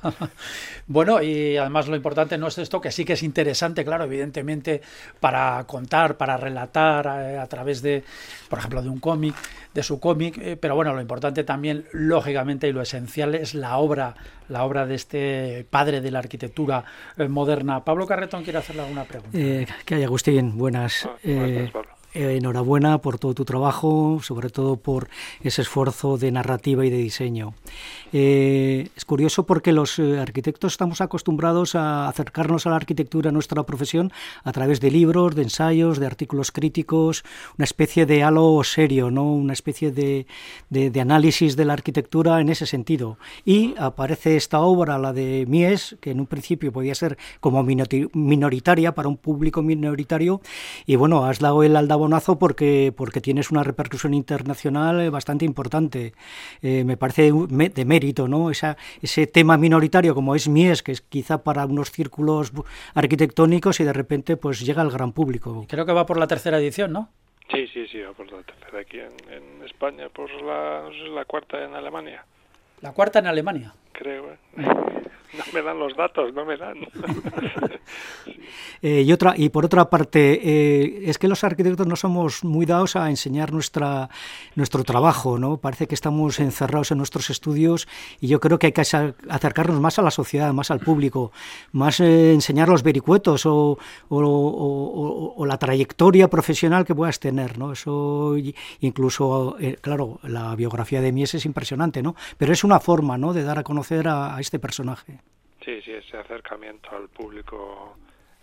bueno, 0.87 1.23
y 1.23 1.57
además 1.57 1.89
lo 1.89 1.97
importante 1.97 2.39
no 2.39 2.49
es 2.49 2.59
esto, 2.59 2.81
que 2.81 2.91
sí 2.91 3.05
que 3.05 3.15
es 3.15 3.23
interesante, 3.23 3.85
claro, 3.85 4.05
evidentemente, 4.05 4.81
para 5.21 5.63
contar, 5.65 6.17
para 6.17 6.37
relatar 6.37 7.07
eh, 7.07 7.39
a, 7.39 7.47
través 7.47 7.83
de, 7.83 8.03
por 8.49 8.59
ejemplo, 8.59 8.83
de 8.83 8.89
un 8.89 8.99
cómic, 8.99 9.35
de 9.75 9.83
su 9.83 10.01
cómic, 10.01 10.39
eh, 10.39 10.57
pero 10.57 10.75
bueno, 10.75 10.95
lo 10.95 11.01
importante 11.01 11.45
también, 11.45 11.87
lógicamente, 11.93 12.69
y 12.69 12.73
lo 12.73 12.83
esencial 12.83 13.35
es 13.35 13.55
la 13.55 13.79
obra, 13.79 14.15
la 14.49 14.65
obra 14.65 14.87
de 14.87 14.95
este 14.95 15.67
padre 15.69 16.01
de 16.01 16.11
la 16.11 16.21
arquitectura 16.21 16.85
eh, 17.17 17.29
moderna. 17.29 17.85
Pablo 17.85 18.07
Carretón 18.07 18.43
quiere 18.43 18.59
hacerle 18.59 18.83
alguna 18.83 19.05
pregunta. 19.05 19.39
que 19.85 19.95
hay, 19.95 20.05
Agustín, 20.05 20.57
buenas. 20.57 21.07
Ah, 21.07 21.17
buenas 21.23 22.00
eh, 22.13 22.37
enhorabuena 22.39 22.99
por 22.99 23.21
todo 23.21 23.35
tu 23.35 23.45
trabajo, 23.45 24.19
sobre 24.23 24.51
todo 24.51 24.77
por 24.77 25.09
ese 25.43 25.63
esfuerzo 25.63 26.19
de 26.19 26.33
narrativa 26.33 26.85
y 26.85 26.91
de 26.91 26.97
diseño. 26.97 27.55
Eh, 28.13 28.89
es 28.97 29.05
curioso 29.05 29.47
porque 29.47 29.73
los 29.73 29.97
eh, 30.01 30.19
arquitectos 30.19 30.73
estamos 30.73 31.01
acostumbrados 31.01 31.77
a 31.77 32.09
acercarnos 32.09 32.67
a 32.67 32.71
la 32.71 32.77
arquitectura, 32.77 33.31
a 33.31 33.33
nuestra 33.33 33.63
profesión, 33.63 34.13
a 34.43 34.51
través 34.51 34.81
de 34.81 34.91
libros, 34.91 35.37
de 35.37 35.43
ensayos, 35.43 36.01
de 36.01 36.07
artículos 36.07 36.51
críticos, 36.51 37.23
una 37.57 37.65
especie 37.65 38.07
de 38.07 38.25
halo 38.25 38.61
serio, 38.65 39.13
¿no? 39.13 39.33
una 39.33 39.53
especie 39.53 39.93
de, 39.93 40.27
de, 40.69 41.01
análisis 41.01 41.55
de 41.55 41.65
la 41.65 41.75
arquitectura 41.75 42.41
en 42.41 42.49
ese 42.49 42.67
sentido. 42.67 43.19
Y 43.45 43.75
aparece 43.79 44.37
esta 44.37 44.61
obra, 44.61 44.99
la 44.99 45.13
de 45.13 45.47
Mies, 45.47 45.97
que 46.01 46.11
en 46.11 46.19
un 46.19 46.27
principio 46.27 46.73
podía 46.73 46.97
ser 46.97 47.19
como 47.39 47.63
minoritaria 47.63 48.97
para 48.97 49.09
un 49.09 49.17
público 49.17 49.63
minoritario, 49.63 50.41
y 50.87 50.97
bueno, 50.97 51.25
has 51.25 51.39
dado 51.39 51.63
el 51.63 51.77
aldabón 51.77 52.00
bonazo 52.01 52.39
porque, 52.39 52.93
porque 52.97 53.21
tienes 53.21 53.51
una 53.51 53.63
repercusión 53.63 54.15
internacional 54.15 55.01
eh, 55.01 55.11
bastante 55.11 55.45
importante. 55.45 56.13
Eh, 56.63 56.83
me 56.85 56.97
parece 56.97 57.31
de 57.31 57.85
mérito, 57.85 58.27
¿no? 58.27 58.51
Esa, 58.51 58.77
ese 59.01 59.27
tema 59.27 59.57
minoritario 59.57 60.15
como 60.15 60.35
es 60.35 60.49
Mies, 60.49 60.83
que 60.83 60.93
es 60.93 61.01
quizá 61.01 61.45
para 61.45 61.65
unos 61.67 61.93
círculos 61.93 62.53
arquitectónicos 62.95 63.79
y 63.81 63.85
de 63.85 63.93
repente 63.93 64.37
pues 64.37 64.61
llega 64.61 64.83
al 64.83 64.91
gran 64.91 65.13
público. 65.13 65.67
Creo 65.69 65.87
que 65.87 65.93
va 65.93 66.07
por 66.07 66.19
la 66.19 66.27
tercera 66.27 66.59
edición, 66.59 66.93
¿no? 66.93 67.09
Sí, 67.53 67.67
sí, 67.73 67.87
sí, 67.89 68.01
va 68.01 68.13
por 68.13 68.31
la 68.31 68.43
tercera 68.43 68.81
aquí 68.81 68.99
en, 68.99 69.63
España, 69.65 70.09
por 70.09 70.31
la, 70.43 70.89
la 71.15 71.25
cuarta 71.25 71.65
en 71.65 71.75
Alemania. 71.75 72.25
La 72.81 72.93
cuarta 72.93 73.19
en 73.19 73.27
Alemania. 73.27 73.75
Creo, 73.93 74.33
¿eh? 74.33 74.39
No 75.33 75.45
me 75.55 75.63
dan 75.63 75.79
los 75.79 75.97
datos, 75.97 76.35
no 76.35 76.45
me 76.45 76.57
dan. 76.57 76.79
Eh, 78.83 79.03
y, 79.03 79.13
otra, 79.13 79.35
y 79.37 79.51
por 79.51 79.67
otra 79.67 79.91
parte, 79.91 80.41
eh, 80.43 81.03
es 81.05 81.19
que 81.19 81.29
los 81.29 81.45
arquitectos 81.45 81.87
no 81.87 81.97
somos 81.97 82.45
muy 82.45 82.65
dados 82.65 82.97
a 82.97 83.11
enseñar 83.11 83.53
nuestra, 83.53 84.09
nuestro 84.55 84.85
trabajo, 84.85 85.39
¿no? 85.39 85.59
Parece 85.59 85.87
que 85.87 85.95
estamos 85.95 86.41
encerrados 86.41 86.91
en 86.91 86.97
nuestros 86.97 87.29
estudios 87.29 87.87
y 88.21 88.29
yo 88.29 88.41
creo 88.41 88.59
que 88.59 88.69
hay 88.69 88.73
que 88.73 88.81
acercarnos 88.81 89.79
más 89.81 89.99
a 89.99 90.03
la 90.03 90.11
sociedad, 90.11 90.55
más 90.55 90.71
al 90.71 90.81
público, 90.81 91.31
más 91.73 92.01
eh, 92.01 92.33
enseñar 92.33 92.71
los 92.71 92.83
vericuetos 92.83 93.45
o, 93.45 93.79
o, 94.09 95.45
la 95.47 95.59
trayectoria 95.59 96.29
profesional 96.29 96.87
que 96.87 96.95
puedas 96.95 97.21
tener, 97.21 97.59
¿no? 97.59 97.73
Eso 97.73 98.35
incluso, 98.81 99.59
claro, 99.83 100.21
la 100.23 100.55
biografía 100.57 101.03
de 101.03 101.13
Mies 101.13 101.35
es 101.35 101.45
impresionante, 101.45 102.03
¿no? 102.03 102.17
Pero 102.39 102.55
es 102.55 102.65
una 102.65 102.81
forma, 102.81 103.19
¿no? 103.19 103.35
De 103.35 103.43
dar 103.43 103.59
a 103.59 103.63
conocer 103.63 103.80
a 104.07 104.37
este 104.41 104.59
personaje. 104.59 105.19
Sí, 105.65 105.81
sí, 105.83 105.93
ese 105.93 106.17
acercamiento 106.17 106.91
al 106.97 107.09
público 107.09 107.97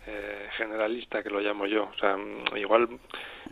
eh, 0.05 0.47
generalista 0.55 1.21
que 1.21 1.29
lo 1.29 1.41
llamo 1.41 1.65
yo. 1.65 1.89
O 1.93 1.97
sea, 1.99 2.15
mm, 2.15 2.55
igual 2.55 2.87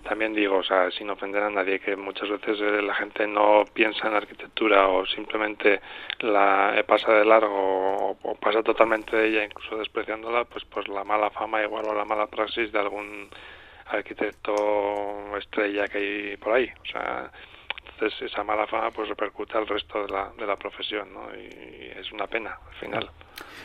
también 0.04 0.34
digo, 0.34 0.58
o 0.58 0.64
sea, 0.64 0.90
sin 0.92 1.10
ofender 1.10 1.44
a 1.44 1.50
nadie, 1.50 1.80
que 1.80 1.96
muchas 1.98 2.30
veces 2.30 2.60
eh, 2.62 2.82
la 2.82 2.94
gente 2.96 3.28
no 3.28 3.66
piensa 3.74 4.08
en 4.08 4.14
arquitectura 4.14 4.88
o 4.88 5.06
simplemente 5.06 5.82
la 6.20 6.82
pasa 6.88 7.12
de 7.14 7.26
largo 7.26 8.12
o, 8.24 8.36
pasa 8.36 8.64
totalmente 8.64 9.18
de 9.18 9.28
ella, 9.28 9.44
incluso 9.44 9.78
despreciándola, 9.78 10.46
pues 10.46 10.64
pues 10.66 10.88
la 10.88 11.04
mala 11.04 11.30
fama 11.32 11.62
igual 11.62 11.86
o 11.88 11.94
la 11.94 12.06
mala 12.06 12.28
praxis 12.28 12.72
de 12.72 12.80
algún 12.80 13.30
arquitecto 13.88 15.38
estrella 15.38 15.88
que 15.88 15.98
hay 15.98 16.38
por 16.38 16.54
ahí. 16.54 16.72
O 16.84 16.86
sea, 16.86 17.32
esa 18.02 18.44
mala 18.44 18.68
fama 18.68 18.92
pues 18.92 19.10
repercute 19.10 19.58
al 19.58 19.68
resto 19.68 20.04
de 20.04 20.10
la, 20.10 20.32
de 20.38 20.46
la 20.46 20.56
profesión, 20.56 21.14
¿no? 21.14 21.28
Y 21.36 21.92
es 22.00 22.12
una 22.12 22.28
pena 22.28 22.58
al 22.68 22.76
final. 22.76 23.10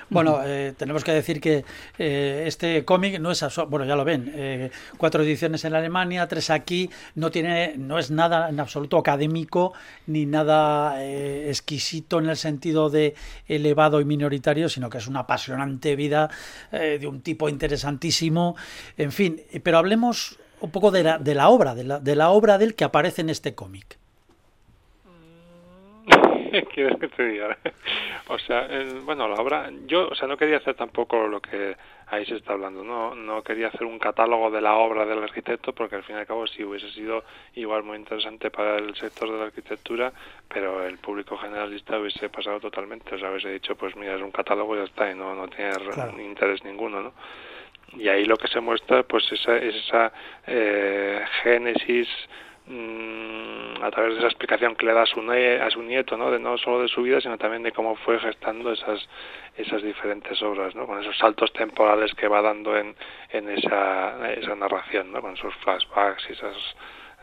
Bueno, 0.08 0.40
eh, 0.44 0.74
tenemos 0.76 1.04
que 1.04 1.12
decir 1.12 1.40
que 1.40 1.64
eh, 1.96 2.42
este 2.46 2.84
cómic 2.84 3.20
no 3.20 3.30
es, 3.30 3.44
bueno, 3.68 3.86
ya 3.86 3.94
lo 3.94 4.04
ven, 4.04 4.32
eh, 4.34 4.70
cuatro 4.96 5.22
ediciones 5.22 5.64
en 5.64 5.74
Alemania, 5.74 6.26
tres 6.26 6.50
aquí, 6.50 6.90
no 7.14 7.30
tiene, 7.30 7.74
no 7.76 7.96
es 7.96 8.10
nada 8.10 8.48
en 8.48 8.58
absoluto 8.58 8.98
académico 8.98 9.72
ni 10.06 10.26
nada 10.26 11.00
exquisito 11.04 12.18
en 12.18 12.28
el 12.28 12.36
sentido 12.36 12.90
de 12.90 13.14
elevado 13.46 14.00
y 14.00 14.04
minoritario, 14.04 14.68
sino 14.68 14.90
que 14.90 14.98
es 14.98 15.06
una 15.06 15.20
apasionante 15.20 15.94
vida 15.94 16.28
de 16.72 17.06
un 17.06 17.20
tipo 17.22 17.48
interesantísimo, 17.48 18.56
en 18.96 19.12
fin. 19.12 19.42
Pero 19.62 19.78
hablemos 19.78 20.38
un 20.60 20.70
poco 20.72 20.90
de 20.90 21.04
la, 21.04 21.18
de 21.18 21.34
la 21.36 21.48
obra, 21.48 21.74
de 21.76 21.84
la, 21.84 22.00
de 22.00 22.16
la 22.16 22.30
obra 22.30 22.58
del 22.58 22.74
que 22.74 22.84
aparece 22.84 23.20
en 23.22 23.30
este 23.30 23.54
cómic. 23.54 23.99
¿Qué 26.80 26.86
quieres 26.86 26.98
que 26.98 27.08
te 27.08 27.28
diga? 27.28 27.58
O 28.28 28.38
sea, 28.38 28.68
bueno, 29.04 29.26
la 29.26 29.34
obra, 29.40 29.70
yo, 29.86 30.08
o 30.08 30.14
sea, 30.14 30.28
no 30.28 30.36
quería 30.36 30.58
hacer 30.58 30.74
tampoco 30.76 31.26
lo 31.26 31.40
que 31.40 31.76
ahí 32.06 32.24
se 32.26 32.36
está 32.36 32.52
hablando, 32.52 32.84
no, 32.84 33.14
no 33.14 33.42
quería 33.42 33.68
hacer 33.68 33.84
un 33.84 33.98
catálogo 33.98 34.52
de 34.52 34.60
la 34.60 34.76
obra 34.76 35.04
del 35.04 35.22
arquitecto, 35.22 35.72
porque 35.72 35.96
al 35.96 36.04
fin 36.04 36.14
y 36.14 36.20
al 36.20 36.26
cabo 36.26 36.46
sí 36.46 36.62
hubiese 36.62 36.90
sido 36.92 37.24
igual 37.56 37.82
muy 37.82 37.96
interesante 37.96 38.50
para 38.50 38.76
el 38.76 38.94
sector 38.94 39.32
de 39.32 39.38
la 39.38 39.44
arquitectura, 39.46 40.12
pero 40.48 40.86
el 40.86 40.98
público 40.98 41.36
generalista 41.38 41.98
hubiese 41.98 42.28
pasado 42.28 42.60
totalmente, 42.60 43.16
o 43.16 43.18
sea, 43.18 43.30
hubiese 43.30 43.50
dicho, 43.50 43.74
pues 43.74 43.96
mira, 43.96 44.14
es 44.14 44.22
un 44.22 44.30
catálogo 44.30 44.76
y 44.76 44.78
ya 44.78 44.84
está, 44.84 45.10
y 45.10 45.16
no, 45.16 45.34
no 45.34 45.48
tiene 45.48 46.24
interés 46.24 46.64
ninguno, 46.64 47.02
¿no? 47.02 47.12
Y 47.98 48.06
ahí 48.08 48.24
lo 48.24 48.36
que 48.36 48.46
se 48.46 48.60
muestra, 48.60 49.02
pues 49.02 49.24
esa, 49.32 49.56
es 49.56 49.74
esa 49.74 50.12
eh, 50.46 51.24
génesis 51.42 52.08
Mm, 52.72 53.82
a 53.82 53.90
través 53.90 54.12
de 54.12 54.18
esa 54.20 54.28
explicación 54.28 54.76
que 54.76 54.86
le 54.86 54.92
da 54.92 55.02
a 55.02 55.06
su, 55.06 55.20
a 55.20 55.70
su 55.70 55.82
nieto, 55.82 56.16
¿no? 56.16 56.30
De 56.30 56.38
no 56.38 56.56
solo 56.56 56.82
de 56.82 56.86
su 56.86 57.02
vida, 57.02 57.20
sino 57.20 57.36
también 57.36 57.64
de 57.64 57.72
cómo 57.72 57.96
fue 57.96 58.20
gestando 58.20 58.70
esas 58.70 59.08
esas 59.56 59.82
diferentes 59.82 60.40
obras, 60.40 60.76
¿no? 60.76 60.86
Con 60.86 61.00
esos 61.00 61.18
saltos 61.18 61.52
temporales 61.52 62.14
que 62.14 62.28
va 62.28 62.40
dando 62.40 62.76
en, 62.76 62.94
en 63.30 63.48
esa, 63.48 64.32
esa 64.34 64.54
narración, 64.54 65.10
¿no? 65.10 65.20
Con 65.20 65.32
esos 65.34 65.52
flashbacks 65.56 66.30
y 66.30 66.32
esas 66.34 66.56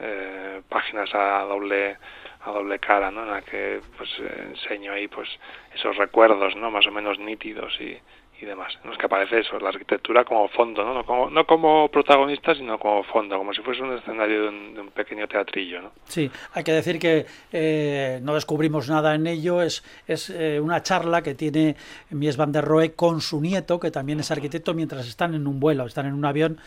eh, 0.01 0.61
páginas 0.67 1.15
a 1.15 1.43
doble 1.43 1.95
a 2.43 2.51
doble 2.51 2.79
cara, 2.79 3.09
¿no? 3.09 3.23
En 3.23 3.29
la 3.29 3.41
que 3.41 3.79
pues 3.95 4.09
enseño 4.19 4.91
ahí 4.91 5.07
pues 5.07 5.29
esos 5.73 5.95
recuerdos, 5.95 6.57
¿no? 6.57 6.69
Más 6.71 6.85
o 6.87 6.91
menos 6.91 7.19
nítidos 7.19 7.79
y, 7.79 7.97
y 8.39 8.45
demás, 8.45 8.73
en 8.83 8.89
los 8.89 8.99
que 8.99 9.05
aparece 9.07 9.39
eso, 9.39 9.59
la 9.59 9.69
arquitectura 9.69 10.23
como 10.23 10.47
fondo, 10.49 10.83
¿no? 10.83 10.93
No 10.93 11.03
como, 11.03 11.29
no 11.29 11.45
como 11.47 11.89
protagonista, 11.89 12.53
sino 12.53 12.77
como 12.77 13.03
fondo, 13.03 13.38
como 13.38 13.53
si 13.53 13.61
fuese 13.61 13.81
un 13.81 13.97
escenario 13.97 14.43
de 14.43 14.49
un, 14.49 14.91
pequeño 14.93 15.27
teatrillo, 15.27 15.81
¿no? 15.81 15.91
Sí, 16.05 16.29
hay 16.53 16.63
que 16.63 16.71
decir 16.71 16.99
que 16.99 17.25
eh, 17.51 18.19
no 18.21 18.35
descubrimos 18.35 18.89
nada 18.89 19.15
en 19.15 19.25
ello, 19.25 19.61
es, 19.61 19.83
es 20.07 20.29
eh, 20.29 20.59
una 20.59 20.83
charla 20.83 21.21
que 21.23 21.33
tiene 21.33 21.75
Mies 22.11 22.38
van 22.38 22.51
der 22.51 22.65
Rohe 22.65 22.93
con 22.93 23.21
su 23.21 23.41
nieto, 23.41 23.79
que 23.79 23.91
también 23.91 24.19
es 24.19 24.29
arquitecto, 24.29 24.73
mientras 24.73 25.07
están 25.07 25.33
en 25.33 25.47
un 25.47 25.59
vuelo, 25.59 25.85
están 25.85 26.05
en 26.05 26.13
un 26.13 26.25
avión, 26.25 26.59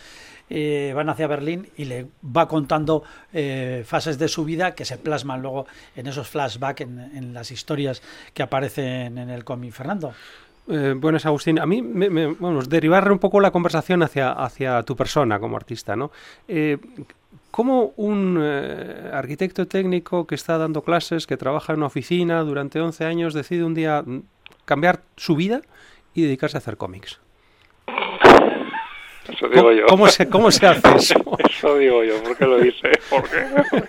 eh, 0.49 0.93
van 0.95 1.09
hacia 1.09 1.29
Berlín 1.29 1.69
y 1.77 1.85
le 1.85 2.07
va 2.25 2.49
contando 2.49 3.05
fases 3.85 4.19
de 4.19 4.27
su 4.27 4.45
vida 4.45 4.75
que 4.75 4.85
se 4.85 4.99
plasman 4.99 5.41
luego 5.41 5.67
en 5.95 6.09
esos 6.09 6.29
flashbacks, 6.29 6.81
en, 6.81 6.99
en 6.99 7.33
las 7.33 7.53
historias 7.53 8.03
que 8.35 8.43
aparecen 8.43 9.19
en 9.19 9.31
el 9.31 9.45
cómic. 9.45 9.73
Fernando. 9.73 10.13
Eh, 10.71 10.95
buenas, 10.97 11.27
Agustín. 11.27 11.59
A 11.59 11.67
mí, 11.67 11.83
me, 11.83 12.09
me, 12.09 12.27
vamos, 12.27 12.69
derivar 12.69 13.11
un 13.11 13.19
poco 13.19 13.41
la 13.41 13.51
conversación 13.51 14.03
hacia, 14.03 14.31
hacia 14.31 14.83
tu 14.85 14.95
persona 14.95 15.41
como 15.41 15.57
artista, 15.57 15.97
¿no? 15.97 16.13
Eh, 16.47 16.79
¿Cómo 17.51 17.93
un 17.97 18.39
eh, 18.41 19.11
arquitecto 19.13 19.67
técnico 19.67 20.27
que 20.29 20.37
está 20.37 20.57
dando 20.57 20.83
clases, 20.83 21.27
que 21.27 21.37
trabaja 21.37 21.73
en 21.73 21.81
una 21.81 21.87
oficina 21.87 22.43
durante 22.43 22.81
11 22.81 23.05
años, 23.05 23.35
decide 23.35 23.65
un 23.65 23.75
día 23.75 24.05
cambiar 24.65 25.01
su 25.17 25.35
vida 25.35 25.61
y 26.15 26.23
dedicarse 26.23 26.57
a 26.57 26.59
hacer 26.59 26.77
cómics? 26.77 27.19
Eso 29.29 29.49
digo 29.49 29.73
yo. 29.73 29.87
¿Cómo 29.87 30.07
se, 30.07 30.29
cómo 30.29 30.51
se 30.53 30.67
hace 30.69 30.89
eso? 30.97 31.15
eso 31.39 31.77
digo 31.79 32.05
yo. 32.05 32.23
¿Por 32.23 32.37
qué 32.37 32.47
lo 32.47 32.59
dice? 32.59 32.93
¿Por 33.09 33.29
qué? 33.29 33.45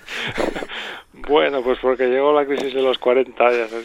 Bueno, 1.27 1.61
pues 1.61 1.79
porque 1.81 2.07
llegó 2.07 2.33
la 2.33 2.45
crisis 2.45 2.73
de 2.73 2.81
los 2.81 2.97
40 2.97 3.43
años. 3.45 3.69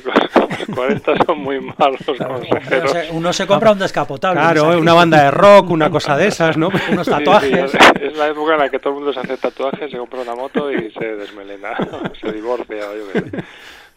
Los 0.59 0.76
40 0.76 1.24
son 1.24 1.39
muy 1.39 1.61
malos 1.61 2.01
consejeros. 2.07 2.95
Uno 3.11 3.32
se 3.32 3.47
compra 3.47 3.72
un 3.72 3.78
descapotable. 3.78 4.41
Claro, 4.41 4.78
una 4.78 4.95
banda 4.95 5.24
de 5.24 5.30
rock, 5.30 5.70
una 5.70 5.91
cosa 5.91 6.16
de 6.16 6.28
esas, 6.28 6.57
¿no? 6.57 6.70
Unos 6.91 7.07
tatuajes. 7.07 7.74
es 8.01 8.16
la 8.16 8.28
época 8.28 8.55
en 8.55 8.61
la 8.61 8.68
que 8.68 8.78
todo 8.78 8.91
el 8.91 8.95
mundo 8.97 9.12
se 9.12 9.20
hace 9.20 9.37
tatuajes, 9.37 9.91
se 9.91 9.99
compra 9.99 10.20
una 10.20 10.34
moto 10.34 10.72
y 10.72 10.91
se 10.93 11.16
desmelena, 11.16 11.76
se 12.20 12.32
divorcia. 12.32 12.76
Yo 12.76 13.22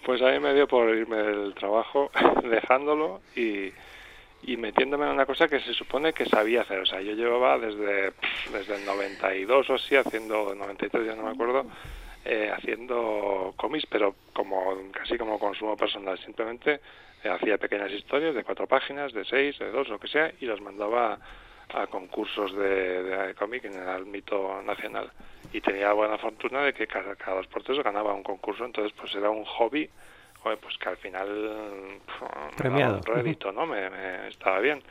Pues 0.06 0.22
a 0.22 0.32
mí 0.32 0.40
me 0.40 0.54
dio 0.54 0.68
por 0.68 0.90
irme 0.90 1.18
del 1.18 1.54
trabajo, 1.54 2.12
dejándolo 2.44 3.22
y, 3.36 3.72
y 4.44 4.58
metiéndome 4.58 5.06
en 5.06 5.12
una 5.12 5.26
cosa 5.26 5.48
que 5.48 5.60
se 5.62 5.74
supone 5.74 6.14
que 6.14 6.26
sabía 6.26 6.62
hacer. 6.62 6.80
O 6.80 6.86
sea, 6.86 7.02
yo 7.02 7.14
llevaba 7.14 7.58
desde, 7.58 8.14
desde 8.52 8.76
el 8.76 8.86
92 8.86 9.70
o 9.70 9.74
así, 9.76 9.96
haciendo, 9.96 10.54
93 10.56 11.06
ya 11.06 11.16
no 11.16 11.24
me 11.24 11.32
acuerdo, 11.32 11.66
eh, 12.26 12.52
haciendo 12.56 13.54
cómics, 13.56 13.86
pero 13.90 14.16
como 14.34 14.76
casi 14.92 15.18
como 15.18 15.40
consumo 15.40 15.76
personal. 15.78 16.18
Simplemente 16.20 16.82
eh, 17.24 17.30
hacía 17.30 17.58
pequeñas 17.58 17.92
historias 17.92 18.36
de 18.36 18.44
cuatro 18.44 18.68
páginas, 18.68 19.14
de 19.14 19.26
seis, 19.26 19.58
de 19.60 19.72
dos, 19.72 19.88
lo 19.90 20.00
que 20.00 20.08
sea, 20.08 20.32
y 20.40 20.46
las 20.46 20.62
mandaba 20.62 21.20
a, 21.74 21.88
concursos 21.88 22.56
de, 22.56 23.04
de 23.04 23.36
cómic 23.36 23.66
en 23.66 23.74
el 23.74 23.88
ámbito 23.88 24.62
nacional. 24.64 25.12
Y 25.54 25.62
tenía 25.62 25.94
buena 25.94 26.18
fortuna 26.18 26.62
de 26.64 26.74
que 26.74 26.88
cada, 26.88 27.16
cada 27.16 27.38
dos 27.38 27.48
por 27.48 27.64
tres 27.64 27.84
ganaba 27.84 28.14
un 28.14 28.24
concurso, 28.24 28.66
entonces 28.66 28.94
pues 29.00 29.14
era 29.16 29.30
un 29.30 29.46
hobby 29.46 29.90
pues 30.42 30.78
que 30.78 30.90
al 30.90 30.98
final 30.98 32.00
Premiado. 32.58 32.98
un 32.98 33.04
rédito, 33.04 33.52
¿no? 33.52 33.66
Me, 33.66 33.90
me, 33.90 34.28
estaba 34.28 34.60
bien. 34.60 34.82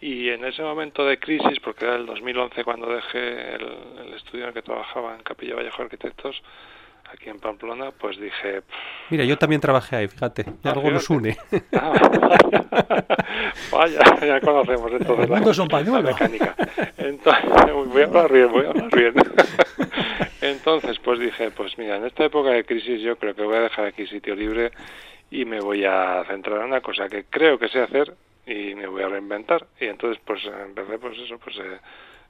Y 0.00 0.28
en 0.28 0.44
ese 0.44 0.62
momento 0.62 1.04
de 1.04 1.18
crisis, 1.18 1.58
porque 1.60 1.84
era 1.84 1.96
el 1.96 2.06
2011 2.06 2.62
cuando 2.64 2.86
dejé 2.86 3.54
el, 3.54 3.66
el 4.06 4.14
estudio 4.14 4.44
en 4.44 4.48
el 4.48 4.54
que 4.54 4.62
trabajaba 4.62 5.14
en 5.14 5.22
Capilla 5.22 5.56
Vallejo 5.56 5.82
Arquitectos, 5.82 6.40
aquí 7.12 7.30
en 7.30 7.38
Pamplona, 7.38 7.90
pues 7.90 8.18
dije... 8.18 8.62
Mira, 9.10 9.24
yo 9.24 9.36
también 9.38 9.60
trabajé 9.60 9.96
ahí, 9.96 10.08
fíjate, 10.08 10.44
y 10.62 10.68
algo 10.68 10.90
nos 10.90 11.08
une. 11.10 11.36
Ah, 11.72 11.92
vaya, 13.72 14.20
ya 14.20 14.40
conocemos 14.40 14.92
entonces 14.92 15.28
la, 15.28 15.40
la 15.40 16.02
mecánica. 16.02 16.54
Entonces, 16.96 17.44
voy 17.92 18.02
a 18.02 18.04
hablar 18.04 18.32
bien, 18.32 18.52
voy 18.52 18.66
a 18.66 18.70
hablar 18.70 18.90
bien. 18.94 19.14
Entonces, 20.40 20.98
pues 21.00 21.18
dije, 21.18 21.50
pues 21.50 21.76
mira, 21.78 21.96
en 21.96 22.06
esta 22.06 22.24
época 22.24 22.50
de 22.50 22.64
crisis 22.64 23.00
yo 23.00 23.16
creo 23.16 23.34
que 23.34 23.42
voy 23.42 23.56
a 23.56 23.60
dejar 23.62 23.86
aquí 23.86 24.06
sitio 24.06 24.36
libre 24.36 24.70
y 25.30 25.44
me 25.44 25.60
voy 25.60 25.84
a 25.84 26.24
centrar 26.28 26.60
en 26.60 26.66
una 26.66 26.80
cosa 26.80 27.08
que 27.08 27.24
creo 27.24 27.58
que 27.58 27.68
sé 27.68 27.80
hacer 27.80 28.14
y 28.48 28.74
me 28.74 28.86
voy 28.86 29.02
a 29.02 29.08
reinventar. 29.08 29.66
Y 29.80 29.86
entonces, 29.86 30.20
pues 30.24 30.44
empecé, 30.44 30.98
pues 30.98 31.18
eso, 31.18 31.38
pues... 31.38 31.56
Eh, 31.58 31.78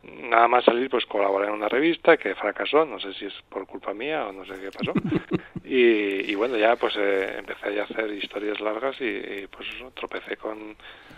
nada 0.03 0.47
más 0.49 0.65
salir 0.65 0.89
pues 0.89 1.05
colaboré 1.07 1.49
en 1.49 1.55
una 1.55 1.69
revista 1.69 2.17
que 2.17 2.35
fracasó 2.35 2.85
no 2.85 3.01
sé 3.01 3.13
si 3.15 3.27
es 3.27 3.35
por 3.49 3.67
culpa 3.67 3.93
mía 3.93 4.27
o 4.29 4.33
no 4.33 4.45
sé 4.45 4.55
qué 4.61 4.71
pasó 4.71 4.93
y, 5.65 6.31
y 6.31 6.35
bueno 6.37 6.57
ya 6.57 6.77
pues 6.77 6.95
eh, 6.97 7.37
empecé 7.39 7.81
a 7.81 7.85
hacer 7.85 8.11
historias 8.13 8.61
largas 8.61 8.97
y, 9.01 9.47
pues 9.49 9.69
tropecé 9.95 10.37
con 10.37 10.77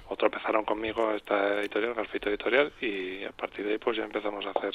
o 0.08 0.16
tropezaron 0.16 0.64
conmigo 0.64 1.12
esta 1.12 1.60
editorial 1.60 1.94
Garfito 1.94 2.30
Editorial 2.30 2.72
y 2.80 3.22
a 3.24 3.32
partir 3.32 3.66
de 3.66 3.72
ahí 3.72 3.78
pues 3.78 3.98
ya 3.98 4.04
empezamos 4.04 4.46
a 4.46 4.50
hacer 4.50 4.74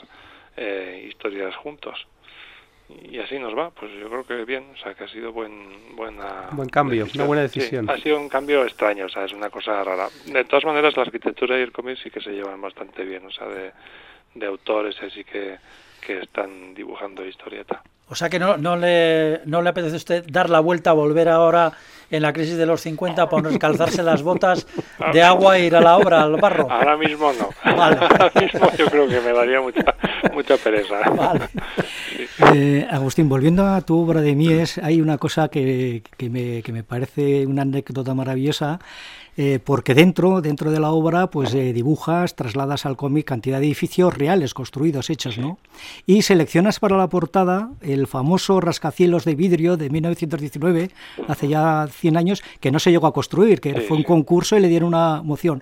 eh, 0.56 1.08
historias 1.10 1.56
juntos 1.56 2.08
y 2.90 3.20
así 3.20 3.40
nos 3.40 3.58
va, 3.58 3.72
pues 3.72 3.92
yo 4.00 4.08
creo 4.10 4.26
que 4.26 4.46
bien, 4.46 4.68
o 4.74 4.78
sea 4.78 4.94
que 4.94 5.06
ha 5.06 5.08
sido 5.08 5.32
buen 5.32 5.96
buena 5.96 6.50
buen 6.52 6.70
cambio, 6.70 7.08
una 7.16 7.26
buena 7.26 7.42
decisión. 7.42 7.90
ha 7.90 7.98
sido 7.98 8.20
un 8.20 8.30
cambio 8.30 8.64
extraño, 8.64 9.06
o 9.06 9.10
sea, 9.10 9.26
es 9.26 9.34
una 9.34 9.50
cosa 9.50 9.84
rara. 9.84 10.08
De 10.26 10.44
todas 10.46 10.66
maneras, 10.66 10.96
la 10.96 11.04
arquitectura 11.04 11.58
y 11.58 11.62
el 11.62 11.72
cómic 11.72 11.98
sí 12.02 12.12
que 12.12 12.22
se 12.22 12.32
llevan 12.32 12.62
bastante 12.62 13.04
bien, 13.04 13.26
o 13.26 13.32
sea, 13.32 13.48
de, 13.48 13.72
de 14.36 14.46
autores 14.46 14.96
así 15.02 15.24
que, 15.24 15.58
que 16.06 16.20
están 16.20 16.76
dibujando 16.76 17.26
historieta. 17.26 17.82
O 18.08 18.16
sea 18.16 18.30
que 18.30 18.38
no, 18.40 18.58
no, 18.58 18.76
le, 18.76 19.42
no 19.46 19.62
le 19.62 19.70
apetece 19.70 19.96
a 19.96 19.98
usted 19.98 20.26
dar 20.28 20.50
la 20.50 20.60
vuelta, 20.60 20.94
volver 20.94 21.28
ahora 21.28 21.74
en 22.12 22.22
la 22.22 22.34
crisis 22.34 22.56
de 22.56 22.66
los 22.66 22.82
50, 22.82 23.28
poner, 23.30 23.58
calzarse 23.58 24.04
las 24.04 24.22
botas 24.22 24.68
de 25.12 25.24
agua 25.24 25.58
e 25.58 25.66
ir 25.66 25.76
a 25.76 25.82
la 25.82 25.98
obra, 25.98 26.22
al 26.22 26.40
barro. 26.40 26.72
Ahora 26.72 26.98
mismo 26.98 27.32
no. 27.34 27.50
Ahora 27.64 28.32
mismo 28.40 28.72
yo 28.78 28.86
creo 28.86 29.08
que 29.08 29.22
me 29.22 29.34
daría 29.34 29.60
mucha, 29.60 29.96
mucha 30.34 30.58
pereza. 30.58 31.02
Eh, 32.54 32.88
Agustín, 32.92 33.28
volviendo 33.28 33.66
a 33.66 33.82
tu 33.82 34.00
obra 34.00 34.22
de 34.22 34.36
Mies, 34.36 34.78
hay 34.78 35.02
una 35.02 35.18
cosa 35.18 35.48
que, 35.48 36.04
que, 36.18 36.30
me, 36.30 36.62
que 36.62 36.72
me 36.72 36.84
parece 36.84 37.46
una 37.48 37.64
anécdota 37.64 38.14
maravillosa 38.14 38.80
eh, 39.38 39.60
porque 39.64 39.94
dentro, 39.94 40.42
dentro 40.42 40.72
de 40.72 40.80
la 40.80 40.92
obra, 40.92 41.28
pues 41.28 41.54
eh, 41.54 41.74
dibujas, 41.74 42.36
trasladas 42.36 42.86
al 42.86 42.96
cómic 42.96 43.26
cantidad 43.26 43.60
de 43.60 43.66
edificios 43.66 44.14
reales, 44.18 44.54
construidos, 44.54 45.10
hechos, 45.10 45.38
¿no? 45.38 45.58
Y 46.06 46.22
seleccionas 46.22 46.80
para 46.80 46.96
la 46.96 47.08
portada 47.08 47.72
el 47.82 48.08
famoso 48.08 48.62
rascacielos 48.62 49.26
de 49.26 49.36
vidrio 49.36 49.76
de 49.76 49.90
1919, 49.90 50.92
hace 51.28 51.48
ya 51.48 51.88
100 51.92 52.18
años, 52.18 52.44
que 52.60 52.72
no 52.72 52.80
se 52.80 52.92
llegó 52.92 53.08
a 53.08 53.14
construir, 53.14 53.60
que 53.60 53.82
fue 53.82 53.98
un 53.98 54.04
concurso 54.04 54.56
y 54.56 54.62
le 54.62 54.70
dieron 54.70 54.88
una 54.90 55.22
moción. 55.22 55.62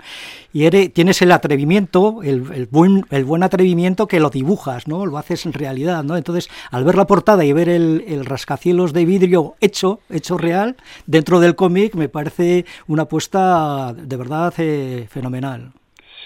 Y 0.54 0.66
eres, 0.66 0.94
tienes 0.94 1.22
el 1.24 1.32
atrevimiento, 1.32 2.22
el, 2.24 2.68
buen, 2.70 3.06
el 3.10 3.26
buen 3.26 3.42
atrevimiento 3.42 4.08
que 4.08 4.20
lo 4.20 4.30
dibujas, 4.30 4.88
¿no? 4.88 5.06
Lo 5.08 5.18
haces 5.18 5.48
en 5.48 5.54
realidad, 5.54 6.04
¿no? 6.04 6.16
Entonces, 6.16 6.50
al 6.72 6.84
ver 6.84 6.96
la 6.96 7.08
portada 7.08 7.44
y 7.44 7.52
ver 7.52 7.70
el, 7.70 8.06
el 8.08 8.24
rascacielos 8.24 8.94
de 8.94 9.06
vidrio 9.06 9.56
hecho, 9.60 10.00
hecho 10.12 10.38
real, 10.38 10.78
dentro 11.08 11.40
del 11.40 11.56
cómic, 11.56 11.96
me 11.96 12.08
parece 12.08 12.66
una 12.88 13.04
apuesta 13.04 13.94
de 13.94 14.16
verdad 14.16 14.54
eh, 14.60 15.08
fenomenal. 15.10 15.72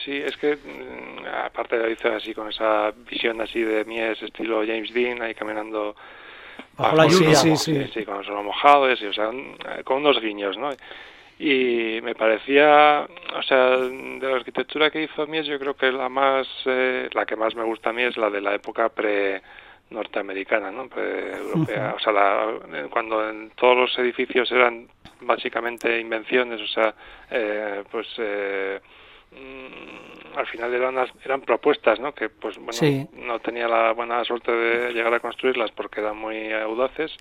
Sí, 0.03 0.15
es 0.15 0.35
que 0.37 0.55
mm, 0.55 1.25
aparte 1.45 1.77
lo 1.77 1.89
hice 1.89 2.09
así 2.09 2.33
con 2.33 2.49
esa 2.49 2.91
visión 3.09 3.39
así 3.41 3.61
de 3.61 3.85
mies 3.85 4.21
estilo 4.21 4.61
James 4.65 4.93
Dean 4.93 5.21
ahí 5.21 5.33
caminando 5.35 5.95
bajo 6.77 6.95
la 6.95 7.07
lluvia, 7.07 7.35
sí, 7.35 7.57
sí, 7.57 7.77
sí, 7.93 8.05
con 8.05 8.23
el 8.23 8.43
mojado, 8.43 8.89
y, 8.89 9.05
o 9.05 9.13
sea, 9.13 9.31
con 9.83 9.97
unos 9.97 10.21
guiños, 10.21 10.57
¿no? 10.57 10.69
Y 11.39 11.99
me 12.01 12.15
parecía, 12.15 13.07
o 13.35 13.43
sea, 13.43 13.77
de 13.77 14.27
la 14.27 14.37
arquitectura 14.37 14.89
que 14.89 15.03
hizo 15.03 15.27
Mies, 15.27 15.45
yo 15.45 15.59
creo 15.59 15.75
que 15.75 15.91
la 15.91 16.09
más, 16.09 16.47
eh, 16.65 17.09
la 17.13 17.25
que 17.27 17.35
más 17.35 17.55
me 17.55 17.63
gusta 17.63 17.91
a 17.91 17.93
mí 17.93 18.01
es 18.01 18.17
la 18.17 18.29
de 18.29 18.41
la 18.41 18.55
época 18.55 18.89
pre 18.89 19.41
norteamericana, 19.89 20.71
¿no? 20.71 20.87
Pues, 20.87 21.37
europea. 21.37 21.93
O 21.95 21.99
sea, 21.99 22.47
cuando 22.89 23.29
en 23.29 23.51
todos 23.51 23.77
los 23.77 23.99
edificios 23.99 24.51
eran 24.51 24.87
básicamente 25.21 25.99
invenciones, 25.99 26.59
o 26.59 26.67
sea, 26.67 26.93
eh, 27.29 27.83
pues 27.91 28.07
eh, 28.17 28.79
mm, 29.31 30.37
al 30.37 30.47
final 30.47 30.73
eran 30.73 30.95
eran 31.23 31.41
propuestas, 31.41 31.99
¿no? 31.99 32.13
Que 32.13 32.29
pues 32.29 32.57
bueno, 32.57 33.09
no 33.13 33.39
tenía 33.39 33.67
la 33.67 33.93
buena 33.93 34.23
suerte 34.23 34.51
de 34.51 34.91
llegar 34.91 35.13
a 35.13 35.19
construirlas 35.19 35.71
porque 35.71 36.01
eran 36.01 36.17
muy 36.17 36.51
audaces 36.51 37.15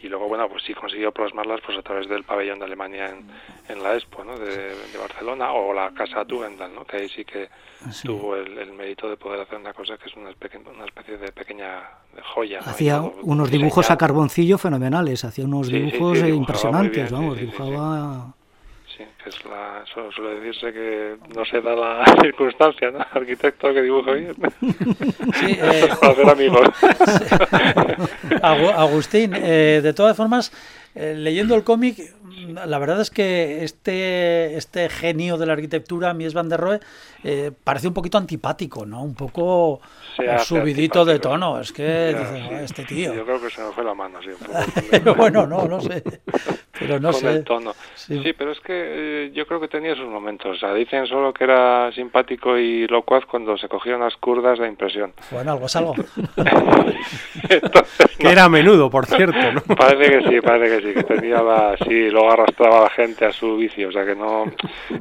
y 0.00 0.08
luego 0.08 0.28
bueno 0.28 0.48
pues 0.48 0.62
sí 0.64 0.74
consiguió 0.74 1.12
plasmarlas 1.12 1.60
pues 1.64 1.76
a 1.78 1.82
través 1.82 2.08
del 2.08 2.24
pabellón 2.24 2.58
de 2.58 2.66
Alemania 2.66 3.10
en, 3.10 3.26
en 3.68 3.82
la 3.82 3.94
Expo 3.94 4.24
¿no? 4.24 4.38
de, 4.38 4.72
Barcelona 4.98 5.52
o 5.52 5.72
la 5.72 5.90
casa 5.92 6.24
Tugendal 6.24 6.74
¿no? 6.74 6.84
que 6.84 6.98
ahí 6.98 7.08
sí 7.08 7.24
que 7.24 7.48
tuvo 8.04 8.36
el, 8.36 8.72
mérito 8.72 9.08
de 9.08 9.16
poder 9.16 9.40
hacer 9.40 9.58
una 9.58 9.72
cosa 9.72 9.96
que 9.96 10.08
es 10.08 10.16
una 10.16 10.30
especie, 10.30 10.60
una 10.60 10.84
especie 10.84 11.16
de 11.16 11.32
pequeña 11.32 11.82
joya 12.34 12.60
hacía 12.60 13.00
unos 13.00 13.50
dibujos 13.50 13.90
a 13.90 13.96
carboncillo 13.96 14.58
fenomenales 14.58 15.24
hacía 15.24 15.44
unos 15.44 15.68
dibujos 15.68 16.18
impresionantes 16.18 17.10
vamos 17.10 17.38
dibujaba 17.38 18.34
que 19.22 19.28
es 19.30 19.44
la, 19.44 19.84
suele 19.86 20.40
decirse 20.40 20.72
que 20.72 21.16
no 21.34 21.44
se 21.44 21.60
da 21.60 21.74
la 21.74 22.04
circunstancia, 22.22 22.90
¿no? 22.90 22.98
Arquitecto 23.12 23.72
que 23.72 23.82
dibuja 23.82 24.12
bien. 24.12 24.34
Sí, 25.34 25.46
eh, 25.60 25.88
para 26.00 26.12
hacer 26.12 26.28
amigos. 26.28 26.68
Agustín, 28.42 29.32
eh, 29.34 29.80
de 29.82 29.92
todas 29.92 30.16
formas, 30.16 30.52
eh, 30.94 31.14
leyendo 31.16 31.54
el 31.54 31.64
cómic, 31.64 31.98
la 32.54 32.78
verdad 32.78 33.00
es 33.00 33.10
que 33.10 33.62
este, 33.62 34.56
este 34.56 34.88
genio 34.88 35.36
de 35.36 35.46
la 35.46 35.52
arquitectura, 35.52 36.14
Mies 36.14 36.34
van 36.34 36.48
der 36.48 36.60
Rohe, 36.60 36.80
eh, 37.24 37.52
parece 37.62 37.88
un 37.88 37.94
poquito 37.94 38.18
antipático, 38.18 38.86
¿no? 38.86 39.02
Un 39.02 39.14
poco 39.14 39.80
subidito 40.44 41.04
de 41.04 41.18
tono. 41.18 41.60
Es 41.60 41.72
que 41.72 42.16
este 42.62 42.84
tío. 42.84 43.14
Yo 43.14 43.24
creo 43.24 43.40
que 43.40 43.50
se 43.50 43.62
me 43.62 43.72
fue 43.72 43.84
la 43.84 43.94
mano, 43.94 44.18
sí. 44.22 44.30
bueno, 45.16 45.46
no, 45.46 45.66
no 45.66 45.80
sé. 45.80 46.02
Pero 46.78 47.00
no 47.00 47.12
Con 47.12 47.20
sé. 47.20 47.30
El 47.30 47.44
tono. 47.44 47.74
Sí. 47.94 48.34
pero 48.36 48.52
es 48.52 48.60
que 48.60 48.72
eh, 48.74 49.30
yo 49.34 49.46
creo 49.46 49.60
que 49.60 49.68
tenía 49.68 49.94
sus 49.94 50.06
momentos. 50.06 50.56
O 50.56 50.58
sea, 50.58 50.74
dicen 50.74 51.06
solo 51.06 51.32
que 51.32 51.44
era 51.44 51.90
simpático 51.92 52.56
y 52.56 52.86
locuaz 52.86 53.24
cuando 53.26 53.56
se 53.58 53.68
cogían 53.68 54.00
las 54.00 54.16
curdas 54.16 54.58
de 54.58 54.68
impresión. 54.68 55.12
Bueno, 55.30 55.52
algo 55.52 55.66
es 55.66 55.76
algo. 55.76 55.94
que 58.18 58.28
era 58.28 58.44
a 58.44 58.48
menudo, 58.48 58.90
por 58.90 59.06
cierto, 59.06 59.38
¿no? 59.52 59.60
Parece 59.76 60.10
que 60.10 60.28
sí, 60.28 60.40
parece 60.40 60.76
que 60.76 60.88
sí, 60.88 60.94
que 60.94 61.04
tenía 61.04 61.42
la... 61.42 61.76
Sí, 61.78 62.10
luego 62.10 62.32
arrastraba 62.32 62.78
a 62.78 62.82
la 62.84 62.90
gente 62.90 63.24
a 63.24 63.32
su 63.32 63.56
vicio, 63.56 63.88
o 63.88 63.92
sea 63.92 64.04
que 64.04 64.14
no... 64.14 64.44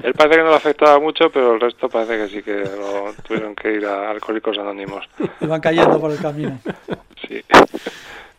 Él 0.04 0.14
parece 0.14 0.38
que 0.38 0.44
no 0.44 0.50
le 0.50 0.56
afectaba 0.56 1.00
mucho, 1.00 1.30
pero 1.32 1.54
el 1.54 1.62
resto 1.62 1.90
parece 1.90 2.18
que 2.18 2.28
sí 2.28 2.44
que 2.44 2.58
lo 2.58 3.14
tuvieron 3.28 3.56
que 3.56 3.74
ir 3.74 3.86
a 3.86 4.12
Alcohólicos 4.12 4.58
Anónimos. 4.58 5.06
Iban 5.42 5.62
cayendo 5.62 6.00
por 6.00 6.12
el 6.12 6.20
camino. 6.20 6.60
Sí. 7.28 7.42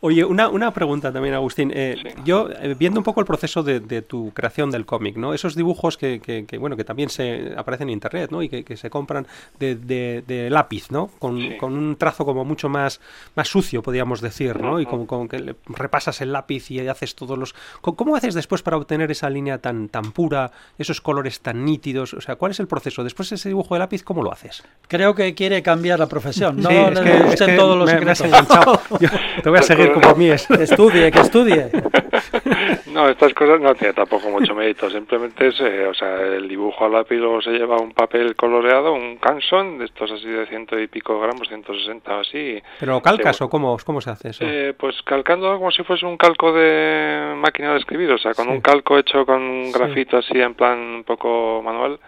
Oye, 0.00 0.24
una, 0.24 0.48
una 0.48 0.72
pregunta 0.72 1.12
también, 1.12 1.34
Agustín. 1.34 1.72
Eh, 1.74 2.14
yo, 2.24 2.48
eh, 2.50 2.76
viendo 2.78 3.00
un 3.00 3.04
poco 3.04 3.20
el 3.20 3.26
proceso 3.26 3.64
de, 3.64 3.80
tu 4.02 4.30
creación 4.32 4.70
del 4.70 4.86
cómic, 4.86 5.16
¿no? 5.16 5.34
Esos 5.34 5.56
dibujos 5.56 5.96
que, 5.96 6.20
que, 6.20 6.58
bueno, 6.58 6.76
que 6.76 6.84
también 6.84 7.08
se 7.08 7.52
aparecen 7.56 7.88
en 7.88 7.94
internet, 7.94 8.30
¿no? 8.30 8.40
Y 8.42 8.48
que, 8.48 8.76
se 8.76 8.90
compran 8.90 9.26
de, 9.58 9.74
de, 9.74 10.50
lápiz, 10.50 10.90
¿no? 10.92 11.08
Con, 11.18 11.56
con, 11.56 11.76
un 11.76 11.96
trazo 11.96 12.24
como 12.24 12.44
mucho 12.44 12.68
más, 12.68 13.00
más 13.34 13.48
sucio, 13.48 13.82
podríamos 13.82 14.20
decir, 14.20 14.60
¿no? 14.60 14.80
Y 14.80 14.86
con, 14.86 15.06
con 15.06 15.28
que 15.28 15.56
repasas 15.66 16.20
el 16.20 16.32
lápiz 16.32 16.70
y 16.70 16.86
haces 16.86 17.16
todos 17.16 17.36
los... 17.36 17.54
¿Cómo 17.80 18.14
haces 18.14 18.34
después 18.34 18.62
para 18.62 18.76
obtener 18.76 19.10
esa 19.10 19.28
línea 19.28 19.58
tan, 19.58 19.88
tan 19.88 20.12
pura, 20.12 20.52
esos 20.78 21.00
colores 21.00 21.40
tan 21.40 21.64
nítidos? 21.64 22.14
O 22.14 22.20
sea, 22.20 22.36
¿cuál 22.36 22.52
es 22.52 22.60
el 22.60 22.68
proceso? 22.68 23.02
Después 23.02 23.30
de 23.30 23.36
ese 23.36 23.48
dibujo 23.48 23.74
de 23.74 23.80
lápiz, 23.80 24.04
¿cómo 24.04 24.22
lo 24.22 24.32
haces? 24.32 24.62
Creo 24.86 25.16
que 25.16 25.34
quiere 25.34 25.60
cambiar 25.62 25.98
la 25.98 26.06
profesión. 26.06 26.60
No 26.60 26.70
es 26.70 27.40
que, 27.40 27.56
todos 27.56 27.76
los 27.76 27.92
me, 27.92 27.98
enganchado. 27.98 28.80
te 29.42 29.48
voy 29.48 29.58
a 29.58 29.62
seguir 29.62 29.87
como 29.92 30.14
mí 30.14 30.28
estudie, 30.30 31.10
que 31.10 31.20
estudie. 31.20 31.68
No, 32.98 33.08
estas 33.08 33.32
cosas 33.32 33.60
no 33.60 33.72
tiene 33.76 33.94
tampoco 33.94 34.28
mucho 34.28 34.56
mérito. 34.56 34.90
Simplemente 34.90 35.46
es, 35.46 35.60
eh, 35.60 35.86
o 35.86 35.94
sea, 35.94 36.16
el 36.20 36.48
dibujo 36.48 36.84
a 36.84 36.88
lápiz 36.88 37.14
luego 37.14 37.40
se 37.40 37.52
lleva 37.52 37.76
un 37.76 37.92
papel 37.92 38.34
coloreado, 38.34 38.92
un 38.92 39.18
canson, 39.18 39.78
de 39.78 39.84
estos 39.84 40.10
así 40.10 40.26
de 40.26 40.46
ciento 40.46 40.76
y 40.76 40.88
pico 40.88 41.20
gramos, 41.20 41.46
160 41.46 42.16
o 42.16 42.20
así. 42.22 42.60
¿Pero 42.80 43.00
calcas 43.00 43.40
o 43.40 43.48
cómo, 43.48 43.76
cómo 43.86 44.00
se 44.00 44.10
hace 44.10 44.30
eso? 44.30 44.44
Eh, 44.44 44.74
pues 44.76 45.00
calcando 45.04 45.56
como 45.58 45.70
si 45.70 45.84
fuese 45.84 46.06
un 46.06 46.16
calco 46.16 46.52
de 46.52 47.34
máquina 47.36 47.74
de 47.74 47.78
escribir, 47.78 48.10
o 48.10 48.18
sea, 48.18 48.34
con 48.34 48.48
un 48.48 48.60
calco 48.60 48.98
hecho 48.98 49.24
con 49.24 49.42
un 49.42 49.70
grafito 49.70 50.16
así 50.16 50.36
en 50.40 50.54
plan 50.54 50.76
un 50.76 51.04
poco 51.04 51.62
manual. 51.62 52.00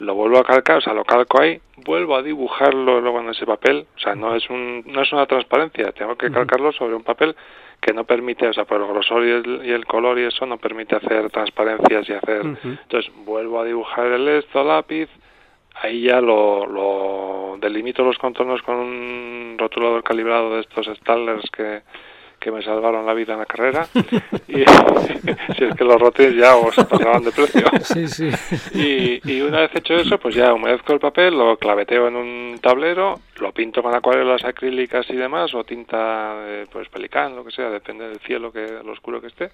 Lo 0.00 0.16
vuelvo 0.16 0.38
a 0.38 0.44
calcar, 0.44 0.78
o 0.78 0.80
sea, 0.80 0.94
lo 0.94 1.04
calco 1.04 1.40
ahí, 1.40 1.60
vuelvo 1.76 2.16
a 2.16 2.22
dibujarlo 2.22 3.00
luego 3.00 3.20
en 3.20 3.28
ese 3.28 3.46
papel, 3.46 3.86
o 3.96 4.00
sea, 4.00 4.16
no 4.16 4.34
es 4.34 4.50
un 4.50 4.82
no 4.84 5.00
es 5.00 5.12
una 5.12 5.26
transparencia, 5.26 5.92
tengo 5.92 6.16
que 6.16 6.32
calcarlo 6.32 6.72
sobre 6.72 6.96
un 6.96 7.04
papel 7.04 7.36
que 7.84 7.92
no 7.92 8.04
permite, 8.04 8.48
o 8.48 8.52
sea, 8.54 8.64
por 8.64 8.80
el 8.80 8.86
grosor 8.86 9.26
y 9.26 9.30
el, 9.30 9.60
y 9.66 9.70
el 9.70 9.84
color 9.84 10.18
y 10.18 10.22
eso 10.22 10.46
no 10.46 10.56
permite 10.56 10.96
hacer 10.96 11.28
transparencias 11.28 12.08
y 12.08 12.14
hacer. 12.14 12.40
Entonces 12.64 13.12
vuelvo 13.26 13.60
a 13.60 13.64
dibujar 13.64 14.06
el 14.06 14.26
esto 14.26 14.64
lápiz, 14.64 15.10
ahí 15.82 16.04
ya 16.04 16.22
lo, 16.22 16.64
lo 16.64 17.58
delimito 17.60 18.02
los 18.02 18.16
contornos 18.16 18.62
con 18.62 18.76
un 18.76 19.56
rotulador 19.58 20.02
calibrado 20.02 20.54
de 20.54 20.62
estos 20.62 20.86
Stallers 20.96 21.50
que 21.50 21.82
que 22.44 22.52
me 22.52 22.62
salvaron 22.62 23.06
la 23.06 23.14
vida 23.14 23.32
en 23.32 23.38
la 23.38 23.46
carrera 23.46 23.88
y 24.48 24.52
si 25.56 25.64
es 25.64 25.74
que 25.74 25.84
los 25.84 25.98
rotes 25.98 26.36
ya 26.36 26.56
os 26.56 26.76
pasaban 26.76 27.24
de 27.24 27.32
precio 27.32 27.64
sí, 27.82 28.06
sí. 28.06 28.28
Y, 28.74 29.32
y, 29.32 29.40
una 29.40 29.60
vez 29.60 29.74
hecho 29.74 29.94
eso 29.94 30.18
pues 30.18 30.34
ya 30.34 30.52
humedezco 30.52 30.92
el 30.92 31.00
papel 31.00 31.38
lo 31.38 31.56
claveteo 31.56 32.08
en 32.08 32.16
un 32.16 32.58
tablero 32.60 33.20
lo 33.40 33.52
pinto 33.52 33.82
con 33.82 33.94
acuarelas 33.94 34.44
acrílicas 34.44 35.08
y 35.08 35.16
demás 35.16 35.54
o 35.54 35.64
tinta 35.64 36.36
pues 36.70 36.90
pelicán 36.90 37.34
lo 37.34 37.42
que 37.46 37.50
sea 37.50 37.70
depende 37.70 38.06
del 38.06 38.20
cielo 38.20 38.52
que 38.52 38.78
lo 38.84 38.92
oscuro 38.92 39.22
que 39.22 39.28
esté 39.28 39.50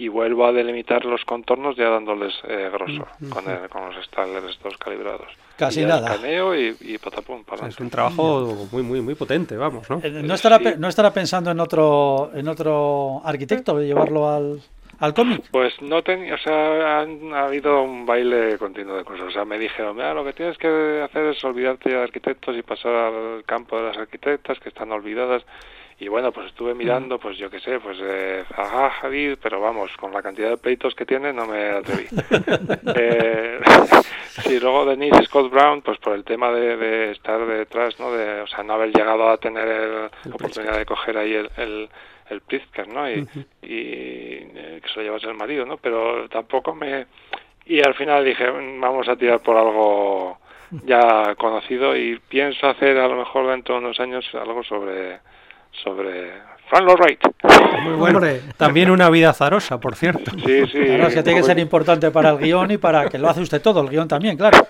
y 0.00 0.08
vuelvo 0.08 0.46
a 0.46 0.52
delimitar 0.52 1.04
los 1.04 1.22
contornos 1.26 1.76
ya 1.76 1.90
dándoles 1.90 2.32
eh, 2.48 2.70
grosor 2.72 3.06
con, 3.28 3.44
con 3.68 3.84
los 3.84 3.96
estándares 4.02 4.52
estos 4.52 4.74
calibrados. 4.78 5.28
Casi 5.58 5.84
nada. 5.84 6.16
y, 6.56 6.74
y 6.80 6.96
patapum, 6.96 7.44
para 7.44 7.68
es 7.68 7.78
un 7.78 7.90
trabajo 7.90 8.66
muy 8.72 8.82
muy 8.82 9.02
muy 9.02 9.14
potente, 9.14 9.58
vamos, 9.58 9.90
¿no? 9.90 10.00
Eh, 10.02 10.22
¿No 10.24 10.32
estará, 10.32 10.58
¿No 10.78 10.88
estará 10.88 11.12
pensando 11.12 11.50
en 11.50 11.60
otro 11.60 12.30
en 12.34 12.48
otro 12.48 13.20
arquitecto 13.22 13.76
de 13.76 13.88
llevarlo 13.88 14.26
al, 14.26 14.62
al 15.00 15.12
cómic? 15.12 15.42
Pues 15.50 15.74
no 15.82 16.02
tenía, 16.02 16.34
o 16.34 16.38
sea, 16.38 17.00
ha 17.02 17.44
habido 17.44 17.82
un 17.82 18.06
baile 18.06 18.56
continuo 18.56 18.96
de 18.96 19.04
cosas. 19.04 19.26
O 19.26 19.30
sea, 19.30 19.44
me 19.44 19.58
dijeron, 19.58 19.96
mira, 19.96 20.14
lo 20.14 20.24
que 20.24 20.32
tienes 20.32 20.56
que 20.56 21.02
hacer 21.04 21.26
es 21.26 21.44
olvidarte 21.44 21.90
de 21.90 22.02
arquitectos 22.02 22.56
y 22.56 22.62
pasar 22.62 22.94
al 22.94 23.44
campo 23.44 23.76
de 23.76 23.82
las 23.82 23.98
arquitectas 23.98 24.58
que 24.60 24.70
están 24.70 24.90
olvidadas 24.92 25.42
y 26.00 26.08
bueno, 26.08 26.32
pues 26.32 26.46
estuve 26.46 26.74
mirando, 26.74 27.18
pues 27.18 27.36
yo 27.36 27.50
qué 27.50 27.60
sé, 27.60 27.78
pues 27.78 27.98
eh, 28.00 28.42
Zaha 28.56 28.90
pero 29.42 29.60
vamos, 29.60 29.94
con 29.98 30.10
la 30.14 30.22
cantidad 30.22 30.48
de 30.48 30.56
pleitos 30.56 30.94
que 30.94 31.04
tiene 31.04 31.30
no 31.30 31.46
me 31.46 31.68
atreví. 31.68 32.06
eh, 32.96 33.60
sí, 34.42 34.58
luego 34.58 34.86
Denise 34.86 35.24
Scott 35.24 35.50
Brown, 35.50 35.82
pues 35.82 35.98
por 35.98 36.14
el 36.14 36.24
tema 36.24 36.50
de, 36.52 37.10
estar 37.10 37.46
detrás, 37.46 38.00
¿no? 38.00 38.12
De, 38.12 38.40
o 38.40 38.46
sea, 38.46 38.64
no 38.64 38.72
haber 38.72 38.96
llegado 38.96 39.28
a 39.28 39.36
tener 39.36 40.10
la 40.24 40.34
oportunidad 40.34 40.78
de 40.78 40.86
coger 40.86 41.18
ahí 41.18 41.34
el, 41.34 41.50
el, 41.58 41.88
el 42.30 42.40
Pritzker, 42.40 42.88
¿no? 42.88 43.06
Y, 43.10 43.28
y 43.60 44.48
eh, 44.54 44.80
que 44.82 44.88
se 44.88 45.00
lo 45.00 45.02
llevase 45.02 45.26
el 45.26 45.34
marido, 45.36 45.66
¿no? 45.66 45.76
Pero 45.76 46.30
tampoco 46.30 46.74
me... 46.74 47.08
Y 47.66 47.80
al 47.82 47.94
final 47.94 48.24
dije, 48.24 48.48
vamos 48.48 49.06
a 49.06 49.16
tirar 49.16 49.40
por 49.40 49.58
algo 49.58 50.38
ya 50.86 51.34
conocido 51.34 51.94
y 51.94 52.18
pienso 52.20 52.68
hacer 52.68 52.96
a 52.96 53.06
lo 53.06 53.16
mejor 53.16 53.48
dentro 53.48 53.74
de 53.74 53.80
unos 53.82 54.00
años 54.00 54.24
algo 54.34 54.62
sobre 54.64 55.18
sobre 55.72 56.32
Frank 56.68 56.86
Lloyd 56.86 56.98
Wright. 57.00 57.20
Muy 57.84 57.94
bueno. 57.94 58.20
También 58.56 58.90
una 58.90 59.10
vida 59.10 59.30
azarosa, 59.30 59.80
por 59.80 59.96
cierto. 59.96 60.30
Sí, 60.32 60.66
sí. 60.66 60.78
Claro, 60.78 61.08
es 61.08 61.14
que 61.14 61.22
tiene 61.22 61.40
que 61.40 61.46
ser 61.46 61.58
importante 61.58 62.10
para 62.10 62.30
el 62.30 62.38
guion 62.38 62.70
y 62.70 62.78
para 62.78 63.08
que 63.08 63.18
lo 63.18 63.28
hace 63.28 63.40
usted 63.40 63.60
todo, 63.60 63.80
el 63.82 63.88
guion 63.88 64.08
también, 64.08 64.36
claro 64.36 64.66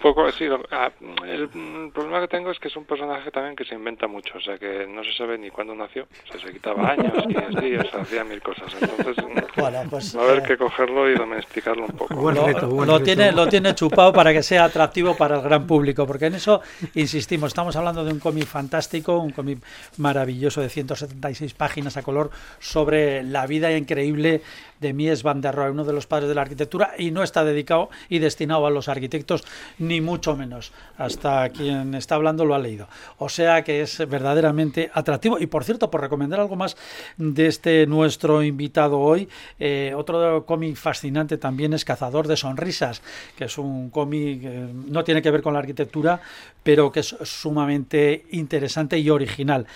poco, 0.00 0.30
sí, 0.32 0.46
ah, 0.70 0.90
el, 1.26 1.48
problema 1.92 2.20
que 2.20 2.28
tengo 2.28 2.50
es 2.50 2.58
que 2.58 2.68
es 2.68 2.76
un 2.76 2.84
personaje 2.84 3.30
también 3.30 3.56
que 3.56 3.64
se 3.64 3.74
inventa 3.74 4.06
mucho, 4.06 4.38
o 4.38 4.40
sea 4.40 4.58
que 4.58 4.86
no 4.86 5.04
se 5.04 5.12
sabe 5.12 5.38
ni 5.38 5.50
cuándo 5.50 5.74
nació, 5.74 6.04
o 6.04 6.32
sea, 6.32 6.40
se 6.40 6.52
quitaba 6.52 6.90
años 6.90 7.12
y 7.28 7.36
así, 7.36 7.76
o 7.76 7.90
sea, 7.90 8.00
hacía 8.00 8.24
mil 8.24 8.42
cosas, 8.42 8.74
entonces 8.80 9.24
pues, 9.54 10.16
va 10.16 10.20
a 10.20 10.24
haber 10.24 10.38
eh, 10.38 10.42
que 10.46 10.56
cogerlo 10.56 11.10
y 11.10 11.14
domesticarlo 11.14 11.86
un 11.86 11.92
poco. 11.92 12.32
lo, 12.32 13.00
tiene, 13.00 13.32
lo 13.32 13.48
tiene 13.48 13.74
chupado 13.74 14.12
para 14.12 14.32
que 14.32 14.42
sea 14.42 14.64
atractivo 14.64 15.16
para 15.16 15.36
el 15.36 15.42
gran 15.42 15.66
público, 15.66 16.06
porque 16.06 16.26
en 16.26 16.34
eso 16.34 16.60
insistimos, 16.94 17.48
estamos 17.48 17.76
hablando 17.76 18.04
de 18.04 18.12
un 18.12 18.20
cómic 18.20 18.46
fantástico, 18.46 19.18
un 19.18 19.30
cómic 19.30 19.58
maravilloso 19.98 20.60
de 20.60 20.68
176 20.68 21.54
páginas 21.54 21.96
a 21.96 22.02
color 22.02 22.30
sobre 22.58 23.22
la 23.22 23.46
vida 23.46 23.76
increíble 23.76 24.42
de 24.80 24.92
Mies 24.94 25.22
van 25.22 25.40
der 25.40 25.54
Rohe, 25.54 25.70
uno 25.70 25.84
de 25.84 25.92
los 25.92 26.06
padres 26.06 26.28
de 26.28 26.34
la 26.34 26.42
arquitectura, 26.42 26.94
y 26.96 27.10
no 27.10 27.22
está 27.22 27.44
dedicado 27.44 27.90
y 28.08 28.18
destinado 28.18 28.66
a 28.66 28.70
los 28.70 28.88
arquitectos 28.88 29.44
ni 29.78 29.89
mucho 29.98 30.36
menos. 30.36 30.72
Hasta 30.96 31.48
quien 31.48 31.94
está 31.94 32.14
hablando 32.14 32.44
lo 32.44 32.54
ha 32.54 32.58
leído. 32.58 32.86
O 33.18 33.28
sea 33.28 33.64
que 33.64 33.80
es 33.80 33.98
verdaderamente 34.08 34.90
atractivo. 34.92 35.38
Y 35.38 35.46
por 35.46 35.64
cierto, 35.64 35.90
por 35.90 36.02
recomendar 36.02 36.38
algo 36.38 36.54
más 36.54 36.76
de 37.16 37.46
este 37.46 37.86
nuestro 37.86 38.42
invitado 38.42 39.00
hoy, 39.00 39.28
eh, 39.58 39.92
otro 39.96 40.44
cómic 40.44 40.76
fascinante 40.76 41.38
también 41.38 41.72
es 41.72 41.84
Cazador 41.84 42.28
de 42.28 42.36
Sonrisas, 42.36 43.02
que 43.36 43.46
es 43.46 43.58
un 43.58 43.90
cómic 43.90 44.42
no 44.42 45.04
tiene 45.04 45.22
que 45.22 45.30
ver 45.30 45.42
con 45.42 45.54
la 45.54 45.60
arquitectura, 45.60 46.20
pero 46.62 46.92
que 46.92 47.00
es 47.00 47.16
sumamente 47.22 48.26
interesante 48.32 48.98
y 48.98 49.10
original. 49.10 49.66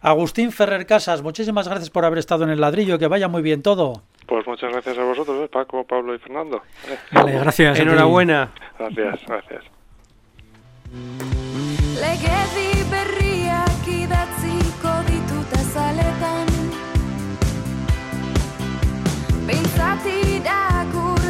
Agustín 0.00 0.52
Ferrer 0.52 0.86
Casas, 0.86 1.22
muchísimas 1.22 1.68
gracias 1.68 1.90
por 1.90 2.04
haber 2.04 2.18
estado 2.18 2.44
en 2.44 2.50
el 2.50 2.60
ladrillo, 2.60 2.98
que 2.98 3.06
vaya 3.06 3.28
muy 3.28 3.42
bien 3.42 3.62
todo. 3.62 4.02
Pues 4.26 4.46
muchas 4.46 4.72
gracias 4.72 4.98
a 4.98 5.04
vosotros, 5.04 5.44
¿eh? 5.44 5.48
Paco, 5.52 5.84
Pablo 5.84 6.14
y 6.14 6.18
Fernando. 6.18 6.62
Vale, 7.12 7.32
gracias. 7.32 7.78
Enhorabuena. 7.78 8.50
Gracias, 8.78 9.20
gracias. 9.26 9.64
Legedi 12.00 12.84
berriak 12.90 13.86
idatziko 13.88 14.92
ditut 15.08 15.54
azaletan 15.60 16.46
Behintzat 19.46 20.06
irakur 20.12 21.26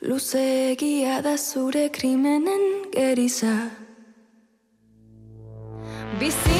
Luzegia 0.00 1.20
da 1.24 1.36
zure 1.36 1.88
krimenen 1.88 2.90
geriza. 2.92 3.70
Bizi 6.20 6.58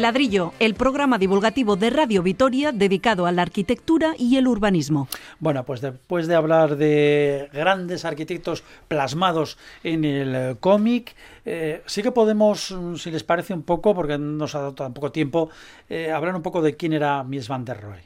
El 0.00 0.04
ladrillo, 0.04 0.54
el 0.60 0.76
programa 0.76 1.18
divulgativo 1.18 1.76
de 1.76 1.90
Radio 1.90 2.22
Vitoria 2.22 2.72
dedicado 2.72 3.26
a 3.26 3.32
la 3.32 3.42
arquitectura 3.42 4.14
y 4.16 4.38
el 4.38 4.48
urbanismo. 4.48 5.08
Bueno, 5.40 5.62
pues 5.66 5.82
después 5.82 6.26
de 6.26 6.34
hablar 6.36 6.78
de 6.78 7.50
grandes 7.52 8.06
arquitectos 8.06 8.64
plasmados 8.88 9.58
en 9.84 10.06
el 10.06 10.34
eh, 10.34 10.56
cómic, 10.58 11.14
eh, 11.44 11.82
sí 11.84 12.02
que 12.02 12.12
podemos, 12.12 12.70
mm, 12.70 12.94
si 12.94 13.10
les 13.10 13.24
parece 13.24 13.52
un 13.52 13.62
poco, 13.62 13.94
porque 13.94 14.16
no 14.16 14.24
nos 14.38 14.54
ha 14.54 14.60
dado 14.60 14.74
tan 14.74 14.94
poco 14.94 15.12
tiempo, 15.12 15.50
eh, 15.90 16.10
hablar 16.10 16.34
un 16.34 16.40
poco 16.40 16.62
de 16.62 16.76
quién 16.78 16.94
era 16.94 17.22
Mies 17.22 17.48
van 17.48 17.66
der 17.66 17.82
Rohe. 17.82 18.02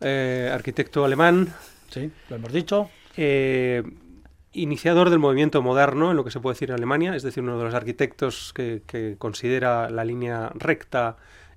Eh, 0.00 0.50
arquitecto 0.52 1.04
alemán, 1.04 1.54
Sí, 1.90 2.10
lo 2.30 2.34
hemos 2.34 2.52
dicho. 2.52 2.90
eh, 3.16 3.80
iniciador 4.54 5.10
del 5.10 5.18
movimiento 5.18 5.62
moderno, 5.62 6.10
en 6.10 6.16
lo 6.16 6.24
que 6.24 6.30
se 6.30 6.40
puede 6.40 6.54
decir 6.54 6.70
en 6.70 6.76
Alemania, 6.76 7.14
es 7.14 7.22
decir, 7.22 7.42
uno 7.42 7.58
de 7.58 7.64
los 7.64 7.74
arquitectos 7.74 8.52
que, 8.54 9.16
considera 9.18 9.90
la 9.90 10.04
línea 10.04 10.50
recta 10.54 11.16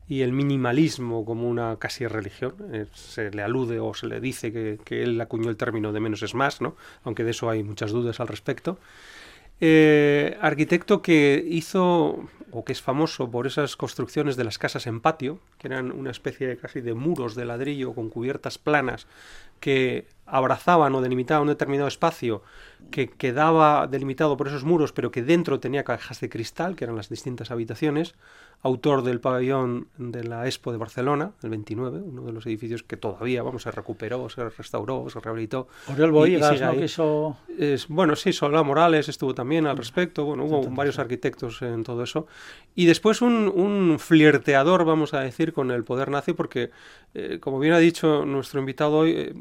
y 0.09 0.21
el 0.21 0.31
minimalismo 0.31 1.25
como 1.25 1.49
una 1.49 1.77
casi 1.77 2.07
religión. 2.07 2.55
Eh, 2.71 2.85
se 2.93 3.29
le 3.31 3.41
alude 3.43 3.79
o 3.79 3.93
se 3.93 4.07
le 4.07 4.19
dice 4.19 4.51
que, 4.51 4.79
que 4.83 5.03
él 5.03 5.19
acuñó 5.19 5.49
el 5.49 5.57
término 5.57 5.91
de 5.91 5.99
menos 5.99 6.23
es 6.23 6.33
más, 6.33 6.61
¿no? 6.61 6.75
aunque 7.03 7.23
de 7.23 7.31
eso 7.31 7.49
hay 7.49 7.63
muchas 7.63 7.91
dudas 7.91 8.19
al 8.19 8.27
respecto. 8.27 8.79
Eh, 9.59 10.37
arquitecto 10.39 11.01
que 11.01 11.43
hizo, 11.47 12.29
o 12.51 12.63
que 12.63 12.73
es 12.73 12.81
famoso 12.81 13.31
por 13.31 13.47
esas 13.47 13.75
construcciones 13.75 14.35
de 14.35 14.43
las 14.43 14.59
casas 14.59 14.85
en 14.85 15.01
patio, 15.01 15.39
que 15.67 15.73
eran 15.73 15.91
una 15.91 16.11
especie 16.11 16.47
de 16.47 16.57
casi 16.57 16.81
de 16.81 16.93
muros 16.93 17.35
de 17.35 17.45
ladrillo 17.45 17.93
con 17.93 18.09
cubiertas 18.09 18.57
planas 18.57 19.07
que 19.59 20.07
abrazaban 20.27 20.93
o 20.93 21.01
delimitaban 21.01 21.43
un 21.43 21.47
determinado 21.47 21.87
espacio 21.87 22.43
que 22.91 23.07
quedaba 23.09 23.87
delimitado 23.87 24.37
por 24.37 24.47
esos 24.47 24.65
muros, 24.65 24.91
pero 24.91 25.09
que 25.09 25.23
dentro 25.23 25.59
tenía 25.59 25.83
cajas 25.83 26.19
de 26.19 26.29
cristal, 26.29 26.75
que 26.75 26.83
eran 26.83 26.95
las 26.95 27.09
distintas 27.09 27.49
habitaciones, 27.49 28.13
autor 28.61 29.03
del 29.03 29.19
pabellón 29.19 29.87
de 29.97 30.23
la 30.25 30.45
Expo 30.45 30.71
de 30.71 30.77
Barcelona, 30.77 31.31
el 31.41 31.49
29, 31.49 32.01
uno 32.01 32.23
de 32.23 32.33
los 32.33 32.45
edificios 32.45 32.83
que 32.83 32.97
todavía, 32.97 33.41
vamos, 33.41 33.63
se 33.63 33.71
recuperó, 33.71 34.29
se 34.29 34.47
restauró, 34.49 35.09
se 35.09 35.19
rehabilitó. 35.19 35.67
Oriol 35.87 36.43
sigue 36.43 36.65
¿no? 36.65 36.83
hizo... 36.83 37.37
Es- 37.57 37.87
bueno, 37.87 38.15
sí, 38.15 38.33
Solá 38.33 38.61
Morales 38.63 39.09
estuvo 39.09 39.33
también 39.33 39.65
al 39.65 39.77
respecto, 39.77 40.25
bueno, 40.25 40.43
hubo 40.43 40.61
varios 40.69 40.99
arquitectos 40.99 41.61
en 41.61 41.83
todo 41.83 42.03
eso. 42.03 42.27
Y 42.75 42.85
después 42.85 43.21
un, 43.21 43.51
un 43.53 43.97
flirteador, 43.97 44.85
vamos 44.85 45.13
a 45.13 45.21
decir, 45.21 45.53
con 45.57 45.71
el 45.71 45.83
poder 45.83 46.09
nazi, 46.11 46.33
porque, 46.33 46.69
eh, 47.13 47.39
como 47.39 47.57
bien 47.57 47.73
ha 47.73 47.79
dicho 47.79 48.25
nuestro 48.25 48.59
invitado 48.59 48.97
hoy, 48.97 49.11
eh, 49.11 49.33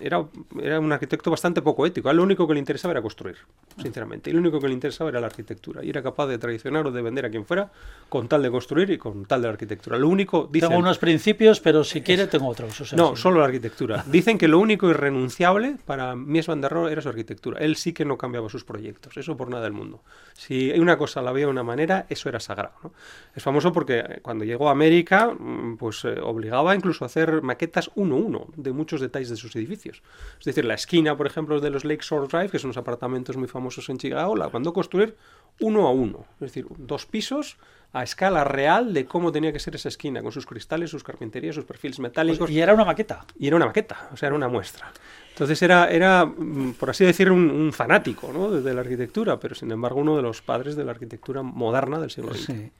era, 0.00 0.24
era 0.60 0.80
un 0.80 0.90
arquitecto 0.90 1.30
bastante 1.30 1.62
poco 1.62 1.86
ético. 1.86 2.08
A 2.08 2.10
él 2.10 2.16
lo 2.16 2.22
único 2.22 2.48
que 2.48 2.54
le 2.54 2.58
interesaba 2.58 2.92
era 2.92 3.02
construir, 3.02 3.36
sinceramente. 3.80 4.30
Y 4.30 4.32
lo 4.32 4.40
único 4.40 4.58
que 4.58 4.66
le 4.66 4.74
interesaba 4.74 5.10
era 5.10 5.20
la 5.20 5.26
arquitectura. 5.26 5.84
Y 5.84 5.90
era 5.90 6.02
capaz 6.02 6.26
de 6.26 6.38
traicionar 6.38 6.86
o 6.86 6.90
de 6.90 7.02
vender 7.02 7.26
a 7.26 7.30
quien 7.30 7.44
fuera 7.44 7.70
con 8.08 8.26
tal 8.26 8.42
de 8.42 8.50
construir 8.50 8.90
y 8.90 8.98
con 8.98 9.26
tal 9.26 9.42
de 9.42 9.48
la 9.48 9.52
arquitectura. 9.52 9.98
Lo 9.98 10.08
único, 10.08 10.48
dicen, 10.50 10.70
Tengo 10.70 10.80
unos 10.80 10.98
principios, 10.98 11.60
pero 11.60 11.84
si 11.84 12.00
quiere 12.00 12.26
tengo 12.26 12.48
otros. 12.48 12.80
o 12.80 12.84
sea, 12.84 12.96
no, 12.96 13.14
sí. 13.14 13.22
solo 13.22 13.40
la 13.40 13.46
arquitectura. 13.46 14.04
Dicen 14.06 14.38
que 14.38 14.48
lo 14.48 14.58
único 14.58 14.88
irrenunciable 14.88 15.76
para 15.84 16.16
Mies 16.16 16.46
van 16.46 16.60
der 16.60 16.72
Rohe 16.72 16.90
era 16.90 17.02
su 17.02 17.10
arquitectura. 17.10 17.60
Él 17.60 17.76
sí 17.76 17.92
que 17.92 18.04
no 18.04 18.18
cambiaba 18.18 18.48
sus 18.48 18.64
proyectos, 18.64 19.16
eso 19.16 19.36
por 19.36 19.50
nada 19.50 19.62
del 19.64 19.72
mundo. 19.72 20.02
Si 20.32 20.72
una 20.72 20.96
cosa 20.98 21.22
la 21.22 21.32
veía 21.32 21.46
de 21.46 21.52
una 21.52 21.62
manera, 21.62 22.06
eso 22.08 22.28
era 22.28 22.40
sagrado. 22.40 22.74
¿no? 22.82 22.92
Es 23.34 23.42
famoso 23.42 23.72
porque 23.72 24.20
cuando 24.22 24.44
llegó 24.44 24.68
a 24.68 24.72
América, 24.72 25.32
mm, 25.32 25.76
pues 25.76 26.04
eh, 26.04 26.18
obligaba 26.20 26.74
incluso 26.74 26.93
a 27.02 27.06
hacer 27.06 27.42
maquetas 27.42 27.90
uno 27.94 28.16
a 28.16 28.18
uno 28.18 28.46
de 28.56 28.72
muchos 28.72 29.00
detalles 29.00 29.30
de 29.30 29.36
sus 29.36 29.54
edificios. 29.56 30.02
Es 30.38 30.44
decir, 30.44 30.64
la 30.64 30.74
esquina, 30.74 31.16
por 31.16 31.26
ejemplo, 31.26 31.60
de 31.60 31.70
los 31.70 31.84
Lakeshore 31.84 32.28
Drive, 32.28 32.50
que 32.50 32.58
son 32.58 32.68
unos 32.68 32.76
apartamentos 32.76 33.36
muy 33.36 33.48
famosos 33.48 33.88
en 33.88 33.98
Chicago, 33.98 34.36
la 34.36 34.48
mandó 34.48 34.72
construir 34.72 35.16
uno 35.60 35.86
a 35.86 35.90
uno. 35.90 36.26
Es 36.34 36.52
decir, 36.52 36.66
dos 36.76 37.06
pisos 37.06 37.56
a 37.92 38.02
escala 38.02 38.42
real 38.42 38.92
de 38.92 39.06
cómo 39.06 39.30
tenía 39.30 39.52
que 39.52 39.60
ser 39.60 39.76
esa 39.76 39.88
esquina, 39.88 40.20
con 40.20 40.32
sus 40.32 40.46
cristales, 40.46 40.90
sus 40.90 41.04
carpinterías, 41.04 41.54
sus 41.54 41.64
perfiles 41.64 42.00
metálicos. 42.00 42.50
Y 42.50 42.60
era 42.60 42.74
una 42.74 42.84
maqueta. 42.84 43.24
Y 43.38 43.46
era 43.46 43.56
una 43.56 43.66
maqueta, 43.66 44.08
o 44.12 44.16
sea, 44.16 44.26
era 44.26 44.36
una 44.36 44.48
muestra. 44.48 44.92
Entonces 45.30 45.62
era, 45.62 45.88
era 45.88 46.26
mm, 46.26 46.74
por 46.74 46.90
así 46.90 47.04
decir, 47.04 47.30
un, 47.30 47.50
un 47.50 47.72
fanático 47.72 48.32
¿no? 48.32 48.50
de, 48.50 48.62
de 48.62 48.74
la 48.74 48.80
arquitectura, 48.80 49.38
pero 49.38 49.54
sin 49.54 49.70
embargo 49.70 50.00
uno 50.00 50.16
de 50.16 50.22
los 50.22 50.42
padres 50.42 50.74
de 50.74 50.84
la 50.84 50.90
arquitectura 50.90 51.42
moderna 51.42 52.00
del 52.00 52.10
siglo 52.10 52.34
XX. 52.34 52.46
Sí. 52.46 52.72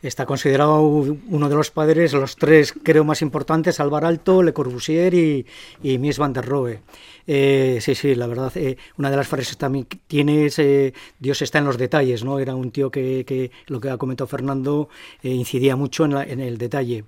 Está 0.00 0.26
considerado 0.26 0.80
uno 0.80 1.48
de 1.48 1.56
los 1.56 1.72
padres, 1.72 2.12
los 2.12 2.36
tres 2.36 2.72
creo 2.72 3.02
más 3.02 3.20
importantes, 3.20 3.80
Alvar 3.80 4.04
Alto, 4.04 4.44
Le 4.44 4.52
Corbusier 4.52 5.12
y, 5.12 5.44
y 5.82 5.98
Mies 5.98 6.18
van 6.18 6.32
der 6.32 6.44
Rohe. 6.44 6.82
Eh, 7.26 7.78
sí, 7.80 7.96
sí, 7.96 8.14
la 8.14 8.28
verdad, 8.28 8.52
eh, 8.56 8.76
una 8.96 9.10
de 9.10 9.16
las 9.16 9.26
frases 9.26 9.58
también 9.58 9.88
tiene 10.06 10.46
es 10.46 10.58
eh, 10.60 10.94
Dios 11.18 11.42
está 11.42 11.58
en 11.58 11.64
los 11.64 11.78
detalles, 11.78 12.22
¿no? 12.24 12.38
Era 12.38 12.54
un 12.54 12.70
tío 12.70 12.90
que, 12.90 13.24
que 13.26 13.50
lo 13.66 13.80
que 13.80 13.90
ha 13.90 13.96
comentado 13.96 14.28
Fernando, 14.28 14.88
incidía 15.22 15.74
mucho 15.74 16.04
en 16.04 16.40
el 16.40 16.58
detalle. 16.58 17.04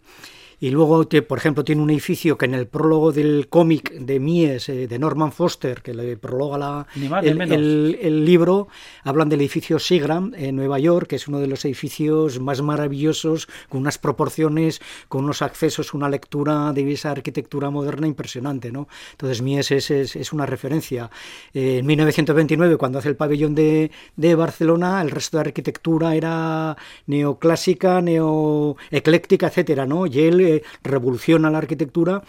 Y 0.60 0.70
luego, 0.70 1.06
te- 1.08 1.22
por 1.22 1.38
ejemplo, 1.38 1.64
tiene 1.64 1.80
un 1.82 1.88
edificio 1.90 2.36
que 2.36 2.44
en 2.44 2.54
el 2.54 2.66
prólogo 2.66 3.12
del 3.12 3.48
cómic 3.48 3.92
de 3.94 4.20
Mies, 4.20 4.68
eh, 4.68 4.86
de 4.86 4.98
Norman 4.98 5.32
Foster, 5.32 5.80
que 5.80 5.94
le 5.94 6.18
prologa 6.18 6.58
la, 6.58 6.86
más 7.08 7.24
el, 7.24 7.36
el- 7.54 7.98
el 8.02 8.24
libro, 8.26 8.68
hablan 9.02 9.30
del 9.30 9.40
edificio 9.40 9.78
Seagram 9.78 10.32
en 10.36 10.56
Nueva 10.56 10.78
York, 10.78 11.06
que 11.08 11.16
es 11.16 11.26
uno 11.28 11.40
de 11.40 11.46
los 11.46 11.64
edificios 11.64 12.38
más 12.40 12.60
maravillosos, 12.60 13.48
con 13.70 13.80
unas 13.80 13.96
proporciones, 13.96 14.80
con 15.08 15.24
unos 15.24 15.40
accesos, 15.40 15.94
una 15.94 16.08
lectura 16.10 16.72
de 16.74 16.92
esa 16.92 17.10
arquitectura 17.12 17.70
moderna 17.70 18.06
impresionante. 18.06 18.70
¿no? 18.70 18.86
Entonces, 19.12 19.40
Mies 19.40 19.70
es, 19.70 19.90
es, 19.90 20.14
es 20.14 20.32
una 20.32 20.44
referencia. 20.44 21.10
Eh, 21.54 21.78
en 21.78 21.86
1929, 21.86 22.76
cuando 22.76 22.98
hace 22.98 23.08
el 23.08 23.16
pabellón 23.16 23.54
de, 23.54 23.90
de 24.16 24.34
Barcelona, 24.34 25.00
el 25.00 25.10
resto 25.10 25.38
de 25.38 25.42
arquitectura 25.42 26.14
era 26.14 26.76
neoclásica, 27.06 28.02
neoecléctica, 28.02 29.46
etcétera, 29.48 29.86
¿no? 29.86 30.06
Y 30.06 30.20
él 30.20 30.40
revoluciona 30.82 31.50
la 31.50 31.58
arquitectura 31.58 32.22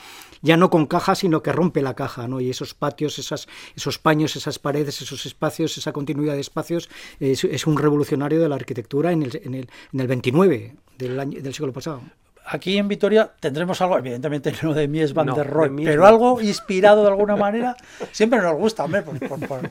ya 0.43 0.57
no 0.57 0.71
con 0.71 0.87
caja, 0.87 1.13
sino 1.13 1.43
que 1.43 1.51
rompe 1.51 1.83
la 1.83 1.93
caja, 1.93 2.27
¿no? 2.27 2.41
Y 2.41 2.49
esos 2.49 2.73
patios, 2.73 3.19
esas, 3.19 3.47
esos 3.75 3.99
paños, 3.99 4.35
esas 4.35 4.57
paredes, 4.57 4.99
esos 5.01 5.25
espacios, 5.27 5.77
esa 5.77 5.91
continuidad 5.91 6.33
de 6.33 6.41
espacios, 6.41 6.89
es, 7.19 7.43
es 7.43 7.67
un 7.67 7.77
revolucionario 7.77 8.39
de 8.41 8.49
la 8.49 8.55
arquitectura 8.55 9.11
en 9.11 9.21
el, 9.21 9.39
en 9.43 9.53
el, 9.53 9.69
en 9.93 9.99
el 9.99 10.07
29 10.07 10.75
del, 10.97 11.19
año, 11.19 11.39
del 11.41 11.53
siglo 11.53 11.71
pasado. 11.71 12.01
Aquí 12.43 12.75
en 12.79 12.87
Vitoria 12.87 13.31
tendremos 13.39 13.79
algo, 13.81 13.99
evidentemente 13.99 14.51
no 14.63 14.73
de 14.73 14.87
Mies 14.87 15.13
van 15.13 15.27
No, 15.27 15.35
der 15.35 15.47
Rohe, 15.47 15.69
de 15.69 15.83
pero 15.85 16.07
algo 16.07 16.41
inspirado 16.41 17.03
de 17.03 17.09
alguna 17.09 17.35
manera. 17.35 17.77
Siempre 18.11 18.41
nos 18.41 18.55
gusta, 18.55 18.83
hombre, 18.83 19.03
por, 19.03 19.19
por- 19.19 19.47
por, 19.47 19.69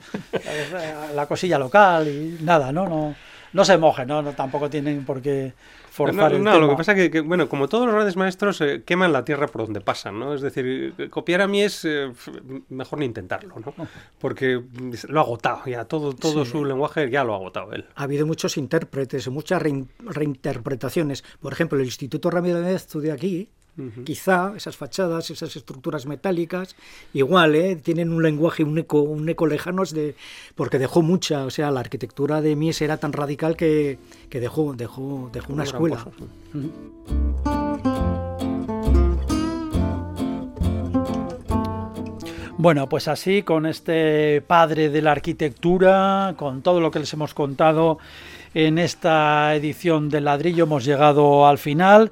la 1.17 1.27
cosilla 1.27 1.59
local 1.59 2.07
y 2.07 2.39
nada, 2.45 2.71
¿no? 2.71 2.89
No, 2.89 3.17
no 3.53 3.65
se 3.65 3.77
mojen, 3.79 4.09
¿no? 4.09 4.23
no 4.23 4.33
tampoco 4.33 4.71
tienen 4.71 5.05
por 5.05 5.21
qué 5.21 5.53
forzar 5.91 6.31
no, 6.31 6.37
el 6.37 6.45
no, 6.45 6.53
tema. 6.53 6.65
lo 6.67 6.71
que 6.71 6.77
pasa 6.77 6.95
que, 6.95 7.11
que, 7.11 7.21
bueno, 7.21 7.49
como 7.49 7.69
todos 7.69 7.87
los 7.87 7.95
grandes 7.95 8.17
maestros, 8.17 8.61
eh, 8.61 8.83
queman 8.85 9.13
la 9.13 9.25
tierra 9.25 9.47
por 9.49 9.63
donde 9.63 9.81
pasan, 9.81 10.19
¿no? 10.19 10.35
Es 10.35 10.41
decir, 10.41 10.95
copiar 11.11 11.41
a 11.43 11.49
mí 11.49 11.63
es 11.63 11.85
eh, 11.85 12.13
mejor 12.69 13.01
ni 13.01 13.07
intentarlo, 13.07 13.57
¿no? 13.59 13.75
Porque 14.19 14.63
lo 15.09 15.21
ha 15.21 15.23
agotado 15.23 15.63
ya, 15.67 15.85
todo, 15.85 16.13
todo 16.15 16.45
su 16.45 16.65
lenguaje 16.65 17.11
ya 17.11 17.25
lo 17.25 17.33
ha 17.35 17.37
agotado 17.37 17.73
él. 17.73 17.87
Ha 17.97 18.05
habido 18.05 18.27
muchos 18.27 18.57
intérpretes, 18.57 19.29
muchas 19.29 19.61
rein- 19.63 19.89
reinterpretaciones. 19.99 21.25
Por 21.41 21.53
ejemplo, 21.53 21.79
el 21.79 21.85
Instituto 21.85 22.31
Ramírez 22.31 22.89
de 22.95 23.13
aquí, 23.13 23.49
quizá 24.05 24.53
esas 24.57 24.76
fachadas, 24.76 25.31
esas 25.31 25.57
estructuras 25.57 26.07
metálicas, 26.07 26.76
igual, 27.12 27.55
¿eh? 27.55 27.76
tienen 27.76 28.12
un 28.12 28.22
lenguaje, 28.22 28.64
un 28.64 28.78
eco, 28.78 29.01
un 29.01 29.28
eco 29.28 29.47
lejano, 29.47 29.85
de, 29.85 30.14
porque 30.55 30.78
dejó 30.78 31.03
mucha, 31.03 31.45
o 31.45 31.51
sea, 31.51 31.70
la 31.70 31.81
arquitectura 31.81 32.41
de 32.41 32.57
Mies 32.57 32.83
era 32.83 32.99
tan 32.99 33.12
radical 33.12 33.57
que, 33.57 33.99
que 34.28 34.41
dejó, 34.41 34.74
dejó, 34.74 35.31
dejó 35.33 35.53
una 35.53 35.64
escuela. 35.64 36.07
Bueno, 42.62 42.91
pues 42.91 43.09
así, 43.09 43.43
con 43.43 43.64
este 43.64 44.43
padre 44.43 44.91
de 44.91 45.01
la 45.01 45.12
arquitectura, 45.12 46.35
con 46.37 46.61
todo 46.61 46.78
lo 46.78 46.91
que 46.91 46.99
les 46.99 47.11
hemos 47.14 47.33
contado 47.33 47.99
en 48.53 48.78
esta 48.78 49.55
edición 49.55 50.11
del 50.11 50.26
ladrillo, 50.26 50.64
hemos 50.64 50.85
llegado 50.85 51.47
al 51.47 51.57
final. 51.57 52.11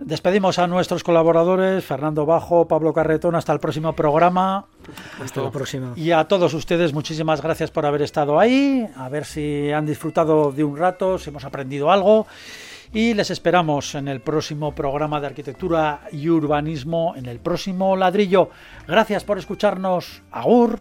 Despedimos 0.00 0.58
a 0.58 0.66
nuestros 0.66 1.04
colaboradores, 1.04 1.84
Fernando 1.84 2.24
Bajo, 2.24 2.66
Pablo 2.66 2.94
Carretón, 2.94 3.34
hasta 3.34 3.52
el 3.52 3.60
próximo 3.60 3.92
programa. 3.92 4.64
Hasta 5.22 5.42
la 5.42 5.50
próxima. 5.50 5.92
Y 5.94 6.10
a 6.10 6.24
todos 6.24 6.54
ustedes, 6.54 6.94
muchísimas 6.94 7.42
gracias 7.42 7.70
por 7.70 7.84
haber 7.84 8.00
estado 8.02 8.40
ahí. 8.40 8.88
A 8.96 9.10
ver 9.10 9.26
si 9.26 9.70
han 9.70 9.84
disfrutado 9.84 10.52
de 10.52 10.64
un 10.64 10.76
rato, 10.78 11.18
si 11.18 11.28
hemos 11.28 11.44
aprendido 11.44 11.90
algo. 11.90 12.26
Y 12.94 13.14
les 13.14 13.30
esperamos 13.30 13.94
en 13.94 14.08
el 14.08 14.20
próximo 14.20 14.74
programa 14.74 15.20
de 15.20 15.28
arquitectura 15.28 16.00
y 16.10 16.28
urbanismo, 16.28 17.14
en 17.14 17.26
el 17.26 17.38
próximo 17.38 17.94
ladrillo. 17.94 18.48
Gracias 18.88 19.22
por 19.22 19.38
escucharnos. 19.38 20.22
Agur. 20.32 20.80